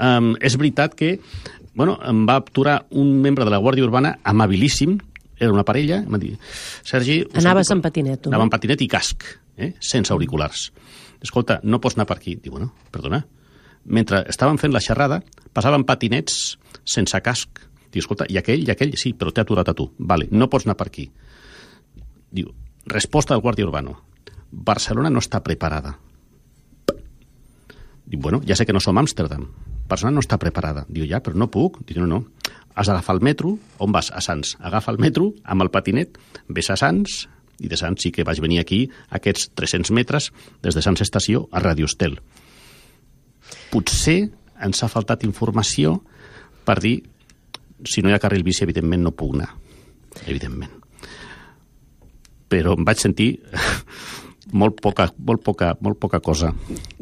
um, 0.00 0.32
és 0.40 0.56
veritat 0.56 0.96
que 0.96 1.18
bueno, 1.76 1.98
em 2.08 2.24
va 2.24 2.38
aturar 2.40 2.86
un 2.96 3.18
membre 3.20 3.44
de 3.44 3.52
la 3.52 3.60
Guàrdia 3.60 3.84
Urbana 3.84 4.14
amabilíssim, 4.24 4.96
era 5.38 5.52
una 5.52 5.64
parella, 5.68 6.00
em 6.02 6.12
va 6.12 6.20
dir, 6.20 6.34
Sergi... 6.86 7.20
Anaves 7.36 7.70
en 7.74 7.82
patinet, 7.84 8.22
tu? 8.24 8.32
Anava 8.32 8.46
en 8.46 8.52
patinet 8.52 8.82
i 8.84 8.88
casc, 8.88 9.26
eh? 9.56 9.74
sense 9.80 10.12
auriculars. 10.14 10.70
Escolta, 11.22 11.60
no 11.64 11.80
pots 11.80 11.96
anar 11.96 12.06
per 12.08 12.18
aquí. 12.18 12.36
Diu, 12.40 12.54
bueno, 12.54 12.72
perdona. 12.92 13.22
Mentre 13.86 14.24
estaven 14.30 14.58
fent 14.58 14.74
la 14.74 14.82
xerrada, 14.82 15.20
passaven 15.54 15.86
patinets 15.86 16.56
sense 16.84 17.20
casc. 17.22 17.62
Diu, 17.90 18.02
escolta, 18.02 18.26
i 18.32 18.38
aquell, 18.40 18.66
i 18.66 18.72
aquell, 18.72 18.96
sí, 18.98 19.14
però 19.16 19.32
t'he 19.32 19.44
aturat 19.44 19.68
a 19.68 19.76
tu. 19.76 19.88
Vale, 19.98 20.28
no 20.32 20.50
pots 20.52 20.66
anar 20.66 20.76
per 20.78 20.88
aquí. 20.90 21.06
Diu, 22.36 22.50
resposta 22.90 23.34
del 23.34 23.44
guàrdia 23.44 23.68
urbano. 23.68 23.96
Barcelona 24.50 25.10
no 25.12 25.22
està 25.22 25.42
preparada. 25.44 25.96
Diu, 28.06 28.20
bueno, 28.20 28.40
ja 28.46 28.56
sé 28.58 28.66
que 28.66 28.74
no 28.74 28.82
som 28.82 28.98
Amsterdam. 28.98 29.46
Barcelona 29.86 30.18
no 30.18 30.24
està 30.24 30.38
preparada. 30.42 30.84
Diu, 30.88 31.06
ja, 31.06 31.22
però 31.22 31.38
no 31.38 31.50
puc. 31.50 31.80
Diu, 31.86 32.02
no, 32.02 32.08
no. 32.10 32.35
Has 32.76 32.90
d'agafar 32.90 33.16
el 33.16 33.24
metro. 33.24 33.56
On 33.80 33.92
vas? 33.92 34.12
A 34.12 34.20
Sants. 34.20 34.54
Agafa 34.60 34.92
el 34.92 35.00
metro 35.02 35.32
amb 35.44 35.64
el 35.64 35.72
patinet, 35.72 36.20
ves 36.52 36.68
a 36.70 36.76
Sants, 36.76 37.24
i 37.64 37.70
de 37.72 37.76
Sants 37.80 38.04
sí 38.04 38.12
que 38.12 38.24
vaig 38.28 38.40
venir 38.44 38.60
aquí, 38.60 38.84
aquests 39.16 39.50
300 39.56 39.94
metres, 39.96 40.30
des 40.62 40.76
de 40.76 40.84
Sants 40.84 41.00
Estació 41.00 41.46
a 41.52 41.62
Radio 41.64 41.88
Estel. 41.88 42.18
Potser 43.72 44.18
ens 44.62 44.82
ha 44.82 44.90
faltat 44.92 45.24
informació 45.24 45.98
per 46.66 46.78
dir 46.84 46.98
si 47.84 48.02
no 48.02 48.10
hi 48.10 48.16
ha 48.16 48.20
carril 48.22 48.44
bici, 48.44 48.64
evidentment 48.64 49.04
no 49.04 49.14
puc 49.16 49.34
anar. 49.36 49.50
Evidentment. 50.26 50.72
Però 52.52 52.76
em 52.76 52.84
vaig 52.86 53.00
sentir 53.02 53.30
molt 54.52 54.80
poca, 54.80 55.08
molt 55.18 55.42
poca, 55.42 55.72
molt 55.80 55.98
poca 55.98 56.20
cosa. 56.20 56.52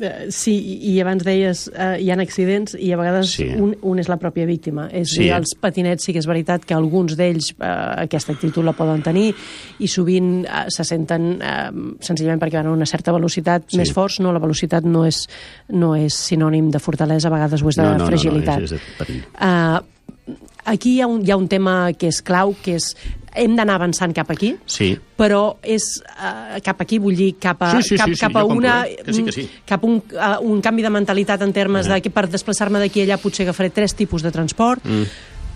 Eh, 0.00 0.26
Sí, 0.32 0.54
i 0.88 0.94
abans 1.02 1.22
deies 1.24 1.66
eh, 1.74 1.98
hi 2.00 2.10
ha 2.10 2.16
accidents 2.22 2.74
i 2.78 2.90
a 2.92 2.96
vegades 2.96 3.34
Sí. 3.34 3.48
un, 3.60 3.74
un 3.82 3.98
és 3.98 4.08
la 4.08 4.16
pròpia 4.18 4.46
víctima. 4.46 4.88
És 4.90 5.10
Sí. 5.10 5.24
dir, 5.24 5.32
els 5.36 5.54
patinets 5.60 6.04
sí 6.04 6.12
que 6.12 6.18
és 6.20 6.26
veritat 6.26 6.64
que 6.64 6.74
alguns 6.74 7.16
d'ells 7.16 7.52
eh, 7.60 8.04
aquesta 8.06 8.32
actitud 8.32 8.64
la 8.64 8.72
poden 8.72 9.02
tenir 9.02 9.34
i 9.78 9.88
sovint 9.88 10.44
eh, 10.46 10.64
se 10.68 10.84
senten 10.84 11.40
eh, 11.42 11.70
senzillament 12.00 12.40
perquè 12.40 12.62
van 12.62 12.66
a 12.72 12.72
una 12.72 12.86
certa 12.86 13.12
velocitat 13.12 13.64
Sí. 13.68 13.76
més 13.76 13.92
forts. 13.92 14.20
No, 14.20 14.32
la 14.32 14.38
velocitat 14.40 14.84
no 14.84 15.04
és, 15.04 15.26
no 15.68 15.94
és 15.96 16.14
sinònim 16.14 16.70
de 16.70 16.78
fortalesa, 16.78 17.28
a 17.28 17.30
vegades 17.36 17.62
ho 17.62 17.68
és 17.68 17.76
de 17.76 17.82
no, 17.82 17.98
no, 17.98 18.06
fragilitat. 18.06 18.54
No, 18.54 18.60
no, 18.60 18.64
és, 18.64 18.72
és 18.72 18.80
de 18.80 19.04
perill. 19.04 19.22
Uh, 19.40 20.34
aquí 20.64 20.94
hi 20.96 21.00
ha, 21.02 21.06
un, 21.06 21.20
hi 21.26 21.30
ha 21.30 21.36
un 21.36 21.48
tema 21.48 21.92
que 21.92 22.08
és 22.08 22.22
clau, 22.24 22.54
que 22.64 22.76
és 22.78 22.94
hem 23.34 23.56
d'anar 23.56 23.74
avançant 23.74 24.12
cap 24.14 24.30
aquí, 24.30 24.54
Sí, 24.66 24.92
però 25.18 25.56
és 25.62 25.82
uh, 26.06 26.60
cap 26.62 26.80
aquí, 26.80 26.98
vull 27.02 27.16
dir, 27.16 27.32
cap 27.40 27.60
a, 27.62 27.72
Sí, 27.80 27.88
sí, 27.90 27.96
cap, 27.96 28.08
sí, 28.08 28.14
sí, 28.14 28.20
cap 28.20 28.36
a 28.36 28.42
compro, 28.42 28.56
una, 28.58 28.86
eh? 28.86 28.96
Que 29.04 29.12
sí, 29.12 29.24
que 29.24 29.32
sí. 29.32 29.48
cap 29.66 29.82
a 29.82 29.86
un, 29.86 30.02
a 30.20 30.38
un 30.40 30.60
canvi 30.62 30.82
de 30.82 30.90
mentalitat 30.90 31.42
en 31.42 31.52
termes 31.52 31.86
de 31.90 32.00
que 32.00 32.10
per 32.10 32.28
desplaçar-me 32.30 32.78
d'aquí 32.78 33.02
a 33.02 33.04
allà 33.08 33.18
potser 33.18 33.44
agafaré 33.44 33.70
tres 33.70 33.94
tipus 33.94 34.22
de 34.22 34.30
transport, 34.30 34.84
Mm. 34.84 35.04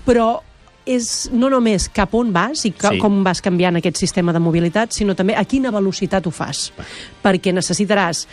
però 0.06 0.40
és 0.88 1.28
no 1.32 1.50
només 1.52 1.88
cap 1.92 2.14
on 2.14 2.32
vas 2.32 2.64
i 2.64 2.72
Sí. 2.72 2.98
com 2.98 3.22
vas 3.22 3.42
canviant 3.42 3.76
aquest 3.76 3.96
sistema 3.98 4.32
de 4.32 4.38
mobilitat, 4.40 4.90
sinó 4.90 5.14
també 5.14 5.36
a 5.36 5.44
quina 5.44 5.70
velocitat 5.70 6.26
ho 6.26 6.30
fas. 6.30 6.72
Perquè 7.22 7.52
necessitaràs 7.52 8.26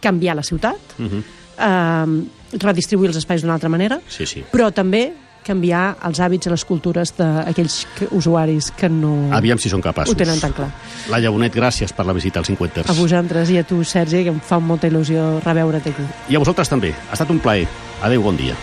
canviar 0.00 0.34
la 0.36 0.42
ciutat, 0.42 0.76
Mhm. 0.98 1.22
eh, 1.58 2.58
redistribuir 2.58 3.08
els 3.08 3.16
espais 3.18 3.40
d'una 3.42 3.54
altra 3.54 3.68
manera, 3.68 4.00
sí, 4.08 4.26
sí. 4.26 4.42
però 4.50 4.72
també 4.72 5.12
canviar 5.44 5.96
els 6.06 6.20
hàbits 6.20 6.46
i 6.46 6.50
les 6.50 6.64
cultures 6.64 7.14
d'aquells 7.16 7.86
que- 7.98 8.08
usuaris 8.10 8.70
que 8.76 8.88
no 8.88 9.28
Aviam 9.34 9.58
si 9.58 9.68
són 9.68 9.80
capaços. 9.82 10.14
ho 10.14 10.16
tenen 10.16 10.38
tan 10.40 10.52
clar. 10.52 10.70
Laia 11.10 11.30
Bonet, 11.30 11.54
gràcies 11.54 11.92
per 11.92 12.06
la 12.06 12.12
visita 12.12 12.38
als 12.40 12.48
50 12.48 12.84
A 12.88 12.92
vosaltres 12.92 13.50
i 13.50 13.58
a 13.58 13.64
tu, 13.64 13.82
Sergi, 13.84 14.22
que 14.24 14.30
em 14.30 14.40
fa 14.40 14.58
molta 14.58 14.88
il·lusió 14.88 15.40
reveure't 15.44 15.86
aquí. 15.88 16.02
I 16.28 16.36
a 16.36 16.38
vosaltres 16.38 16.68
també. 16.68 16.94
Ha 17.10 17.12
estat 17.12 17.30
un 17.30 17.38
plaer. 17.38 17.66
Adéu, 18.02 18.22
bon 18.22 18.36
dia. 18.36 18.54